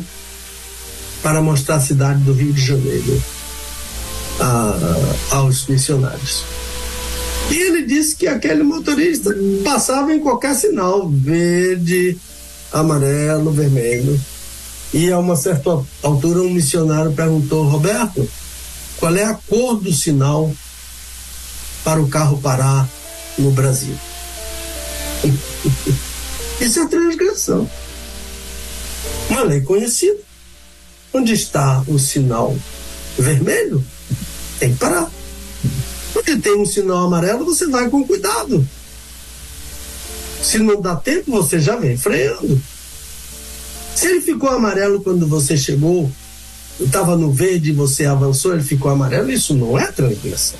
[1.24, 3.22] para mostrar a cidade do Rio de Janeiro
[4.40, 6.44] a, aos missionários.
[7.50, 12.18] E ele disse que aquele motorista passava em qualquer sinal, verde,
[12.72, 14.20] amarelo, vermelho.
[14.94, 18.28] E a uma certa altura um missionário perguntou, Roberto,
[18.98, 20.52] qual é a cor do sinal
[21.84, 22.88] para o carro parar
[23.38, 23.96] no Brasil?
[26.62, 27.70] Isso é transgressão.
[29.30, 30.20] Uma lei conhecida.
[31.14, 32.56] Onde está o sinal
[33.18, 33.84] vermelho?
[34.60, 35.12] Tem que parar.
[36.16, 38.66] Onde tem um sinal amarelo, você vai com cuidado.
[40.42, 42.62] Se não dá tempo, você já vem freando.
[43.96, 46.12] Se ele ficou amarelo quando você chegou,
[46.80, 50.60] estava no verde e você avançou, ele ficou amarelo, isso não é transgressão.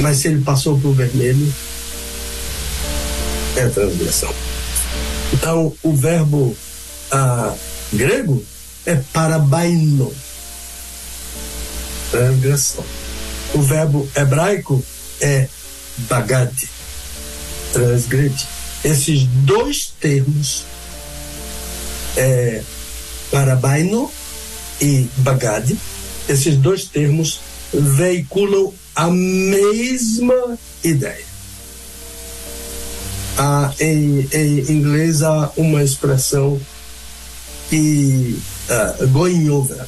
[0.00, 1.52] Mas se ele passou para o vermelho,
[3.56, 4.32] é transgressão.
[5.32, 6.56] Então, o verbo
[7.10, 7.54] ah,
[7.92, 8.44] grego
[8.84, 10.12] é parabaino.
[12.10, 12.84] Transgressão.
[13.54, 14.84] O verbo hebraico
[15.20, 15.48] é
[16.08, 16.52] bagad.
[17.72, 18.46] Transgrede.
[18.84, 20.64] Esses dois termos,
[22.16, 22.62] é,
[23.30, 24.10] parabaino
[24.80, 25.76] e bagad,
[26.28, 27.40] esses dois termos
[27.72, 31.26] veiculam a mesma ideia.
[33.78, 36.58] Em, em inglês há uma expressão
[37.68, 38.40] que
[38.70, 39.84] uh, going over, uh,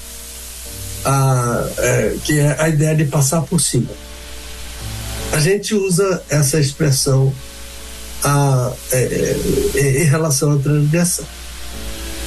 [1.06, 3.90] uh, que é a ideia de passar por cima.
[5.32, 7.32] A gente usa essa expressão
[8.24, 8.76] uh,
[9.74, 11.26] em relação à transgressão.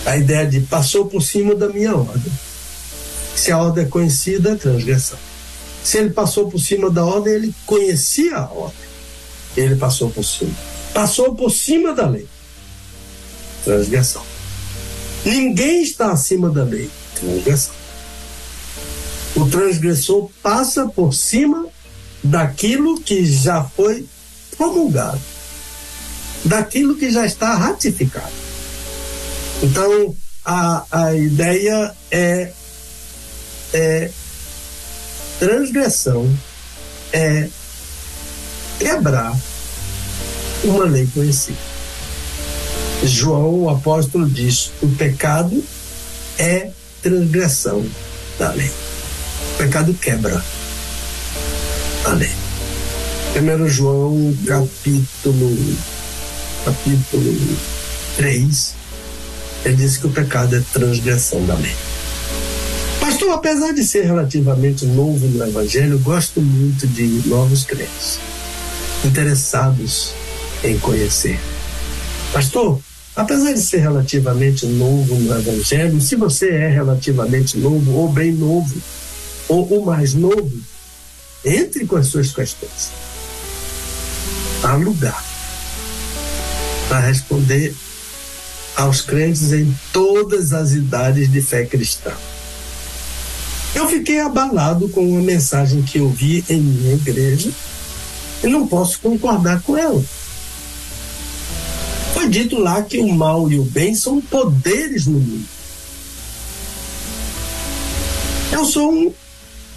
[0.06, 2.32] A ideia de passou por cima da minha ordem.
[3.36, 5.20] Se a ordem é conhecida, é transgressão.
[5.84, 8.90] Se ele passou por cima da ordem, ele conhecia a ordem.
[9.58, 10.56] Ele passou por cima.
[10.94, 12.28] Passou por cima da lei.
[13.64, 14.24] Transgressão.
[15.26, 16.90] Ninguém está acima da lei.
[17.16, 17.74] Transgressão.
[19.36, 21.68] O transgressor passa por cima
[22.24, 24.06] daquilo que já foi
[24.58, 25.20] promulgado,
[26.46, 28.32] daquilo que já está ratificado.
[29.64, 32.52] Então, a, a ideia é,
[33.74, 34.12] é
[35.42, 36.32] transgressão,
[37.12, 37.50] é
[38.78, 39.36] quebrar
[40.64, 41.58] uma lei conhecida.
[43.04, 45.64] João, o apóstolo, diz: o pecado
[46.38, 46.70] é
[47.02, 47.84] transgressão
[48.38, 48.72] da lei.
[49.56, 50.44] O pecado quebra.
[52.06, 52.30] Amém.
[53.36, 55.76] 1 João, capítulo,
[56.64, 57.58] capítulo
[58.18, 58.76] 3,
[59.66, 61.76] ele diz que o pecado é transgressão da lei.
[63.02, 68.20] Pastor, apesar de ser relativamente novo no Evangelho, gosto muito de novos crentes,
[69.04, 70.14] interessados
[70.64, 71.40] em conhecer.
[72.32, 72.80] Pastor,
[73.16, 78.80] apesar de ser relativamente novo no Evangelho, se você é relativamente novo, ou bem novo,
[79.50, 80.52] ou o mais novo,
[81.44, 82.92] entre com as suas questões.
[84.62, 85.26] Há lugar
[86.88, 87.74] para responder
[88.76, 92.14] aos crentes em todas as idades de fé cristã.
[93.74, 97.52] Eu fiquei abalado com uma mensagem que eu vi em minha igreja
[98.44, 100.04] e não posso concordar com ela.
[102.14, 105.46] Foi dito lá que o mal e o bem são poderes no mundo.
[108.52, 109.14] Eu sou um,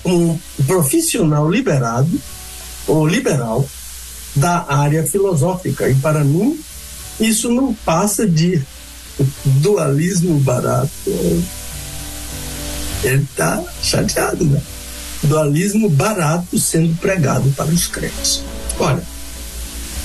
[0.04, 2.20] um profissional liberado
[2.86, 3.66] ou liberal
[4.34, 6.58] da área filosófica e para mim
[7.20, 8.60] isso não passa de
[9.44, 10.90] dualismo barato.
[13.04, 14.60] Ele está chateado, né?
[15.22, 18.42] Dualismo barato sendo pregado para os crentes.
[18.78, 19.02] Olha,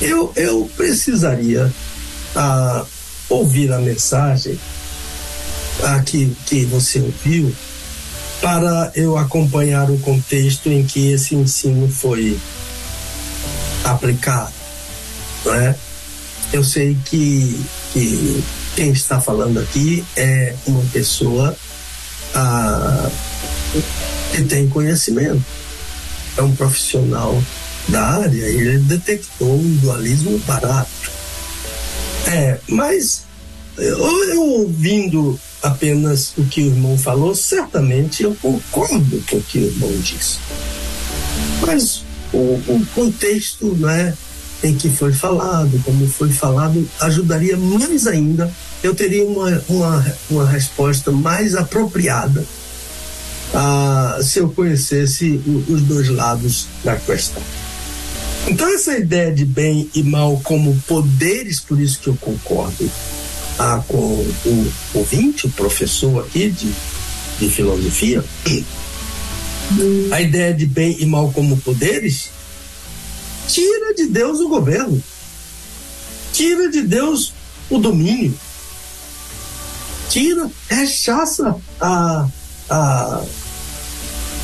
[0.01, 1.73] eu, eu precisaria
[2.35, 2.85] ah,
[3.29, 4.59] ouvir a mensagem
[5.83, 7.53] ah, que, que você ouviu
[8.41, 12.39] para eu acompanhar o contexto em que esse ensino foi
[13.83, 14.53] aplicado.
[15.45, 15.75] Não é?
[16.51, 17.59] Eu sei que,
[17.93, 18.43] que
[18.75, 21.55] quem está falando aqui é uma pessoa
[22.35, 23.09] ah,
[24.31, 25.43] que tem conhecimento,
[26.37, 27.41] é um profissional
[27.87, 30.89] da área, ele detectou um dualismo barato.
[32.27, 33.23] É, mas
[33.77, 39.57] eu, eu ouvindo apenas o que o irmão falou, certamente eu concordo com o que
[39.57, 40.37] o irmão disse.
[41.65, 44.13] Mas o, o contexto né,
[44.63, 48.51] em que foi falado, como foi falado, ajudaria mais ainda.
[48.83, 52.45] Eu teria uma, uma, uma resposta mais apropriada
[53.53, 57.41] ah, se eu conhecesse os dois lados da questão.
[58.47, 62.89] Então, essa ideia de bem e mal como poderes, por isso que eu concordo
[63.57, 66.71] ah, com o ouvinte, o professor aqui de,
[67.39, 68.23] de filosofia,
[70.11, 72.29] a ideia de bem e mal como poderes
[73.49, 75.03] tira de Deus o governo,
[76.31, 77.33] tira de Deus
[77.67, 78.33] o domínio,
[80.07, 82.27] tira, rechaça a,
[82.69, 83.23] a,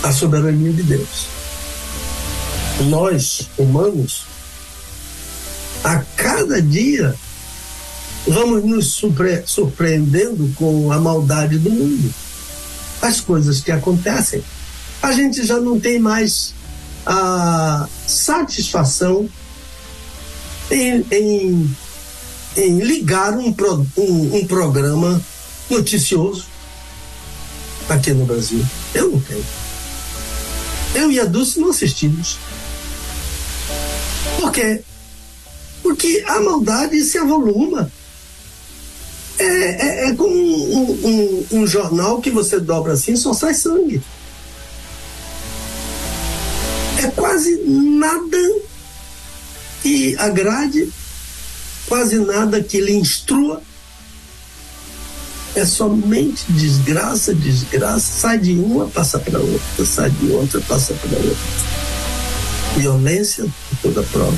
[0.04, 1.28] a soberania de Deus.
[2.90, 4.24] Nós, humanos,
[5.84, 7.16] a cada dia
[8.28, 12.12] vamos nos surpre surpreendendo com a maldade do mundo,
[13.04, 14.44] as coisas que acontecem.
[15.00, 16.56] A gente já não tem mais
[17.06, 19.30] a satisfação
[20.72, 21.78] em, em,
[22.58, 25.22] em ligar um, pro, um, um programa
[25.70, 26.46] noticioso
[27.90, 28.66] aqui no Brasil.
[28.94, 29.46] Eu não tenho.
[30.96, 32.38] Eu e a Dulce não assistimos.
[34.40, 34.82] Por quê?
[35.84, 37.92] Porque a maldade se avoluma.
[39.38, 44.02] É, é, é como um, um, um, jornal que você dobra assim só sai sangue.
[47.06, 48.40] É quase nada
[49.84, 50.92] que agrade,
[51.88, 53.62] quase nada que lhe instrua.
[55.54, 58.00] É somente desgraça, desgraça.
[58.00, 61.38] Sai de uma, passa para outra, sai de outra, passa para outra.
[62.76, 64.38] Violência de toda prova.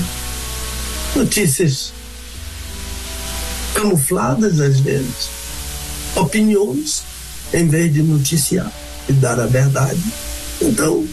[1.16, 1.94] Notícias
[3.74, 5.30] camufladas às vezes,
[6.18, 7.02] opiniões,
[7.54, 8.70] em vez de noticiar
[9.08, 10.04] e dar a verdade.
[10.62, 11.08] Então,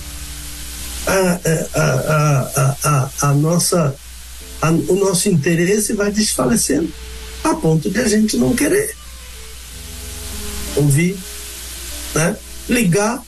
[1.07, 1.41] a,
[1.75, 3.95] a, a, a, nossa,
[4.89, 6.93] o nosso interesse vai desfalecendo
[7.43, 8.97] a ponto de a gente não querer
[10.77, 11.17] ouvir,
[12.15, 12.37] né?
[12.69, 13.23] ligar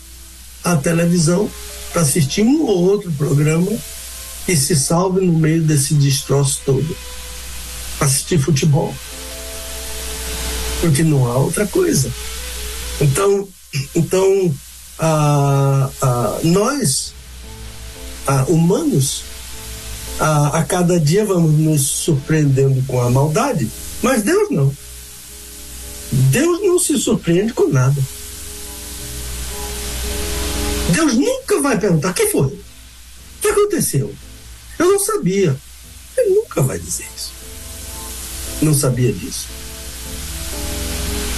[0.65, 1.51] a televisão
[1.93, 3.70] para assistir um ou outro programa
[4.48, 6.97] e se salve no meio desse destroço todo.
[8.01, 8.94] Assistir futebol
[10.81, 12.12] porque não há outra coisa.
[13.01, 13.48] Então,
[13.94, 14.55] então
[14.98, 17.12] ah, ah, nós,
[18.27, 19.24] ah, humanos,
[20.19, 23.70] a cada dia vamos nos surpreendendo com a maldade,
[24.03, 24.74] mas Deus não.
[26.11, 28.01] Deus não se surpreende com nada.
[30.93, 32.47] Deus nunca vai perguntar: o que foi?
[32.47, 32.62] O
[33.43, 34.15] que aconteceu?
[34.78, 35.57] Eu não sabia.
[36.16, 37.32] Ele nunca vai dizer isso.
[38.62, 39.48] Não sabia disso.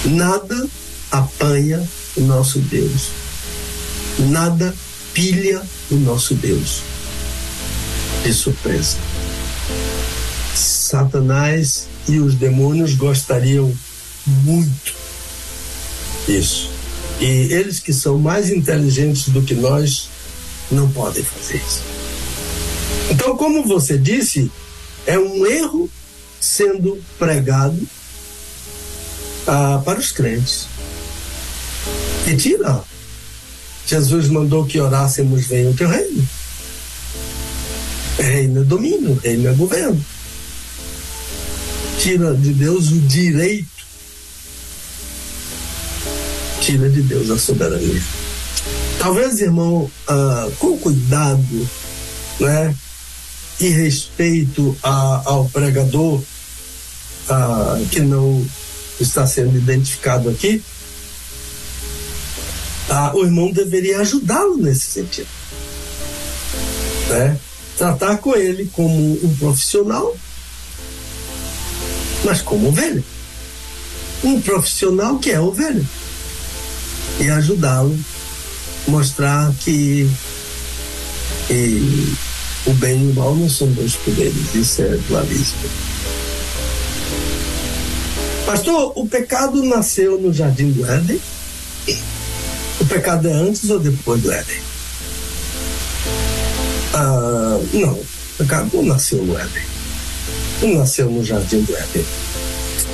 [0.05, 0.67] Nada
[1.11, 1.85] apanha
[2.15, 3.09] o nosso Deus.
[4.29, 4.73] Nada
[5.13, 5.61] pilha
[5.91, 6.81] o nosso Deus.
[8.23, 8.97] de surpresa.
[10.53, 13.73] Satanás e os demônios gostariam
[14.25, 14.93] muito
[16.25, 16.69] disso.
[17.19, 20.09] E eles que são mais inteligentes do que nós
[20.71, 21.81] não podem fazer isso.
[23.09, 24.51] Então, como você disse,
[25.05, 25.89] é um erro
[26.39, 27.79] sendo pregado
[29.47, 30.67] ah, para os crentes.
[32.27, 32.83] E tira.
[33.85, 36.27] Jesus mandou que orássemos venha o teu reino.
[38.17, 40.05] Reino é domínio, reino é governo.
[41.99, 43.67] Tira de Deus o direito.
[46.61, 48.01] Tira de Deus a soberania.
[48.99, 51.69] Talvez, irmão, ah, com cuidado,
[52.39, 52.75] né?
[53.59, 56.21] E respeito a, ao pregador
[57.29, 58.45] ah, que não
[58.99, 60.61] está sendo identificado aqui,
[62.89, 65.27] ah, o irmão deveria ajudá-lo nesse sentido.
[67.09, 67.37] Né?
[67.77, 70.15] Tratar com ele como um profissional,
[72.25, 73.03] mas como ovelha.
[74.23, 75.85] Um profissional que é ovelha.
[77.19, 77.97] E ajudá-lo,
[78.87, 80.09] mostrar que
[82.65, 85.69] o bem e o mal não são dois poderes, isso é claríssimo.
[88.45, 91.19] Pastor, o pecado nasceu no jardim do Éden?
[92.89, 94.59] Pecado é antes ou depois do Éden?
[96.91, 98.05] Ah, não, o
[98.39, 99.63] pecado não nasceu no Éden.
[100.61, 102.05] Não nasceu no jardim do Éden.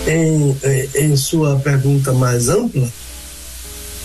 [0.05, 2.91] Em, em, em sua pergunta mais ampla,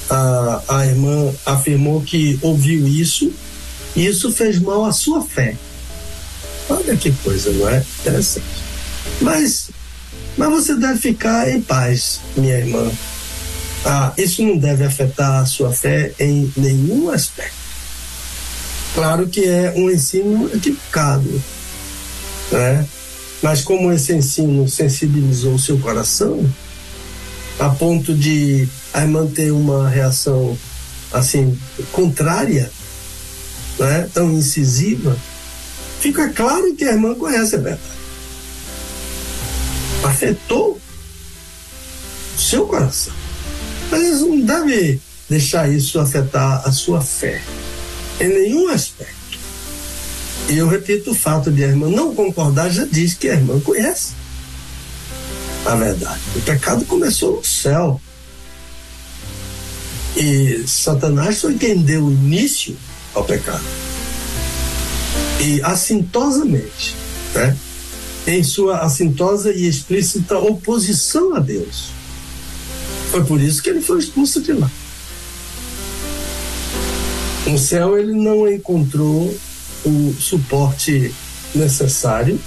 [0.08, 3.32] a, a irmã afirmou que ouviu isso
[3.96, 5.56] e isso fez mal à sua fé.
[6.68, 7.84] Olha que coisa, não é?
[8.00, 8.46] Interessante.
[9.20, 9.70] Mas,
[10.36, 12.90] mas você deve ficar em paz, minha irmã.
[13.84, 17.60] Ah, isso não deve afetar a sua fé em nenhum aspecto.
[18.94, 21.42] Claro que é um ensino equivocado,
[22.50, 22.86] né?
[23.42, 26.44] Mas como esse ensino sensibilizou o seu coração,
[27.58, 30.58] a ponto de a irmã ter uma reação
[31.12, 31.58] assim
[31.92, 32.70] contrária,
[33.78, 34.08] né?
[34.12, 35.16] tão incisiva,
[36.00, 38.00] fica claro que a irmã conhece a verdade.
[40.04, 40.80] Afetou
[42.36, 43.19] o seu coração.
[43.90, 47.40] Mas não deve deixar isso afetar a sua fé,
[48.20, 49.38] em nenhum aspecto.
[50.48, 53.60] E eu repito, o fato de a irmã não concordar já diz que a irmã
[53.60, 54.12] conhece
[55.64, 56.20] a verdade.
[56.34, 58.00] O pecado começou no céu.
[60.16, 62.76] E Satanás foi quem deu início
[63.14, 63.62] ao pecado.
[65.40, 66.96] E assintosamente,
[67.34, 67.56] né?
[68.26, 71.99] em sua assintosa e explícita oposição a Deus
[73.10, 74.70] foi por isso que ele foi expulso de lá.
[77.44, 79.36] No céu ele não encontrou
[79.84, 81.12] o suporte
[81.52, 82.38] necessário,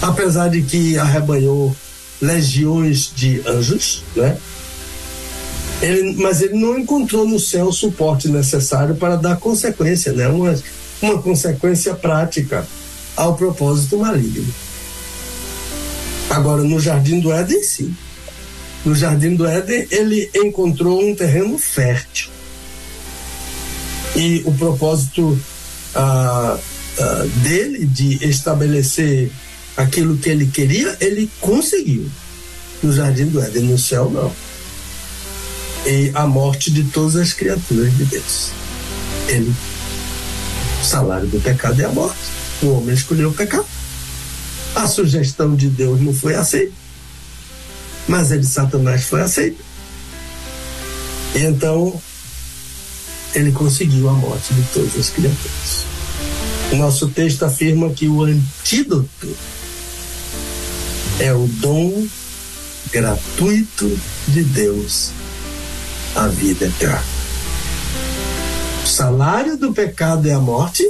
[0.00, 1.76] apesar de que arrebanhou
[2.20, 4.38] legiões de anjos, né?
[5.82, 10.26] Ele, mas ele não encontrou no céu o suporte necessário para dar consequência, né?
[10.28, 10.58] Uma,
[11.02, 12.66] uma consequência prática
[13.14, 14.46] ao propósito maligno.
[16.30, 17.94] Agora, no jardim do Éden, sim
[18.86, 22.30] no Jardim do Éden, ele encontrou um terreno fértil.
[24.14, 25.38] E o propósito
[25.92, 26.56] ah,
[27.00, 29.28] ah, dele de estabelecer
[29.76, 32.08] aquilo que ele queria, ele conseguiu.
[32.80, 34.32] No Jardim do Éden, no céu, não.
[35.84, 38.50] E a morte de todas as criaturas de Deus.
[39.26, 39.52] Ele,
[40.80, 42.20] o salário do pecado é a morte.
[42.62, 43.66] O homem escolheu o pecado.
[44.76, 46.85] A sugestão de Deus não foi aceita
[48.08, 49.62] mas de Satanás foi aceita.
[51.34, 52.00] Então,
[53.34, 55.84] ele conseguiu a morte de todas as criaturas.
[56.72, 59.36] Nosso texto afirma que o antídoto
[61.20, 62.06] é o dom
[62.90, 65.10] gratuito de Deus,
[66.14, 67.04] a vida eterna.
[68.84, 70.88] O salário do pecado é a morte,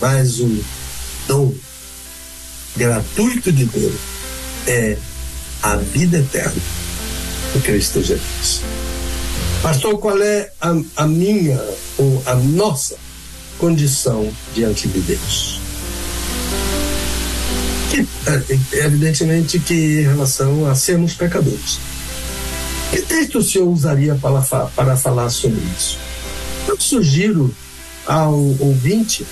[0.00, 0.64] mas o
[1.28, 1.52] dom
[2.76, 3.94] gratuito de Deus
[4.66, 4.96] é
[5.62, 6.60] a vida eterna
[7.54, 8.62] em Cristo Jesus.
[9.62, 11.62] Pastor, qual é a, a minha
[11.96, 12.96] ou a nossa
[13.58, 15.60] condição diante de Deus?
[17.90, 21.78] Que, é, evidentemente que em relação a sermos pecadores.
[22.90, 25.96] Que texto o senhor usaria para, para falar sobre isso?
[26.66, 27.54] Eu sugiro
[28.04, 29.24] ao ouvinte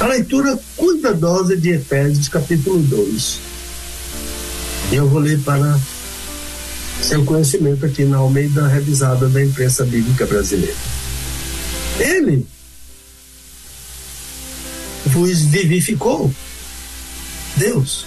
[0.00, 3.53] a leitura cuidadosa de Efésios capítulo 2
[4.94, 5.78] eu vou ler para
[7.02, 10.76] seu conhecimento aqui na Almeida Revisada da Imprensa Bíblica Brasileira.
[11.98, 12.46] Ele
[15.06, 16.32] vos vivificou.
[17.56, 18.04] Deus,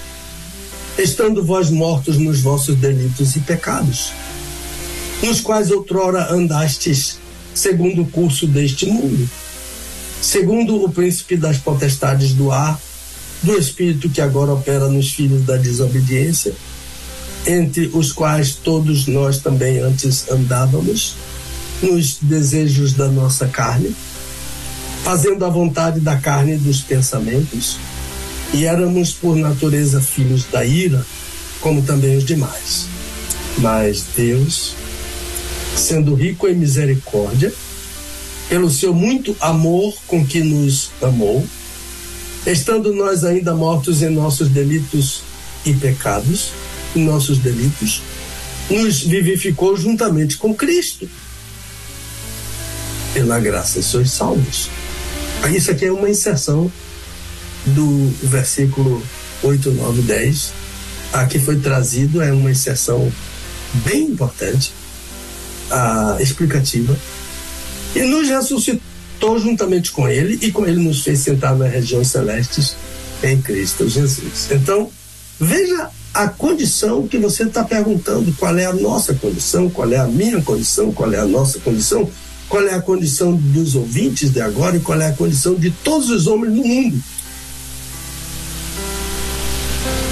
[0.97, 4.11] estando vós mortos nos vossos delitos e pecados,
[5.21, 7.17] nos quais outrora andastes
[7.53, 9.29] segundo o curso deste mundo,
[10.21, 12.79] segundo o príncipe das potestades do ar,
[13.43, 16.53] do espírito que agora opera nos filhos da desobediência,
[17.45, 21.15] entre os quais todos nós também antes andávamos,
[21.81, 23.95] nos desejos da nossa carne,
[25.03, 27.77] fazendo a vontade da carne e dos pensamentos,
[28.53, 31.05] e éramos por natureza filhos da ira,
[31.61, 32.87] como também os demais.
[33.57, 34.75] Mas Deus,
[35.75, 37.53] sendo rico em misericórdia,
[38.49, 41.45] pelo seu muito amor com que nos amou,
[42.45, 45.21] estando nós ainda mortos em nossos delitos
[45.65, 46.51] e pecados,
[46.95, 48.01] nossos delitos,
[48.69, 51.09] nos vivificou juntamente com Cristo.
[53.13, 54.69] Pela graça sois salvos.
[55.53, 56.71] Isso aqui é uma inserção
[57.65, 59.01] do versículo
[59.43, 60.53] 8, 9, 10.
[61.13, 63.11] A que foi trazido é uma inserção
[63.85, 64.73] bem importante,
[65.71, 66.97] a, explicativa,
[67.95, 72.75] e nos ressuscitou juntamente com ele, e com ele nos fez sentar nas regiões celestes
[73.23, 74.49] em Cristo Jesus.
[74.51, 74.91] Então,
[75.39, 80.07] veja a condição que você está perguntando: qual é a nossa condição, qual é a
[80.07, 82.09] minha condição, qual é a nossa condição,
[82.49, 86.09] qual é a condição dos ouvintes de agora e qual é a condição de todos
[86.09, 87.03] os homens no mundo.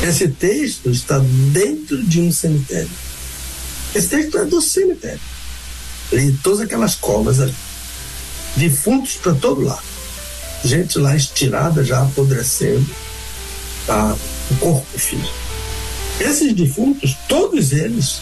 [0.08, 1.20] Esse texto está
[1.52, 2.92] dentro de um cemitério.
[3.96, 5.20] Esse texto é do cemitério.
[6.14, 7.56] E todas aquelas covas ali.
[8.56, 9.82] Defuntos para todo lado.
[10.64, 12.86] Gente lá estirada, já apodrecendo.
[13.88, 14.16] Tá?
[14.52, 15.45] O corpo físico.
[16.20, 18.22] Esses defuntos, todos eles,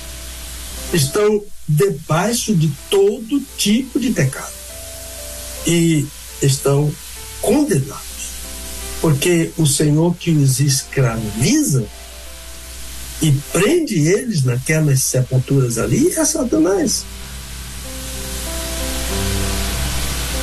[0.93, 4.53] estão debaixo de todo tipo de pecado.
[5.65, 6.05] E
[6.41, 6.93] estão
[7.41, 8.13] condenados
[9.03, 11.85] porque o Senhor que os escraviza
[13.21, 17.03] e prende eles naquelas sepulturas ali é Satanás.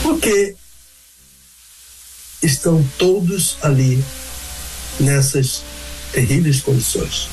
[0.03, 0.55] Porque
[2.43, 4.05] estão todos ali
[5.01, 5.63] nessas
[6.13, 7.31] terríveis condições.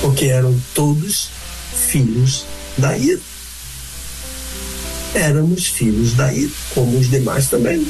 [0.00, 1.28] Porque eram todos
[1.74, 2.46] filhos
[2.78, 3.20] da ira.
[5.14, 7.86] Éramos filhos da ira, como os demais também.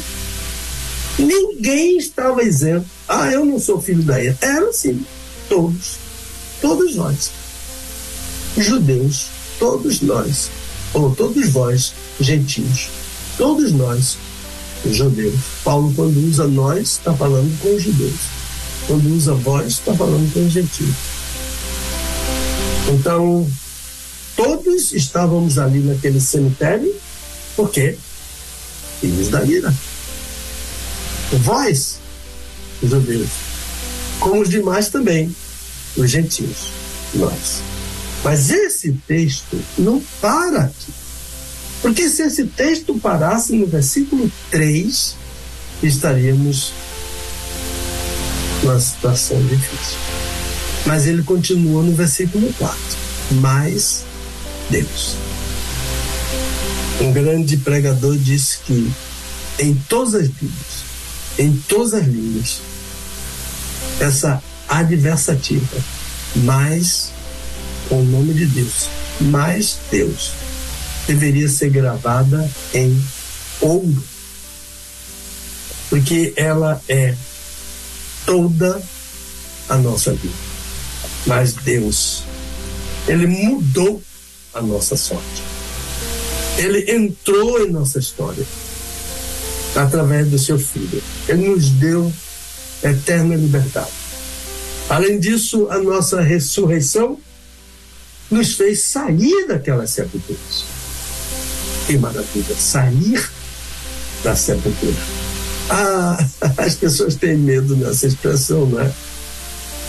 [1.18, 2.86] Ninguém estava isento.
[3.06, 4.36] Ah, eu não sou filho da ira.
[4.40, 5.04] Era sim,
[5.48, 5.98] todos.
[6.60, 7.30] Todos nós.
[8.56, 9.26] Judeus,
[9.58, 10.50] todos nós.
[10.92, 12.88] Ou todos vós, gentios.
[13.38, 14.16] Todos nós,
[14.90, 15.40] judeus.
[15.62, 18.20] Paulo, quando usa nós, está falando com os judeus.
[18.86, 21.19] Quando usa vós, está falando com os gentios.
[22.88, 23.48] Então,
[24.36, 26.94] todos estávamos ali naquele cemitério,
[27.56, 27.96] por quê?
[29.00, 29.72] Filhos da ira
[31.38, 31.98] vós,
[32.82, 33.28] os judeus,
[34.18, 35.34] como os demais também,
[35.96, 36.72] os gentios,
[37.14, 37.62] nós.
[38.22, 40.92] Mas esse texto não para aqui.
[41.80, 45.14] Porque se esse texto parasse no versículo 3,
[45.82, 46.72] estaríamos
[48.62, 50.19] numa situação difícil.
[50.86, 52.78] Mas ele continua no versículo 4.
[53.32, 54.04] Mas
[54.70, 55.16] Deus.
[57.00, 58.92] Um grande pregador disse que
[59.58, 60.84] em todas as Bíblias,
[61.38, 62.60] em todas as línguas
[64.00, 65.76] essa adversativa,
[66.36, 67.10] mas
[67.88, 68.88] com o nome de Deus,
[69.20, 70.32] mais Deus,
[71.06, 73.02] deveria ser gravada em
[73.60, 74.02] ouro,
[75.88, 77.14] porque ela é
[78.24, 78.80] toda
[79.68, 80.49] a nossa vida.
[81.26, 82.24] Mas Deus,
[83.06, 84.02] Ele mudou
[84.54, 85.42] a nossa sorte.
[86.58, 88.44] Ele entrou em nossa história
[89.74, 91.02] através do seu Filho.
[91.28, 92.12] Ele nos deu
[92.82, 93.90] eterna liberdade.
[94.88, 97.18] Além disso, a nossa ressurreição
[98.30, 100.64] nos fez sair daquelas sepulturas.
[101.86, 102.56] Que maravilha!
[102.56, 103.30] Sair
[104.22, 104.96] da sepultura.
[105.68, 106.26] Ah,
[106.58, 108.92] as pessoas têm medo nessa expressão, não é?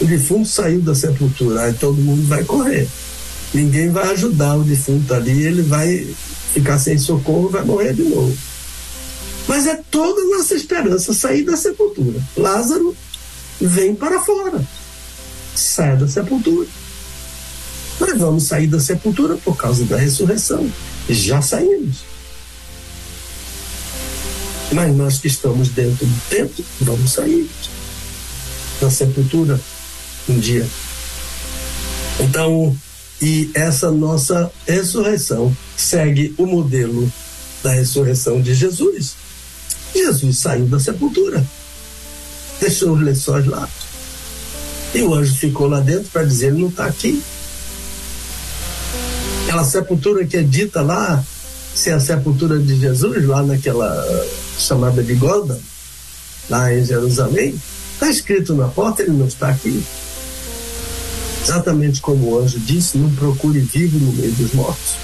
[0.02, 2.88] O defunto saiu da sepultura, aí todo mundo vai correr.
[3.54, 6.08] Ninguém vai ajudar o defunto ali, ele vai
[6.54, 8.36] ficar sem socorro, vai morrer de novo.
[9.48, 12.20] Mas é toda a nossa esperança sair da sepultura.
[12.36, 12.96] Lázaro
[13.60, 14.66] vem para fora,
[15.56, 16.68] sai da sepultura.
[18.00, 20.68] Nós vamos sair da sepultura por causa da ressurreição.
[21.08, 21.98] Já saímos.
[24.72, 27.48] Mas nós que estamos dentro do templo, vamos sair
[28.80, 29.60] da sepultura
[30.30, 30.68] um dia.
[32.20, 32.76] Então,
[33.22, 37.12] e essa nossa ressurreição segue o modelo
[37.64, 39.16] da ressurreição de Jesus.
[39.94, 41.46] Jesus saiu da sepultura.
[42.60, 43.68] deixou os lençóis lá.
[44.94, 47.22] E o anjo ficou lá dentro para dizer: ele não está aqui.
[49.44, 51.24] Aquela sepultura que é dita lá,
[51.76, 54.28] se é a sepultura de Jesus, lá naquela
[54.58, 55.60] chamada de Golda,
[56.50, 57.60] lá em Jerusalém,
[57.94, 59.84] está escrito na porta, ele não está aqui.
[61.44, 64.96] Exatamente como o anjo disse: não procure vivo no meio dos mortos.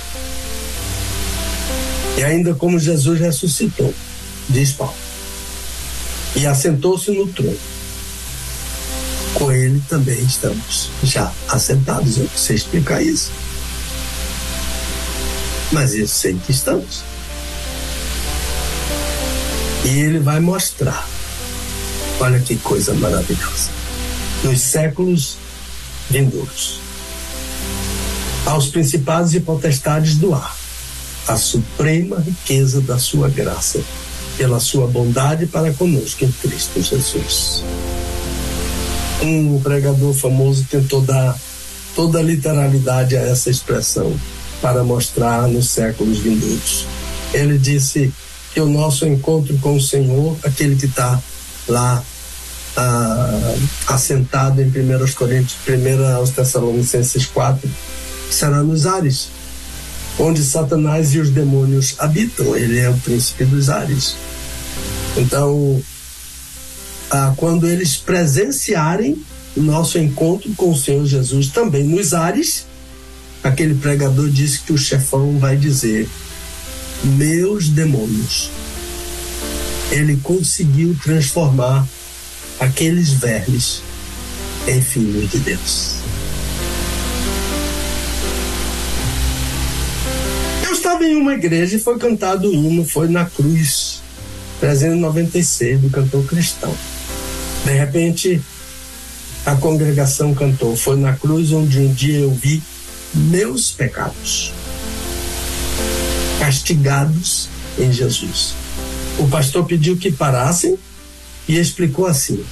[2.18, 3.94] E ainda como Jesus ressuscitou,
[4.50, 4.96] diz Paulo,
[6.36, 7.58] e assentou-se no trono.
[9.34, 12.18] Com ele também estamos já assentados.
[12.18, 13.32] Eu sei explicar isso.
[15.72, 17.04] Mas eu sei que estamos.
[19.86, 21.08] E ele vai mostrar.
[22.20, 23.70] Olha que coisa maravilhosa.
[24.44, 25.38] Nos séculos
[26.10, 26.80] vindouros.
[28.46, 30.56] Aos principados e potestades do ar,
[31.28, 33.80] a suprema riqueza da sua graça,
[34.38, 37.64] pela sua bondade para conosco em Cristo Jesus.
[39.22, 41.38] Um pregador famoso tentou dar
[41.96, 44.16] toda a literalidade a essa expressão
[44.62, 46.86] para mostrar nos séculos vindouros.
[47.34, 48.14] Ele disse
[48.54, 51.22] que o nosso encontro com o Senhor, aquele que está
[51.68, 52.04] lá
[52.78, 53.56] ah,
[53.88, 57.68] assentado em 1 Coríntios, 1 aos Tessalonicenses 4,
[58.30, 59.30] será nos ares,
[60.20, 62.56] onde Satanás e os demônios habitam.
[62.56, 64.16] Ele é o príncipe dos ares.
[65.18, 65.82] Então,
[67.10, 69.18] ah, quando eles presenciarem
[69.56, 72.68] o nosso encontro com o Senhor Jesus também nos ares,
[73.44, 76.08] aquele pregador disse que o chefão vai dizer:
[77.04, 78.52] Meus demônios.
[79.90, 81.88] Ele conseguiu transformar
[82.60, 83.82] aqueles vermes
[84.68, 85.96] em filhos de Deus.
[90.66, 94.02] Eu estava em uma igreja e foi cantado o hino, foi na cruz,
[94.60, 96.76] 396, do cantor cristão.
[97.66, 98.42] De repente,
[99.46, 102.62] a congregação cantou, foi na cruz onde um dia eu vi
[103.14, 104.52] meus pecados
[106.48, 108.54] castigados em Jesus.
[109.20, 110.78] O pastor pediu que parassem
[111.48, 112.44] e explicou assim: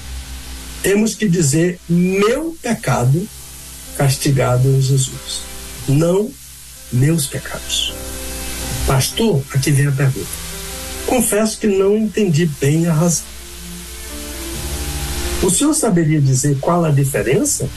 [0.81, 3.27] temos que dizer meu pecado
[3.97, 5.41] castigado em Jesus,
[5.87, 6.31] não
[6.91, 7.93] meus pecados.
[8.85, 10.27] Pastor, aqui vem a pergunta.
[11.07, 13.25] Confesso que não entendi bem a razão.
[15.41, 17.69] O senhor saberia dizer qual a diferença?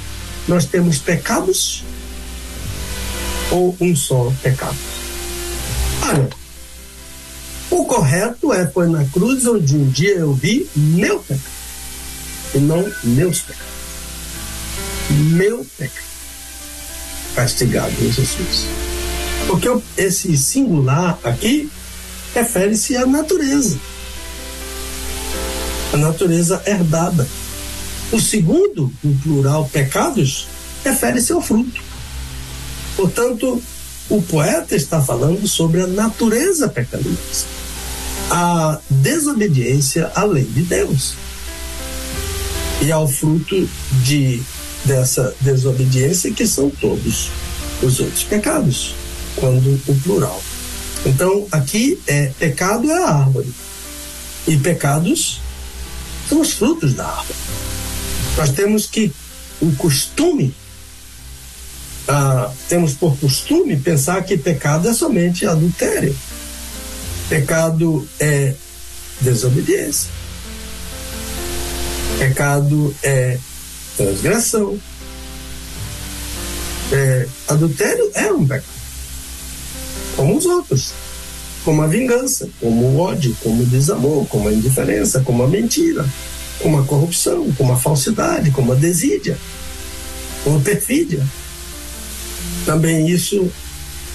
[0.46, 1.84] Nós temos pecados
[3.50, 4.76] ou um só pecado?
[6.08, 6.28] Olha,
[7.70, 11.42] o correto é foi na cruz onde um dia eu vi meu pecado
[12.54, 13.68] e não meus pecados.
[15.10, 16.08] Meu pecado
[17.34, 18.66] castigado em Jesus.
[19.46, 21.70] Porque esse singular aqui
[22.34, 23.78] refere-se à natureza.
[25.92, 27.28] A natureza herdada.
[28.10, 30.48] O segundo, o plural pecados,
[30.84, 31.80] refere-se ao fruto.
[32.96, 33.62] Portanto,
[34.08, 37.57] o poeta está falando sobre a natureza pecaminosa
[38.30, 41.14] a desobediência à lei de Deus
[42.82, 43.68] e ao fruto
[44.02, 44.42] de
[44.84, 47.30] dessa desobediência que são todos
[47.82, 48.94] os outros pecados,
[49.36, 50.42] quando o plural.
[51.04, 53.52] Então, aqui é pecado é a árvore
[54.46, 55.40] e pecados
[56.28, 57.38] são os frutos da árvore.
[58.36, 59.12] Nós temos que
[59.60, 60.54] o costume
[62.06, 66.16] ah, temos por costume pensar que pecado é somente adultério
[67.28, 68.54] Pecado é
[69.20, 70.10] desobediência.
[72.18, 73.38] Pecado é
[73.98, 74.78] transgressão.
[76.90, 78.64] É, adultério é um pecado.
[80.16, 80.92] Como os outros.
[81.66, 86.08] Como a vingança, como o ódio, como o desamor, como a indiferença, como a mentira,
[86.62, 89.36] como a corrupção, como a falsidade, como a desídia,
[90.44, 91.22] como a perfídia.
[92.64, 93.52] Também isso,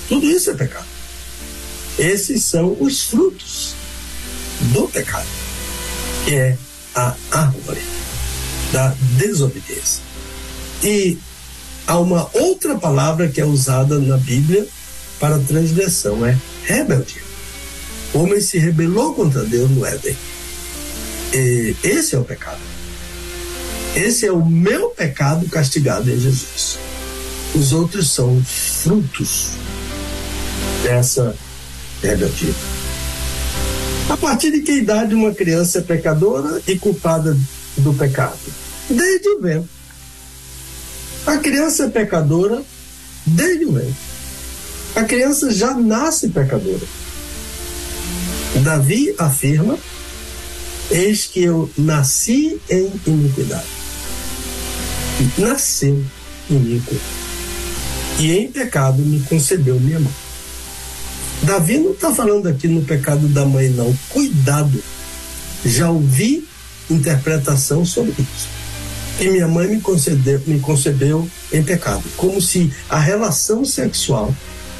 [0.09, 0.92] tudo isso é pecado.
[1.97, 3.75] Esses são os frutos
[4.73, 5.27] do pecado,
[6.25, 6.57] que é
[6.95, 7.81] a árvore
[8.71, 10.01] da desobediência.
[10.83, 11.17] E
[11.87, 14.67] há uma outra palavra que é usada na Bíblia
[15.19, 17.21] para transgressão, é rebeldia.
[18.13, 20.15] O homem se rebelou contra Deus no Éden.
[21.33, 22.59] E esse é o pecado.
[23.95, 26.77] Esse é o meu pecado castigado em Jesus.
[27.55, 29.51] Os outros são frutos
[30.83, 31.35] dessa
[34.09, 37.37] A partir de que idade uma criança é pecadora e culpada
[37.77, 38.37] do pecado?
[38.89, 39.69] Desde o ventre.
[41.25, 42.61] A criança é pecadora
[43.25, 43.95] desde o ventre.
[44.95, 46.85] A criança já nasce pecadora.
[48.63, 49.77] Davi afirma
[50.91, 53.65] Eis que eu nasci em iniquidade.
[55.37, 56.03] Nasceu
[56.49, 56.95] iníquo.
[58.19, 60.22] E em pecado me concedeu minha mãe.
[61.43, 63.93] Davi não está falando aqui no pecado da mãe, não.
[64.09, 64.81] Cuidado.
[65.65, 66.47] Já ouvi
[66.89, 68.47] interpretação sobre isso.
[69.19, 72.03] E minha mãe me concedeu, me concebeu em pecado.
[72.17, 74.33] Como se a relação sexual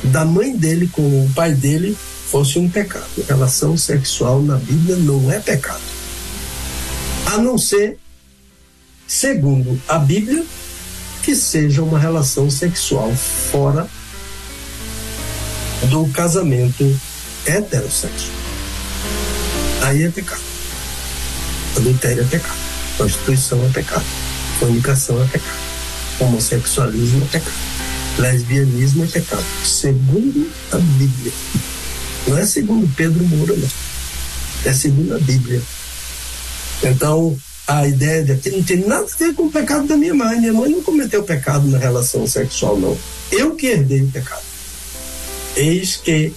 [0.06, 1.98] da mãe dele com o pai dele
[2.30, 3.10] fosse um pecado.
[3.28, 5.82] Relação sexual na Bíblia não é pecado.
[7.26, 7.98] A não ser,
[9.08, 10.44] segundo a Bíblia,
[11.22, 13.88] que seja uma relação sexual fora
[15.90, 17.00] do casamento
[17.46, 18.38] heterossexual.
[19.82, 20.42] Aí é pecado.
[21.76, 22.58] Adultério é pecado.
[22.98, 24.06] Prostituição é pecado.
[24.60, 25.60] Fornicação é pecado.
[26.20, 27.58] Homossexualismo é pecado.
[28.18, 29.46] Lesbianismo é pecado.
[29.66, 31.34] Segundo a Bíblia.
[32.28, 33.70] Não é segundo Pedro Moura, não.
[34.66, 35.62] É segundo a Bíblia.
[36.84, 37.38] Então,
[37.68, 40.40] a ideia de aqui não tem nada a ver com o pecado da minha mãe.
[40.40, 42.98] Minha mãe não cometeu pecado na relação sexual, não.
[43.32, 44.53] Eu que herdei o pecado.
[45.56, 46.34] Eis que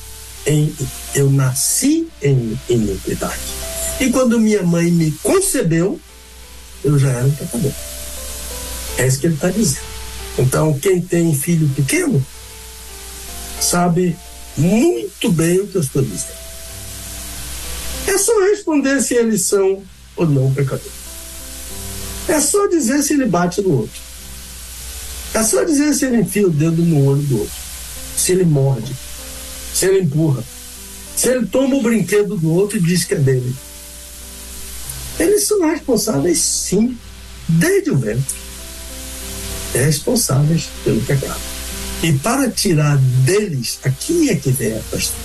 [0.47, 0.75] em,
[1.15, 3.41] eu nasci em iniquidade.
[4.01, 5.99] E quando minha mãe me concebeu,
[6.85, 7.73] eu já era um pecador.
[8.99, 9.87] É isso que ele está dizendo.
[10.39, 12.25] Então, quem tem filho pequeno,
[13.61, 14.17] sabe
[14.57, 16.37] muito bem o que eu estou dizendo.
[18.07, 19.83] É só responder se eles são
[20.15, 20.93] ou não pecadores.
[22.29, 24.01] É só dizer se ele bate no outro.
[25.35, 27.55] É só dizer se ele enfia o dedo no olho do outro.
[28.17, 28.95] Se ele morde.
[29.77, 30.43] Se ele empurra.
[31.15, 33.55] Se ele toma o brinquedo do outro e diz que é dele.
[35.19, 36.97] Eles são responsáveis, sim,
[37.47, 38.35] desde o ventre.
[39.75, 41.41] Responsáveis pelo pecado.
[42.03, 45.17] E para tirar deles, aqui é que vem a questão.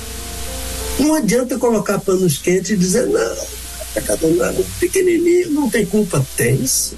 [1.00, 3.48] Não adianta colocar panos quentes e dizer, não,
[3.94, 6.26] pecador não é pequenininho, não tem culpa.
[6.36, 6.98] Tem sim.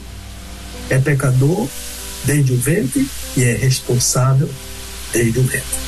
[0.90, 1.68] É pecador
[2.26, 3.08] desde o ventre
[3.38, 4.50] e é responsável
[5.12, 5.84] desde o ventre.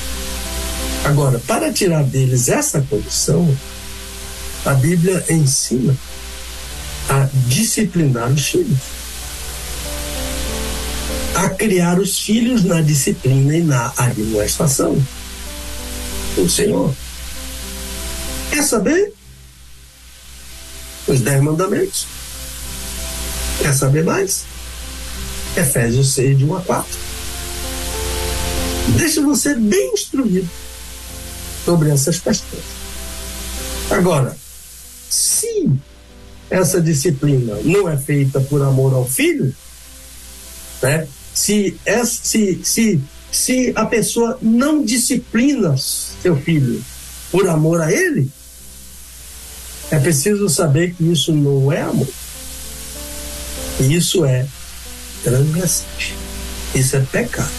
[1.06, 3.56] Agora, para tirar deles essa condição,
[4.66, 5.96] a Bíblia ensina
[7.08, 8.80] a disciplinar os filhos,
[11.36, 14.98] a criar os filhos na disciplina e na admoestação.
[16.38, 16.92] O Senhor.
[18.50, 19.14] Quer saber?
[21.08, 22.08] Os dez mandamentos.
[23.60, 24.44] Quer saber mais?
[25.56, 26.98] Efésios 6, de 1 a 4.
[28.98, 30.65] Deixa você bem instruído
[31.66, 32.64] sobre essas questões.
[33.90, 34.38] Agora,
[35.10, 35.70] se
[36.50, 39.54] essa disciplina não é feita por amor ao filho,
[40.82, 41.08] né?
[41.34, 43.02] se, se, se,
[43.32, 46.84] se a pessoa não disciplina seu filho
[47.32, 48.30] por amor a ele,
[49.92, 52.08] é preciso saber que isso não é amor.
[53.80, 54.48] Isso é
[55.24, 55.86] transgressão.
[56.74, 57.52] Isso é pecado.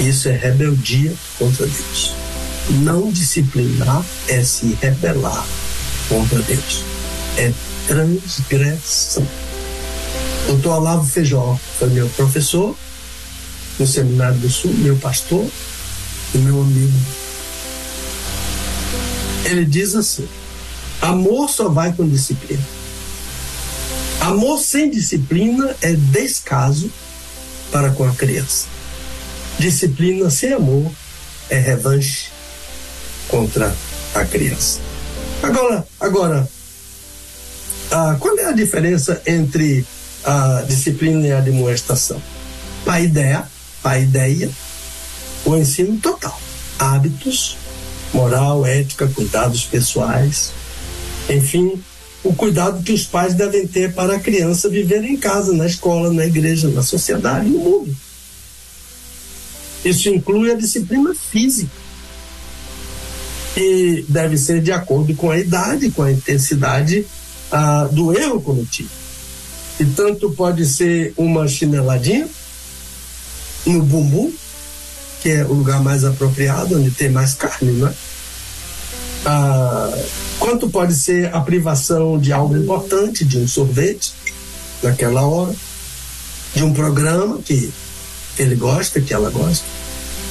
[0.00, 2.21] Isso é rebeldia contra Deus.
[2.70, 5.44] Não disciplinar é se rebelar
[6.08, 6.84] contra Deus.
[7.36, 7.52] É
[7.86, 9.26] transgressão.
[10.46, 12.76] Doutor Olavo Feijó foi meu professor
[13.78, 15.46] no Seminário do Sul, meu pastor
[16.34, 16.98] e meu amigo.
[19.44, 20.28] Ele diz assim:
[21.00, 22.62] amor só vai com disciplina.
[24.20, 26.90] Amor sem disciplina é descaso
[27.72, 28.66] para com a criança.
[29.58, 30.90] Disciplina sem amor
[31.50, 32.31] é revanche
[33.32, 33.74] contra
[34.14, 34.78] a criança.
[35.42, 36.46] Agora, agora
[37.90, 39.84] ah, qual é a diferença entre
[40.22, 42.22] a disciplina e a demonstração?
[42.86, 43.44] A ideia,
[43.82, 44.50] a ideia,
[45.44, 46.38] o ensino total,
[46.78, 47.56] hábitos,
[48.12, 50.52] moral, ética, cuidados pessoais,
[51.28, 51.82] enfim,
[52.22, 56.12] o cuidado que os pais devem ter para a criança viver em casa, na escola,
[56.12, 57.96] na igreja, na sociedade, no mundo.
[59.84, 61.81] Isso inclui a disciplina física
[63.56, 67.06] e deve ser de acordo com a idade, com a intensidade
[67.50, 68.90] ah, do erro cometido.
[69.78, 72.28] E tanto pode ser uma chineladinha
[73.66, 74.32] no bumbum,
[75.20, 77.94] que é o lugar mais apropriado, onde tem mais carne, não é?
[79.24, 79.98] Ah,
[80.38, 84.12] quanto pode ser a privação de algo importante, de um sorvete,
[84.82, 85.54] naquela hora,
[86.54, 87.72] de um programa que
[88.38, 89.64] ele gosta, que ela gosta,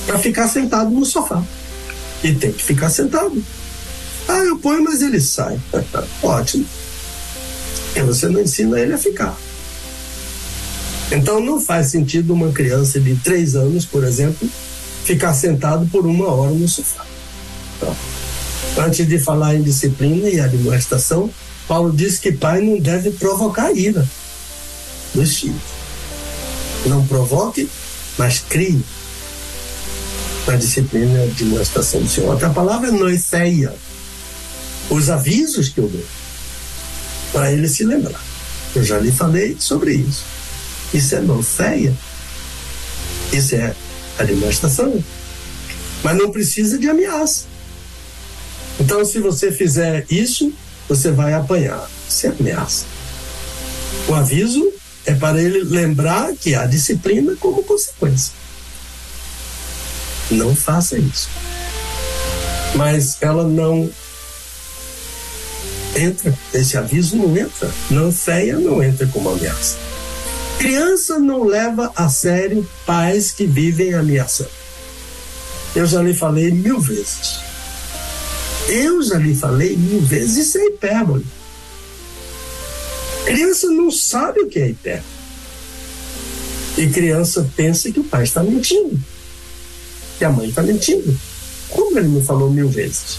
[0.06, 1.44] para ficar sentado no sofá.
[2.24, 3.44] E tem que ficar sentado.
[4.28, 5.60] Ah, eu ponho, mas ele sai.
[6.22, 6.66] Ótimo.
[7.96, 9.38] E você não ensina ele a ficar.
[11.12, 14.48] Então não faz sentido uma criança de três anos, por exemplo,
[15.04, 17.06] ficar sentado por uma hora no sofá.
[17.78, 17.96] Então,
[18.86, 21.30] antes de falar em disciplina e admoestação,
[21.68, 24.08] Paulo diz que pai não deve provocar ira
[25.14, 25.62] dos filhos.
[26.86, 27.70] Não provoque,
[28.18, 28.82] mas crie
[30.48, 32.32] na disciplina de demonstração do Senhor.
[32.32, 33.74] Outra palavra é noiceia.
[34.90, 36.04] Os avisos que eu dou
[37.32, 38.22] para ele se lembrar.
[38.76, 40.24] Eu já lhe falei sobre isso.
[40.94, 41.94] Isso é noiceia.
[43.32, 43.76] Isso é
[44.20, 45.04] a demonstração.
[46.04, 47.46] Mas não precisa de ameaça.
[48.80, 50.52] Então, se você fizer isso,
[50.90, 51.90] você vai apanhar.
[52.10, 52.86] Isso é ameaça.
[54.08, 54.74] O aviso
[55.06, 58.34] é para ele lembrar que há disciplina como consequência.
[60.32, 61.30] Não faça isso.
[62.74, 63.90] Mas ela não
[65.96, 67.70] entra, esse aviso não entra.
[67.90, 69.78] Não feia, não entra como ameaça.
[70.58, 74.52] Criança não leva a sério pais que vivem ameaçando.
[75.76, 77.40] Eu já lhe falei mil vezes.
[78.70, 81.26] Eu já lhe falei mil vezes, isso é hipérbole.
[83.26, 85.12] Criança não sabe o que é hipérbole.
[86.78, 88.98] E criança pensa que o pai está mentindo
[90.22, 91.20] que a mãe está mentindo.
[91.68, 93.18] Como ele me falou mil vezes?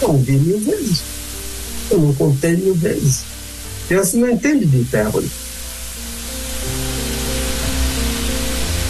[0.00, 1.02] Eu ouvi mil vezes.
[1.90, 3.24] Eu não contei mil vezes.
[3.88, 5.28] Criança não entende de hipérbole.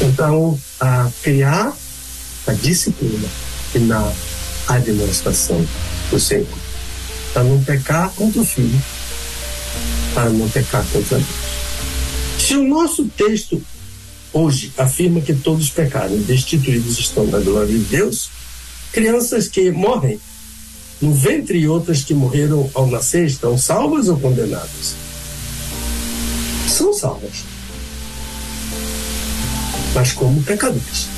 [0.03, 1.75] Então, a criar
[2.47, 3.27] a disciplina
[3.75, 4.13] e na
[4.69, 5.67] administração
[6.11, 6.47] do Senhor.
[7.33, 8.83] Para não pecar contra o filho,
[10.13, 11.31] para não pecar contra Deus.
[12.39, 13.63] Se o nosso texto
[14.33, 18.31] hoje afirma que todos pecaram, destituídos estão da glória de Deus,
[18.93, 20.19] crianças que morrem
[21.01, 24.95] no ventre e outras que morreram ao nascer estão salvas ou condenadas?
[26.69, 27.45] São salvas.
[29.95, 31.09] Mas como pecadores.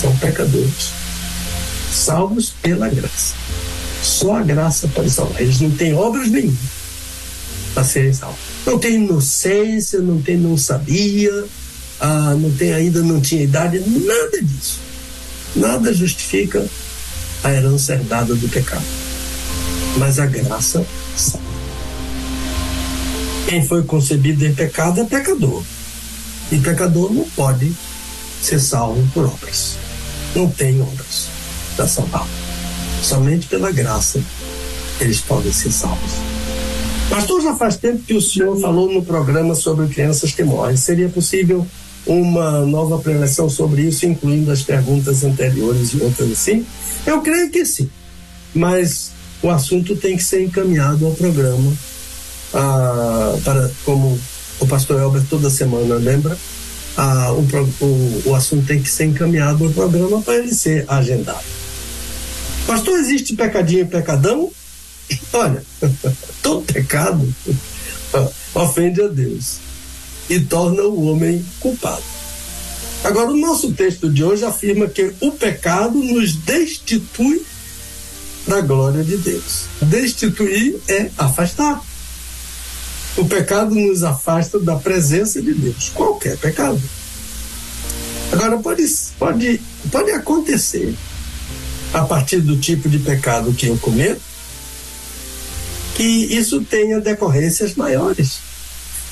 [0.00, 0.90] São pecadores.
[1.92, 3.34] Salvos pela graça.
[4.02, 5.40] Só a graça pode salvar.
[5.40, 6.58] Eles não têm obras nenhuma
[7.74, 8.38] para serem salvos.
[8.64, 11.44] Não tem inocência, não tem não sabia,
[12.00, 14.80] ah, não tem ainda não tinha idade, nada disso.
[15.56, 16.66] Nada justifica
[17.42, 18.84] a herança herdada do pecado.
[19.98, 20.84] Mas a graça
[21.16, 21.54] salva.
[23.48, 25.62] Quem foi concebido em pecado é pecador.
[26.50, 27.72] E pecador não pode
[28.42, 29.76] ser salvo por obras.
[30.34, 31.28] Não tem obras
[31.76, 32.26] para salvar.
[33.02, 34.20] Somente pela graça
[35.00, 36.12] eles podem ser salvos.
[37.10, 40.76] Pastor, já faz tempo que o senhor falou no programa sobre crianças que morrem.
[40.76, 41.66] Seria possível
[42.06, 46.64] uma nova preleção sobre isso, incluindo as perguntas anteriores e outras assim?
[47.06, 47.88] Eu creio que sim,
[48.54, 49.10] mas
[49.42, 51.72] o assunto tem que ser encaminhado ao programa,
[52.52, 54.18] ah, para, como
[54.60, 56.36] o pastor Elber toda semana lembra,
[56.96, 61.44] ah, o, o, o assunto tem que ser encaminhado ao programa para ele ser agendado.
[62.66, 64.50] Pastor, existe pecadinho e pecadão?
[65.32, 65.62] Olha,
[66.42, 67.34] todo pecado
[68.54, 69.63] ofende a Deus
[70.28, 72.02] e torna o homem culpado.
[73.02, 77.44] Agora, o nosso texto de hoje afirma que o pecado nos destitui
[78.46, 79.64] da glória de Deus.
[79.82, 81.84] Destituir é afastar.
[83.16, 86.80] O pecado nos afasta da presença de Deus, qualquer pecado.
[88.32, 88.84] Agora, pode,
[89.18, 89.60] pode,
[89.92, 90.94] pode acontecer,
[91.92, 94.20] a partir do tipo de pecado que eu cometo,
[95.94, 98.53] que isso tenha decorrências maiores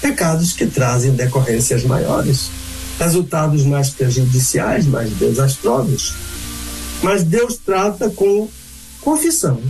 [0.03, 2.51] pecados que trazem decorrências maiores,
[2.99, 6.13] resultados mais prejudiciais, mais desastrosos.
[7.03, 8.49] Mas Deus trata com
[9.01, 9.63] confissão.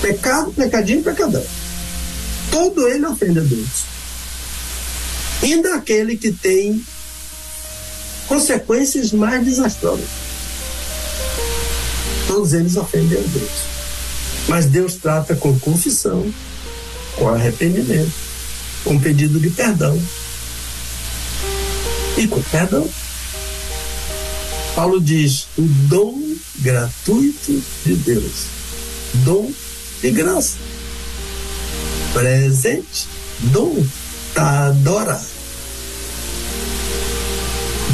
[0.00, 1.44] Pecado, pecadinho, pecadão.
[2.50, 3.84] Todo ele ofende a Deus.
[5.42, 6.82] Ainda aquele que tem
[8.26, 10.08] consequências mais desastrosas.
[12.26, 13.76] Todos eles ofendem a Deus.
[14.48, 16.32] Mas Deus trata com confissão,
[17.16, 18.12] com arrependimento,
[18.84, 20.00] com pedido de perdão
[22.16, 22.88] e com perdão.
[24.74, 26.20] Paulo diz: o dom
[26.56, 28.46] gratuito de Deus,
[29.24, 29.50] dom
[30.02, 30.56] de graça,
[32.12, 33.08] presente,
[33.40, 33.84] dom,
[34.34, 35.20] tá adora,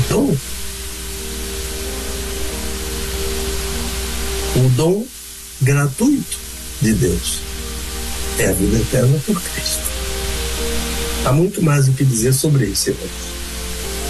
[0.09, 0.37] dom.
[4.55, 5.07] O dom
[5.63, 6.37] gratuito
[6.83, 7.52] de Deus
[8.43, 9.83] é a vida eterna por Cristo.
[11.25, 13.11] Há muito mais o que dizer sobre isso, irmãos.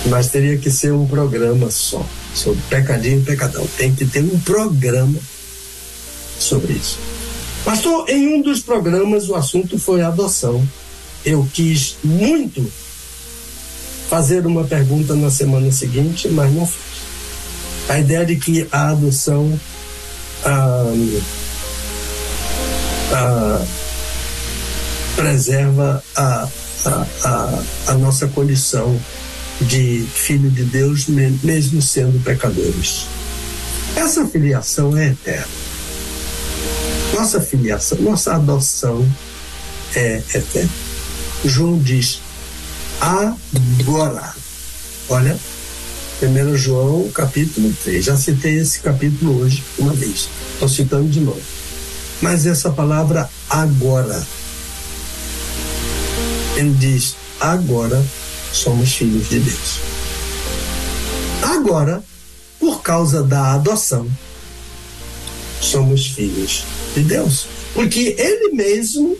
[0.06, 2.04] Mas teria que ser um programa só,
[2.34, 3.66] sobre pecadinho e pecadão.
[3.76, 5.18] Tem que ter um programa
[6.38, 6.98] sobre isso.
[7.64, 10.66] Pastor, em um dos programas o assunto foi adoção.
[11.24, 12.66] Eu quis muito
[14.08, 16.80] fazer uma pergunta na semana seguinte, mas não fiz.
[17.88, 19.58] A ideia de que a adoção.
[20.44, 20.92] Ah,
[23.12, 23.64] ah,
[25.16, 26.48] preserva a,
[26.84, 28.98] a, a, a nossa condição
[29.60, 33.06] de filho de Deus, mesmo sendo pecadores.
[33.96, 35.46] Essa filiação é eterna.
[37.14, 39.06] Nossa filiação, nossa adoção
[39.94, 40.70] é eterna.
[41.44, 42.20] João diz:
[43.00, 44.34] agora.
[45.08, 45.36] Olha,
[46.22, 48.04] 1 João, capítulo 3.
[48.04, 50.28] Já citei esse capítulo hoje uma vez.
[50.54, 51.42] Estou citando de novo.
[52.20, 54.24] Mas essa palavra agora.
[56.56, 58.04] Ele diz: agora
[58.52, 59.78] somos filhos de Deus.
[61.42, 62.02] Agora,
[62.60, 64.06] por causa da adoção,
[65.60, 66.64] somos filhos
[66.94, 67.46] de Deus.
[67.74, 69.16] Porque ele mesmo,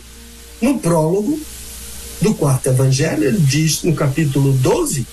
[0.61, 1.39] no prólogo
[2.21, 5.05] do quarto evangelho, ele diz no capítulo 12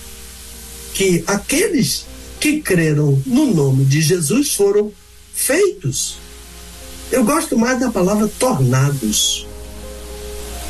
[0.93, 2.05] que aqueles
[2.39, 4.91] que creram no nome de Jesus foram
[5.33, 6.17] feitos.
[7.11, 9.45] Eu gosto mais da palavra tornados.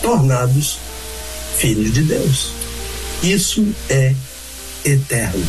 [0.02, 0.80] Tornados
[1.58, 2.52] filhos de Deus.
[3.24, 4.14] Isso é
[4.84, 5.46] eterno.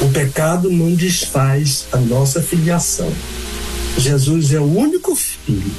[0.00, 3.10] O pecado não desfaz a nossa filiação.
[3.96, 5.72] Jesus é o único filho.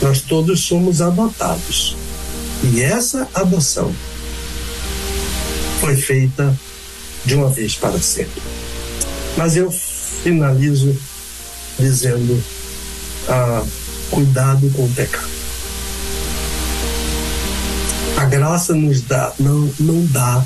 [0.00, 1.96] Nós todos somos adotados.
[2.62, 3.92] E essa adoção
[5.80, 6.56] foi feita
[7.24, 8.42] de uma vez para sempre.
[9.36, 10.96] Mas eu finalizo
[11.78, 12.42] dizendo:
[13.28, 13.64] ah,
[14.10, 15.37] cuidado com o pecado.
[18.18, 20.44] A graça nos dá, não, não dá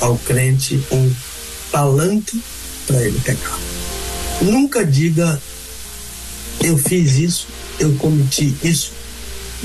[0.00, 1.08] ao crente um
[1.70, 2.42] palanque
[2.84, 3.56] para ele pecar.
[4.40, 5.40] Nunca diga
[6.60, 7.46] eu fiz isso,
[7.78, 8.90] eu cometi isso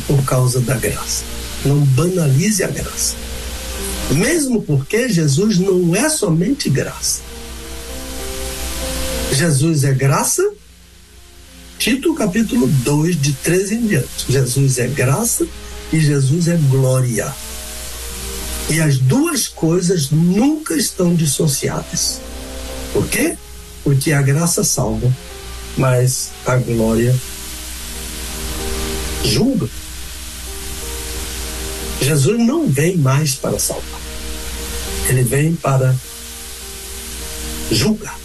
[0.06, 1.24] por causa da graça.
[1.66, 3.16] Não banalize a graça.
[4.12, 7.22] Mesmo porque Jesus não é somente graça.
[9.34, 10.48] Jesus é graça.
[11.80, 14.26] Tito capítulo 2, de 13 em diante.
[14.30, 15.48] Jesus é graça
[15.92, 17.34] e Jesus é glória.
[18.69, 22.19] E as duas coisas nunca estão dissociadas.
[22.91, 23.38] Por quê?
[23.84, 25.11] Porque a graça salva,
[25.77, 27.15] mas a glória
[29.23, 29.69] julga.
[32.02, 34.02] Jesus não vem mais para salvar.
[35.07, 35.95] Ele vem para
[37.72, 38.19] julgar.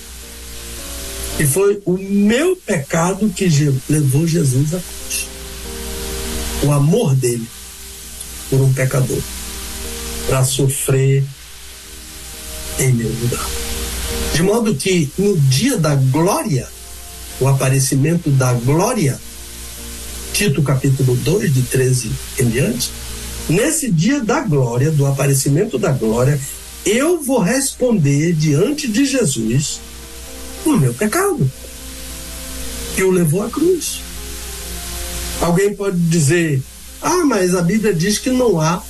[1.38, 3.48] E foi o meu pecado que
[3.88, 5.26] levou Jesus à cruz.
[6.64, 7.46] O amor dele
[8.50, 9.22] por um pecador
[10.26, 11.24] para sofrer
[12.78, 13.46] em meu lugar.
[14.34, 16.66] De modo que no dia da glória,
[17.40, 19.20] o aparecimento da glória,
[20.32, 22.90] Tito capítulo 2, de 13 em diante,
[23.48, 26.40] nesse dia da glória, do aparecimento da glória,
[26.84, 29.80] eu vou responder diante de Jesus
[30.64, 31.50] o meu pecado,
[32.94, 34.00] que o levou à cruz.
[35.40, 36.62] Alguém pode dizer,
[37.00, 38.82] ah, mas a Bíblia diz que não há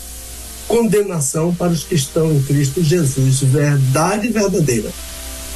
[0.66, 4.90] condenação para os que estão em Cristo Jesus, verdade verdadeira.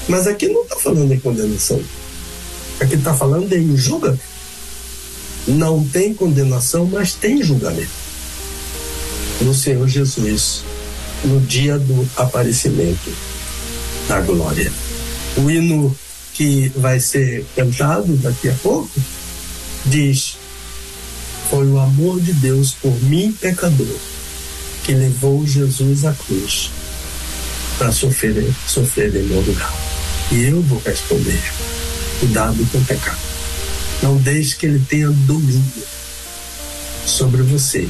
[0.08, 1.80] Mas aqui não está falando em condenação.
[2.80, 4.22] Aqui está falando em julgamento.
[5.48, 7.90] Não tem condenação, mas tem julgamento.
[9.40, 10.64] No Senhor Jesus,
[11.24, 13.12] no dia do aparecimento
[14.08, 14.72] da glória.
[15.36, 15.96] O hino
[16.34, 18.90] que vai ser cantado daqui a pouco
[19.84, 20.36] diz:
[21.50, 24.15] Foi o amor de Deus por mim, pecador
[24.86, 26.70] que levou Jesus à cruz
[27.76, 29.74] para sofrer, sofrer em meu lugar.
[30.30, 31.42] E eu vou responder:
[32.20, 33.18] cuidado com o pecado.
[34.00, 35.62] Não deixe que ele tenha domínio
[37.04, 37.88] sobre você,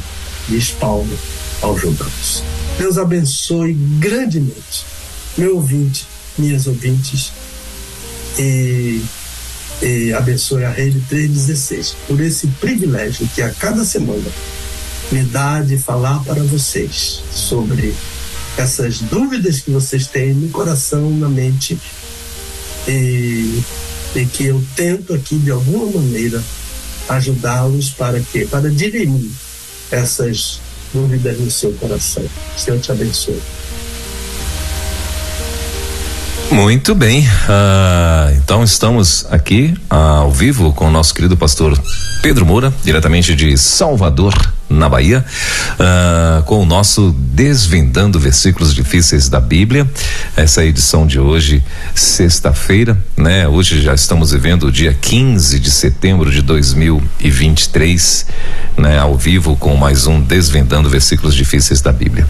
[0.49, 1.19] diz Paulo
[1.61, 2.43] aos Romanos.
[2.79, 4.87] Deus abençoe grandemente
[5.37, 6.07] meu ouvinte,
[6.39, 7.31] minhas ouvintes,
[8.39, 9.03] e,
[9.83, 14.31] e abençoe a Rede 316 por esse privilégio que a cada semana
[15.11, 17.95] me dá de falar para vocês sobre
[18.57, 21.79] essas dúvidas que vocês têm no coração, na mente,
[22.89, 23.63] e,
[24.15, 26.43] e que eu tento aqui de alguma maneira
[27.09, 28.47] ajudá-los para quê?
[28.51, 29.31] Para dirimir
[29.91, 30.61] essas
[30.93, 32.25] dúvidas no seu coração.
[32.57, 33.41] Senhor te abençoe.
[36.51, 41.79] Muito bem, uh, então estamos aqui uh, ao vivo com o nosso querido pastor
[42.23, 44.33] Pedro Moura, diretamente de Salvador,
[44.69, 45.25] na Bahia,
[45.75, 49.89] uh, com o nosso Desvendando Versículos Difíceis da Bíblia.
[50.37, 51.63] Essa edição de hoje,
[51.95, 53.47] sexta-feira, né?
[53.47, 58.27] Hoje já estamos vivendo o dia 15 de setembro de 2023,
[58.77, 58.99] né?
[58.99, 62.27] Ao vivo com mais um Desvendando Versículos Difíceis da Bíblia.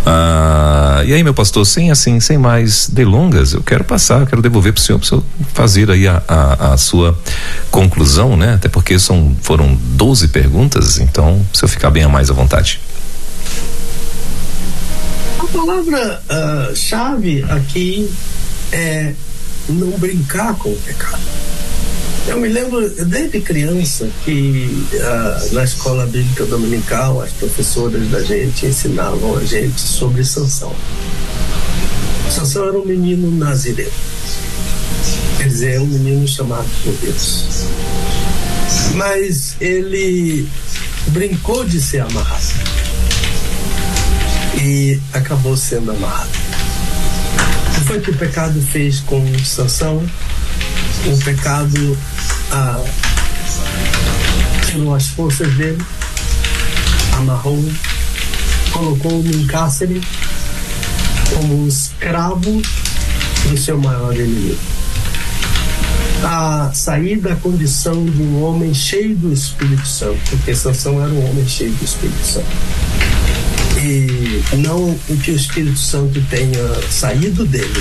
[0.00, 4.42] Uh, e aí, meu pastor, sem assim, sem mais delongas, eu quero passar, eu quero
[4.42, 5.24] devolver para o senhor, para o senhor
[5.54, 7.18] fazer aí a, a, a, sua
[7.70, 8.54] conclusão, né?
[8.54, 12.80] Até porque são, foram 12 perguntas, então, se eu ficar bem a mais à vontade.
[15.38, 18.12] A palavra uh, chave aqui
[18.72, 19.12] é
[19.68, 21.22] não brincar com o pecado.
[22.26, 28.66] Eu me lembro desde criança que uh, na escola bíblica dominical as professoras da gente
[28.66, 30.74] ensinavam a gente sobre Sansão.
[32.28, 33.90] Sansão era um menino nazireu.
[35.38, 37.44] Quer dizer, é um menino chamado por Deus.
[38.94, 40.48] Mas ele
[41.10, 42.54] brincou de ser amarrado.
[44.60, 46.30] E acabou sendo amarrado.
[47.76, 50.04] O foi que o pecado fez com Sansão?
[51.06, 51.96] O pecado
[52.50, 52.84] ah,
[54.66, 55.82] tirou as forças dele,
[57.12, 57.64] amarrou,
[58.72, 60.02] colocou num cárcere
[61.32, 62.60] como um escravo
[63.48, 64.77] do seu maior inimigo.
[66.22, 71.30] A sair da condição de um homem cheio do Espírito Santo, porque Sansão era um
[71.30, 72.46] homem cheio do Espírito Santo.
[73.80, 77.80] E não o que o Espírito Santo tenha saído dele,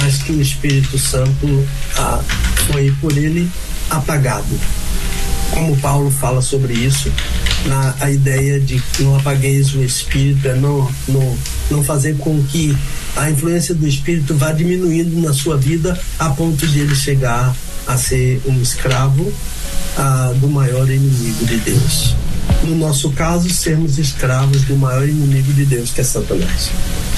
[0.00, 1.66] mas que o Espírito Santo
[1.96, 2.22] ah,
[2.68, 3.50] foi por ele
[3.90, 4.58] apagado.
[5.50, 7.12] Como Paulo fala sobre isso,
[7.66, 11.36] na a ideia de que não apagueis o espírito, é não, não,
[11.70, 12.76] não fazer com que
[13.16, 17.54] a influência do espírito vá diminuindo na sua vida a ponto de ele chegar
[17.86, 19.32] a ser um escravo
[19.96, 22.14] ah, do maior inimigo de Deus.
[22.64, 26.70] No nosso caso, sermos escravos do maior inimigo de Deus, que é Satanás.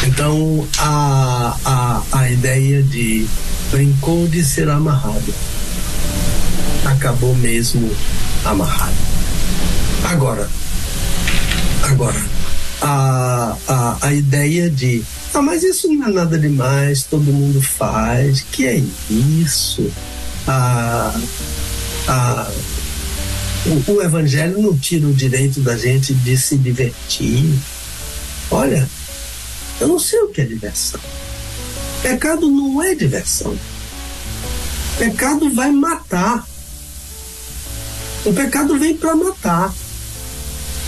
[0.07, 3.27] Então, a, a, a ideia de
[3.71, 5.33] brincou de ser amarrado
[6.85, 7.91] acabou mesmo
[8.45, 8.97] amarrado.
[10.05, 10.49] Agora,
[11.83, 12.21] agora,
[12.83, 15.03] a, a, a ideia de
[15.35, 19.91] ah, mas isso não é nada demais, todo mundo faz, que é isso?
[20.47, 21.19] Ah,
[22.07, 22.53] ah,
[23.65, 27.51] o, o evangelho não tira o direito da gente de se divertir.
[28.51, 28.87] Olha,
[29.81, 31.01] eu não sei o que é diversão.
[32.03, 33.57] Pecado não é diversão.
[34.99, 36.47] Pecado vai matar.
[38.25, 39.73] O pecado vem para matar.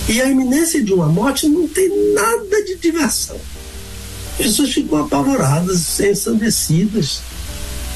[0.09, 3.40] E a iminência de uma morte não tem nada de diversão.
[4.36, 7.22] Pessoas ficam apavoradas, ensandecidas.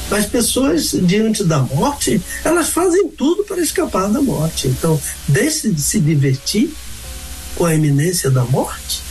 [0.09, 4.67] As pessoas, diante da morte, elas fazem tudo para escapar da morte.
[4.67, 6.73] Então, deixe de se divertir
[7.55, 9.01] com a iminência da morte,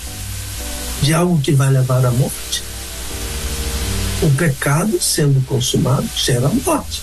[1.00, 2.64] de algo que vai levar à morte.
[4.22, 7.02] O pecado, sendo consumado, gera morte.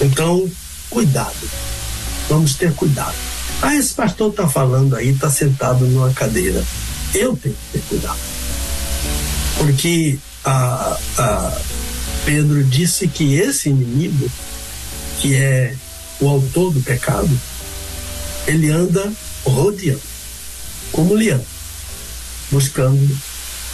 [0.00, 0.50] Então,
[0.88, 1.70] cuidado
[2.30, 3.29] Vamos ter cuidado.
[3.62, 6.64] Ah, esse pastor está falando aí, está sentado numa cadeira.
[7.14, 8.18] Eu tenho que ter cuidado.
[9.58, 11.60] Porque a, a
[12.24, 14.30] Pedro disse que esse inimigo,
[15.20, 15.74] que é
[16.20, 17.30] o autor do pecado,
[18.46, 19.12] ele anda
[19.44, 20.00] rodeando,
[20.90, 21.44] como leão,
[22.50, 23.18] buscando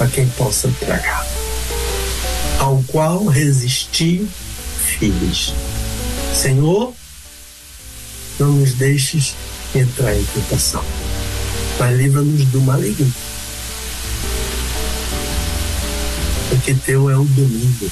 [0.01, 1.25] a quem possa tragar,
[2.59, 4.27] ao qual resistir
[4.99, 5.55] filhos.
[6.35, 6.93] Senhor,
[8.39, 9.35] não nos deixes
[9.75, 10.85] entrar em tentação,
[11.79, 13.13] mas livra-nos do maligno.
[16.49, 17.91] Porque teu é o domínio.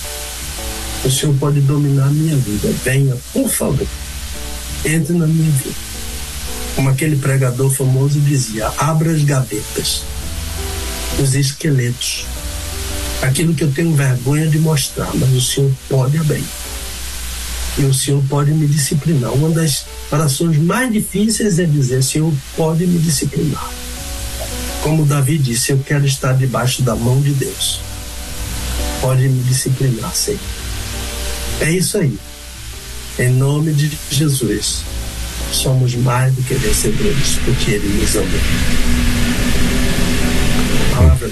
[1.04, 2.72] O Senhor pode dominar a minha vida.
[2.84, 3.86] Venha, por favor,
[4.84, 5.76] entre na minha vida.
[6.74, 10.02] Como aquele pregador famoso dizia: abra as gavetas,
[11.18, 12.24] os esqueletos,
[13.22, 16.44] aquilo que eu tenho vergonha de mostrar, mas o Senhor pode abrir
[17.78, 19.32] e o Senhor pode me disciplinar.
[19.32, 23.70] Uma das orações mais difíceis é dizer: Senhor, pode me disciplinar.
[24.82, 27.80] Como Davi disse, eu quero estar debaixo da mão de Deus.
[29.00, 30.40] Pode me disciplinar, Senhor.
[31.60, 32.18] É isso aí.
[33.18, 34.82] Em nome de Jesus,
[35.52, 38.28] somos mais do que vencedores, porque Ele nos amou.
[40.94, 41.30] Palavra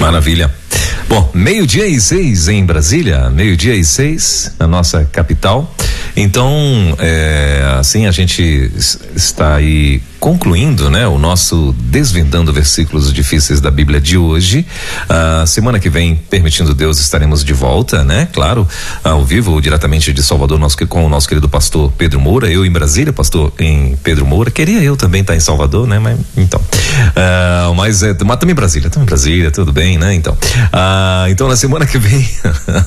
[0.00, 0.65] Maravilha.
[1.08, 5.72] Bom, meio-dia e seis em Brasília, meio-dia e seis na nossa capital.
[6.16, 6.52] Então,
[6.98, 8.70] é, assim a gente
[9.14, 14.66] está aí concluindo, né, o nosso desvendando versículos difíceis da Bíblia de hoje.
[15.04, 18.28] Uh, semana que vem, permitindo Deus, estaremos de volta, né?
[18.32, 18.66] Claro,
[19.04, 22.70] ao vivo, diretamente de Salvador, nosso, com o nosso querido pastor Pedro Moura, eu em
[22.70, 24.50] Brasília, pastor em Pedro Moura.
[24.50, 25.98] Queria eu também estar em Salvador, né?
[25.98, 30.14] Mas então, uh, mas, é, mas também Brasília, também Brasília, tudo bem, né?
[30.14, 32.28] Então, uh, então na semana que vem,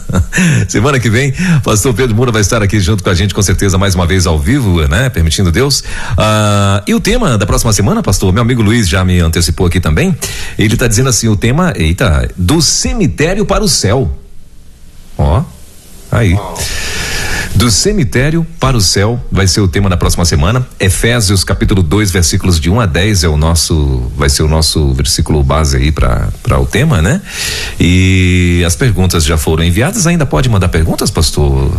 [0.67, 1.33] semana que vem,
[1.63, 4.25] pastor Pedro Moura vai estar aqui junto com a gente, com certeza, mais uma vez
[4.25, 5.09] ao vivo, né?
[5.09, 5.83] Permitindo Deus.
[6.87, 8.31] e o tempo tema da próxima semana, pastor?
[8.31, 10.15] Meu amigo Luiz já me antecipou aqui também.
[10.57, 14.09] Ele está dizendo assim: o tema, eita, do cemitério para o céu.
[15.17, 15.43] Ó,
[16.09, 16.39] aí.
[17.59, 20.65] Do cemitério para o céu vai ser o tema da próxima semana.
[20.79, 24.93] Efésios capítulo 2, versículos de 1 a 10 é o nosso vai ser o nosso
[24.93, 27.21] versículo base aí para o tema, né?
[27.77, 31.69] E as perguntas já foram enviadas, ainda pode mandar perguntas, pastor?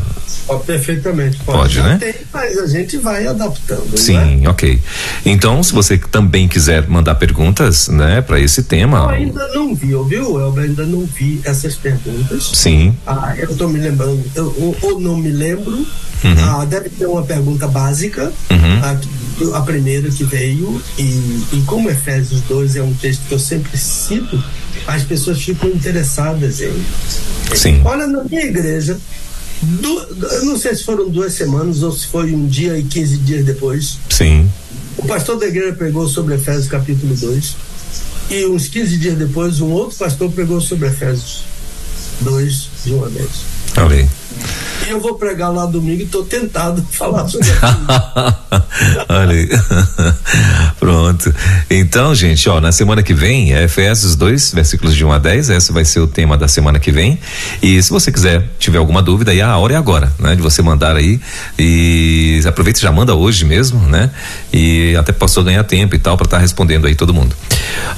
[0.48, 1.96] Oh, perfeitamente, pode, pode né?
[1.98, 3.96] Tem, mas a gente vai adaptando.
[3.96, 4.80] Sim, ok.
[5.24, 8.98] Então, se você também quiser mandar perguntas, né, para esse tema.
[8.98, 10.64] Eu ainda não vi, ouviu, Elber?
[10.64, 12.50] Ainda não vi essas perguntas.
[12.52, 12.96] Sim.
[13.06, 15.69] Ah, eu tô me lembrando, eu, ou não me lembro.
[15.76, 16.44] Uhum.
[16.44, 19.52] Ah, deve ter uma pergunta básica, uhum.
[19.54, 21.02] a, a, primeira que veio, e,
[21.52, 24.42] e como Efésios 2 é um texto que eu sempre cito,
[24.86, 26.84] as pessoas ficam interessadas em.
[27.54, 27.80] Sim.
[27.84, 28.98] Olha, na minha igreja,
[29.62, 33.44] eu não sei se foram duas semanas ou se foi um dia e 15 dias
[33.44, 33.98] depois.
[34.10, 34.48] Sim.
[34.96, 37.56] O pastor da igreja pregou sobre Efésios capítulo 2.
[38.30, 41.44] E uns 15 dias depois, um outro pastor pregou sobre Efésios
[42.20, 43.28] 2, de uma vez.
[43.76, 44.19] E
[44.90, 47.48] eu vou pregar lá domingo e estou tentado falar sobre
[49.08, 49.48] Olha aí.
[50.78, 51.32] Pronto.
[51.68, 55.50] Então, gente, ó, na semana que vem é Efésios 2, versículos de 1 a 10.
[55.50, 57.18] Esse vai ser o tema da semana que vem.
[57.62, 60.34] E se você quiser, tiver alguma dúvida, aí a hora é agora, né?
[60.34, 61.20] De você mandar aí.
[61.58, 64.10] E aproveita e já manda hoje mesmo, né?
[64.52, 67.36] E até passou ganhar tempo e tal para estar tá respondendo aí todo mundo.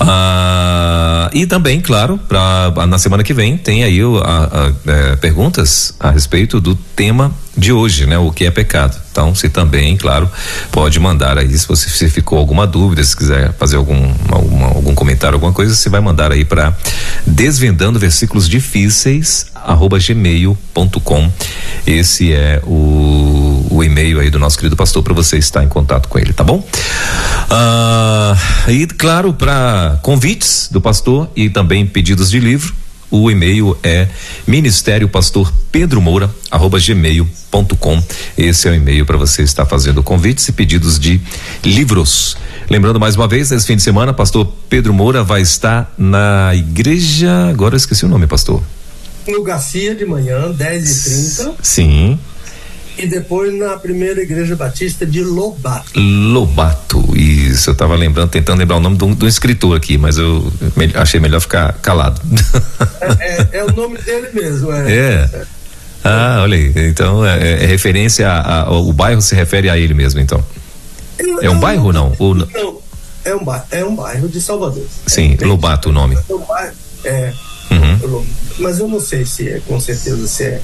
[0.01, 5.17] Ah, e também, claro, pra, na semana que vem tem aí o, a, a, é,
[5.17, 8.17] perguntas a respeito do tema de hoje, né?
[8.17, 8.99] O que é pecado.
[9.11, 10.31] Então, se também, claro,
[10.71, 14.95] pode mandar aí se você se ficou alguma dúvida, se quiser fazer algum alguma, algum
[14.95, 16.75] comentário, alguma coisa, você vai mandar aí para
[17.27, 21.31] desvendando versículos difíceis arroba gmail.com.
[21.87, 26.09] Esse é o, o e-mail aí do nosso querido pastor para você estar em contato
[26.09, 26.67] com ele, tá bom?
[27.51, 28.35] Ah,
[28.69, 32.75] e claro, para convites do pastor e também pedidos de livro,
[33.13, 34.09] o e-mail é
[34.47, 38.03] ministério pastor Pedro Moura arroba gmail.com.
[38.39, 41.21] Esse é o e-mail para você estar fazendo convites e pedidos de
[41.63, 42.39] livros.
[42.71, 47.51] Lembrando mais uma vez, nesse fim de semana, pastor Pedro Moura vai estar na igreja.
[47.51, 48.63] Agora eu esqueci o nome, pastor.
[49.29, 52.19] No Garcia de manhã, 10 e 30 Sim
[52.97, 55.99] e depois na primeira igreja batista de Lobato.
[55.99, 60.53] Lobato, isso, eu estava lembrando, tentando lembrar o nome do, do escritor aqui, mas eu
[60.77, 62.21] me, achei melhor ficar calado.
[63.01, 64.93] É, é, é, o nome dele mesmo, é.
[64.93, 65.47] É.
[66.05, 69.95] Ah, olha aí, então é, é referência a, a, o bairro se refere a ele
[69.95, 70.45] mesmo, então.
[71.41, 72.13] É um bairro ou não?
[72.19, 72.35] Ou...
[72.35, 72.81] Não,
[73.25, 74.85] é um, bairro, é um bairro de Salvador.
[75.07, 76.19] Sim, é, Lobato o nome.
[76.29, 76.75] É um bairro,
[77.05, 77.33] é,
[77.71, 78.27] uhum.
[78.59, 80.61] mas eu não sei se é, com certeza se é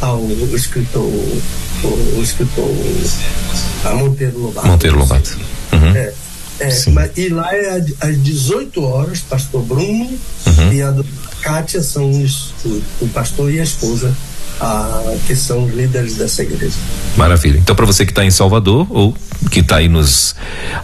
[0.00, 2.68] ao escritor, o, escritor
[3.94, 4.66] Monteiro Lobato.
[4.66, 5.38] Monteiro Lobato.
[5.72, 5.96] Uhum.
[5.96, 6.14] É,
[6.60, 10.10] é, mas, e lá é às 18 horas, pastor Bruno
[10.46, 10.72] uhum.
[10.72, 10.94] e a
[11.40, 14.14] Kátia são os, o, o pastor e a esposa
[14.60, 16.76] a, que são líderes dessa igreja.
[17.16, 17.58] Maravilha.
[17.58, 19.16] Então, para você que está em Salvador ou
[19.50, 20.34] que está aí nos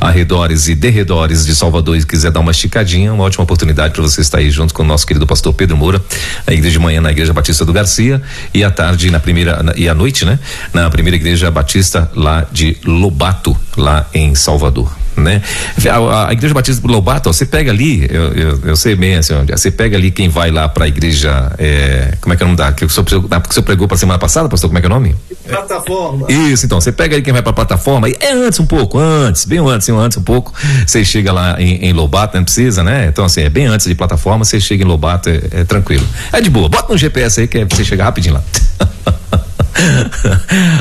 [0.01, 4.21] arredores e derredores de Salvador e quiser dar uma esticadinha, uma ótima oportunidade para você
[4.21, 6.03] estar aí junto com o nosso querido pastor Pedro Moura,
[6.47, 8.23] a igreja de manhã na Igreja Batista do Garcia
[8.53, 10.39] e à tarde na primeira na, e à noite, né?
[10.73, 15.43] Na primeira igreja batista lá de Lobato, lá em Salvador né?
[15.91, 19.17] A, a, igreja Batista do Lobato, ó, você pega ali, eu, eu, eu, sei bem
[19.17, 22.43] assim, onde, você pega ali quem vai lá para a igreja, é, como é que
[22.43, 24.69] é o nome da, que o senhor, que o senhor pregou para semana passada, pastor,
[24.69, 25.17] como é que é o nome?
[25.47, 26.31] Plataforma.
[26.31, 29.59] Isso, então, você pega ali quem vai para plataforma, é antes um pouco, antes, bem
[29.59, 30.53] antes, antes um pouco,
[30.87, 33.07] você chega lá em, em Lobato, não precisa, né?
[33.09, 36.07] Então, assim, é bem antes de plataforma, você chega em Lobato, é, é tranquilo.
[36.33, 38.43] É de boa, bota no GPS aí que é, você chega rapidinho lá.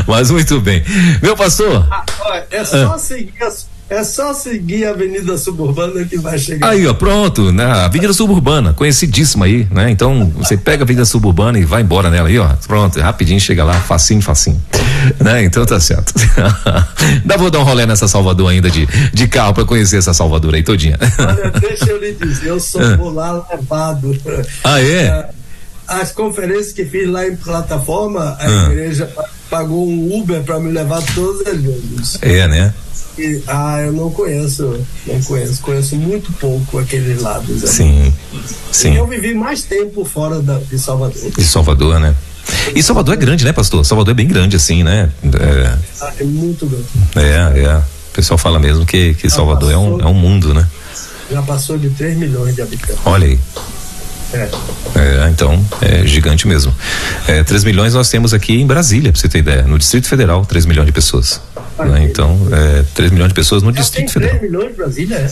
[0.08, 0.84] Mas muito bem.
[1.22, 1.88] Meu pastor.
[1.92, 2.06] Ah,
[2.50, 2.98] é só ah.
[2.98, 6.70] seguir as é só seguir a Avenida Suburbana que vai chegar.
[6.70, 7.64] Aí, ó, pronto, né?
[7.64, 9.92] Avenida Suburbana, conhecidíssima aí, né?
[9.92, 12.50] Então, você pega a Avenida Suburbana e vai embora nela aí, ó.
[12.68, 14.62] Pronto, rapidinho chega lá, facinho, facinho.
[15.20, 15.44] Né?
[15.44, 16.14] Então tá certo.
[17.26, 20.56] Dá vou dar um rolê nessa Salvador ainda de, de carro pra conhecer essa Salvador
[20.56, 20.98] aí todinha.
[21.20, 23.12] Olha, deixa eu lhe dizer, eu sou por ah.
[23.12, 24.18] lá levado.
[24.64, 24.92] Ah, é?
[24.92, 25.30] é?
[25.88, 28.72] As conferências que fiz lá em plataforma, a ah.
[28.72, 29.10] igreja
[29.50, 32.18] pagou um Uber para me levar todas as vezes.
[32.22, 32.74] É, né?
[33.48, 37.62] Ah, eu não conheço, não conheço, conheço muito pouco aqueles lados.
[37.70, 38.12] Sim,
[38.72, 38.94] sim.
[38.94, 41.32] E eu vivi mais tempo fora da, de Salvador.
[41.32, 42.16] De Salvador, né?
[42.76, 43.86] E Salvador é grande, né, pastor?
[43.86, 45.12] Salvador é bem grande, assim, né?
[45.24, 46.86] É, ah, é muito grande.
[47.16, 47.78] É, é.
[47.78, 50.68] O pessoal fala mesmo que, que Salvador passou, é, um, é um mundo, né?
[51.32, 53.02] Já passou de 3 milhões de habitantes.
[53.06, 53.40] Olha aí.
[54.34, 55.30] É.
[55.30, 56.74] então, é gigante mesmo.
[57.28, 59.64] É, 3 milhões nós temos aqui em Brasília, pra você ter ideia.
[59.64, 61.42] No Distrito Federal, 3 milhões de pessoas.
[61.80, 62.04] Né?
[62.04, 64.40] Então, é, 3 milhões de pessoas no Já Distrito tem 3 Federal.
[64.40, 65.30] 3 milhões Brasília, é?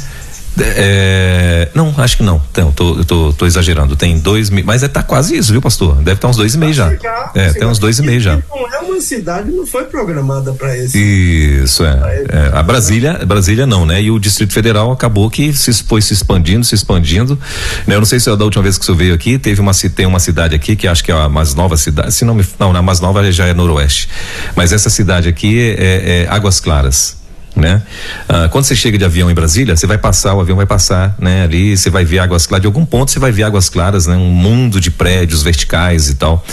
[0.59, 2.41] É, não, acho que não.
[2.51, 3.95] Então, tô, tô, tô exagerando.
[3.95, 5.95] Tem dois, mas é tá quase isso, viu, pastor?
[5.95, 6.91] Deve estar uns dois e meio já.
[7.33, 8.37] é, tem uns dois e meio já.
[8.49, 10.97] Não é uma cidade, não foi programada para isso.
[10.97, 12.25] Isso é.
[12.29, 12.51] é.
[12.57, 14.01] A Brasília, Brasília não, né?
[14.01, 17.39] E o Distrito Federal acabou que se foi se expandindo, se expandindo.
[17.87, 17.95] Né?
[17.95, 20.05] Eu não sei se é da última vez que você veio aqui, teve uma tem
[20.05, 22.13] uma cidade aqui que acho que é a mais nova cidade.
[22.13, 24.09] Se não me, não, a mais nova já é Noroeste.
[24.55, 27.20] Mas essa cidade aqui é, é Águas Claras
[27.55, 27.81] né?
[28.27, 31.15] Ah, quando você chega de avião em Brasília, você vai passar, o avião vai passar,
[31.19, 31.43] né?
[31.43, 34.15] Ali você vai ver águas claras, de algum ponto você vai ver águas claras, né?
[34.15, 36.43] Um mundo de prédios verticais e tal,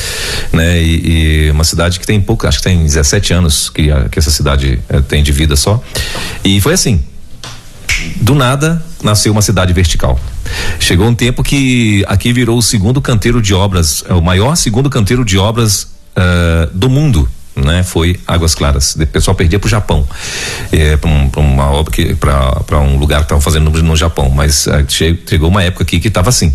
[0.53, 0.83] né?
[0.83, 4.19] E, e uma cidade que tem pouco, acho que tem 17 anos que, a, que
[4.19, 5.83] essa cidade eh, tem de vida só.
[6.45, 7.03] E foi assim,
[8.17, 10.19] do nada nasceu uma cidade vertical.
[10.81, 14.91] Chegou um tempo que aqui virou o segundo canteiro de obras, é o maior segundo
[14.91, 15.85] canteiro de obras
[16.17, 17.29] uh, do mundo
[17.65, 17.83] né?
[17.83, 18.95] Foi Águas Claras.
[18.95, 20.07] O pessoal perdia para o Japão,
[20.73, 24.67] é, para um, uma obra que para um lugar que estavam fazendo no, Japão, mas
[24.67, 26.55] é, chegou uma época aqui que estava assim.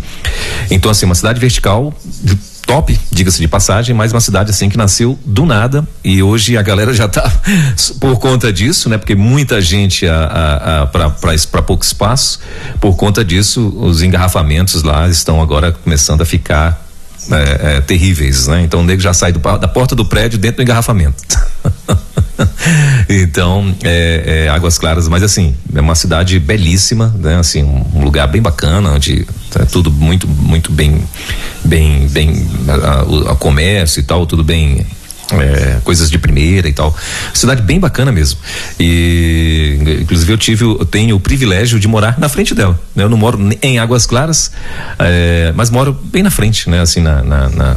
[0.70, 1.92] Então assim, uma cidade vertical
[2.66, 6.62] top, diga-se de passagem, mas uma cidade assim que nasceu do nada e hoje a
[6.62, 7.30] galera já está
[8.00, 8.98] por conta disso, né?
[8.98, 10.06] Porque muita gente
[10.90, 12.40] para pouco espaço,
[12.80, 16.83] por conta disso os engarrafamentos lá estão agora começando a ficar
[17.30, 18.62] é, é, terríveis, né?
[18.62, 21.22] Então o nego já sai do, da porta do prédio dentro do engarrafamento.
[23.08, 27.36] então, é, é, Águas Claras, mas assim, é uma cidade belíssima, né?
[27.36, 29.26] Assim, um, lugar bem bacana, onde
[29.58, 31.02] é tudo muito, muito bem,
[31.64, 34.84] bem, bem, a, a comércio e tal, tudo bem
[35.32, 36.96] é, coisas de primeira e tal.
[37.32, 38.38] Cidade bem bacana mesmo.
[38.78, 42.78] E inclusive eu tive, eu tenho o privilégio de morar na frente dela.
[42.94, 43.04] Né?
[43.04, 44.50] Eu não moro em Águas Claras,
[44.98, 46.80] é, mas moro bem na frente, né?
[46.80, 47.76] Assim na, na, na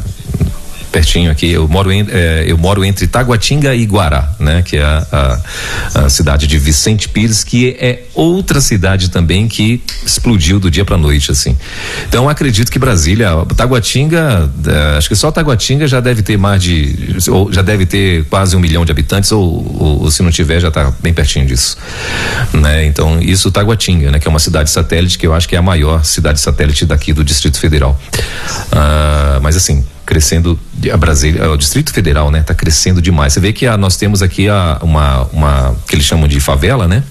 [0.92, 1.52] pertinho aqui.
[1.52, 4.62] Eu moro, em, é, eu moro entre Taguatinga e Guará, né?
[4.62, 9.82] Que é a, a, a, cidade de Vicente Pires, que é outra cidade também que
[10.06, 11.56] explodiu do dia para noite, assim.
[12.08, 17.18] Então acredito que Brasília, Taguatinga, é, acho que só Taguatinga já deve ter mais de,
[17.30, 20.60] ou já deve ter quase um milhão de habitantes, ou, ou, ou se não tiver
[20.60, 21.78] já está bem pertinho disso,
[22.54, 22.86] né?
[22.86, 24.20] Então isso Taguatinga, né?
[24.20, 27.14] Que é uma cidade satélite que eu acho que é a maior cidade satélite daqui
[27.14, 28.00] do Distrito Federal.
[28.72, 30.58] Ah, mas assim, crescendo
[30.92, 33.34] a Brasília, o Distrito Federal, né, tá crescendo demais.
[33.34, 36.88] Você vê que a, nós temos aqui a, uma uma que eles chamam de favela,
[36.88, 37.04] né?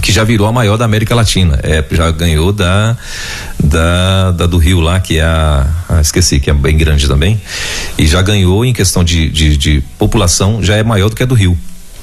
[0.00, 1.58] Que já virou a maior da América Latina.
[1.62, 2.96] É, já ganhou da,
[3.62, 7.40] da, da do Rio lá, que é a, a, esqueci, que é bem grande também.
[7.96, 11.26] E já ganhou em questão de, de, de população, já é maior do que a
[11.26, 11.56] do Rio.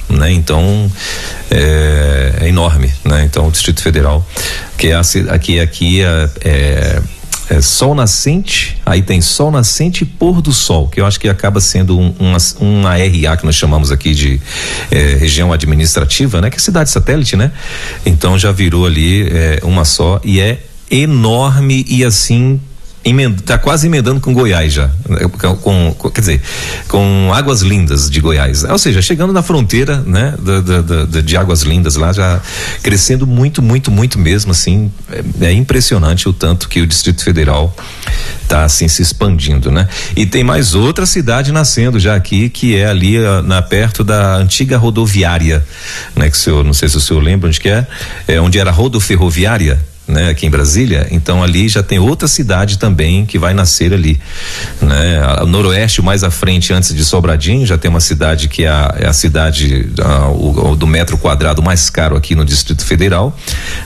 [0.08, 0.32] Né?
[0.32, 0.90] Então
[1.50, 3.24] é, é, enorme, né?
[3.24, 4.26] Então o Distrito Federal,
[4.76, 7.02] que é aqui aqui é, é
[7.50, 11.28] é, sol nascente, aí tem sol nascente e pôr do sol, que eu acho que
[11.28, 12.14] acaba sendo um,
[12.60, 14.40] uma, RA que nós chamamos aqui de
[14.88, 16.48] é, região administrativa, né?
[16.48, 17.50] Que é cidade satélite, né?
[18.06, 22.60] Então já virou ali é, uma só e é enorme e assim
[23.04, 24.90] está quase emendando com Goiás já,
[25.62, 26.42] com, com, quer dizer,
[26.86, 31.36] com Águas Lindas de Goiás, ou seja, chegando na fronteira, né, da, da, da, de
[31.36, 32.40] Águas Lindas lá, já
[32.82, 37.74] crescendo muito, muito, muito mesmo, assim, é, é impressionante o tanto que o Distrito Federal
[38.42, 39.88] está assim se expandindo, né?
[40.16, 44.76] E tem mais outra cidade nascendo já aqui, que é ali na perto da antiga
[44.76, 45.64] rodoviária,
[46.16, 46.28] né?
[46.28, 47.86] Que o senhor, não sei se o senhor lembra onde que é,
[48.26, 49.78] é onde era rodoferroviária,
[50.10, 54.20] né, aqui em Brasília, então ali já tem outra cidade também que vai nascer ali,
[54.80, 55.20] né?
[55.22, 58.94] A, noroeste mais à frente, antes de Sobradinho, já tem uma cidade que é a,
[58.98, 63.36] é a cidade a, o, do metro quadrado mais caro aqui no Distrito Federal,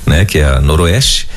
[0.06, 0.24] né?
[0.24, 1.28] Que é a noroeste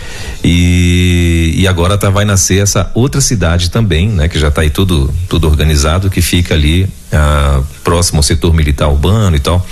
[0.43, 4.27] e, e agora tá, vai nascer essa outra cidade também, né?
[4.27, 8.89] Que já está aí tudo tudo organizado, que fica ali ah, próximo ao setor militar
[8.89, 9.65] urbano e tal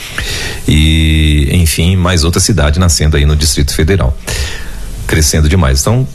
[0.66, 4.18] e enfim mais outra cidade nascendo aí no Distrito Federal
[5.06, 5.82] crescendo demais.
[5.82, 6.08] Então,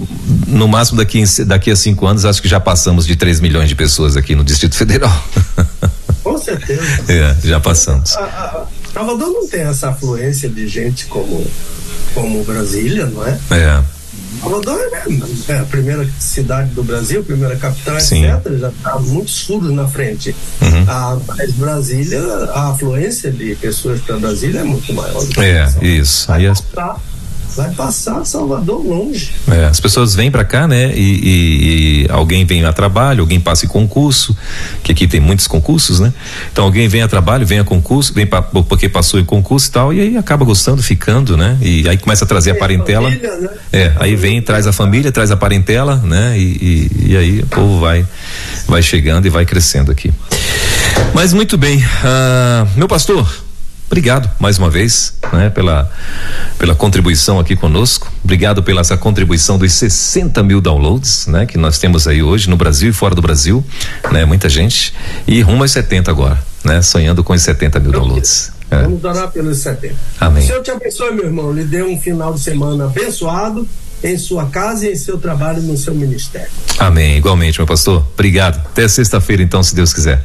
[0.46, 3.74] no máximo daqui, daqui a cinco anos, acho que já passamos de 3 milhões de
[3.74, 5.24] pessoas aqui no Distrito Federal.
[6.22, 6.82] Com certeza.
[7.08, 8.16] É, já passamos.
[8.16, 11.46] A, a, Salvador não tem essa afluência de gente como,
[12.14, 13.38] como Brasília, não é?
[13.50, 13.82] É.
[14.40, 18.26] Salvador é, é a primeira cidade do Brasil, primeira capital, Sim.
[18.26, 18.58] etc.
[18.58, 20.34] Já está muitos furos na frente.
[20.60, 20.84] Uhum.
[20.88, 22.20] A, mas Brasília,
[22.52, 25.24] a afluência de pessoas para Brasília é muito maior.
[25.38, 26.30] É, isso.
[26.32, 26.60] Aí as...
[26.60, 26.96] Tá
[27.56, 29.32] vai passar Salvador longe.
[29.50, 30.92] É, as pessoas vêm para cá, né?
[30.94, 34.36] E, e, e, alguém vem a trabalho, alguém passa em concurso,
[34.82, 36.12] que aqui tem muitos concursos, né?
[36.52, 39.70] Então alguém vem a trabalho, vem a concurso, vem pra, porque passou em concurso e
[39.70, 41.58] tal, e aí acaba gostando, ficando, né?
[41.60, 43.10] E aí começa a trazer a parentela.
[43.10, 43.48] Família, né?
[43.72, 46.38] É, aí vem, traz a família, traz a parentela, né?
[46.38, 48.06] E, e, aí o povo vai,
[48.66, 50.12] vai chegando e vai crescendo aqui.
[51.14, 53.28] Mas muito bem, uh, meu pastor,
[53.90, 55.90] obrigado mais uma vez, né, pela,
[56.56, 58.10] pela contribuição aqui conosco.
[58.22, 62.56] Obrigado pela essa contribuição dos 60 mil downloads, né, que nós temos aí hoje no
[62.56, 63.64] Brasil e fora do Brasil,
[64.12, 64.94] né, muita gente.
[65.26, 68.52] E rumo aos 70 agora, né, sonhando com os 70 mil downloads.
[68.70, 68.82] É.
[68.82, 69.96] Vamos orar pelos 70.
[70.20, 70.46] Amém.
[70.46, 71.52] Senhor te abençoe, meu irmão.
[71.52, 73.66] Lhe dê um final de semana abençoado
[74.04, 76.50] em sua casa e em seu trabalho no seu ministério.
[76.78, 77.16] Amém.
[77.16, 78.06] Igualmente, meu pastor.
[78.14, 78.58] Obrigado.
[78.58, 80.24] Até sexta-feira, então, se Deus quiser.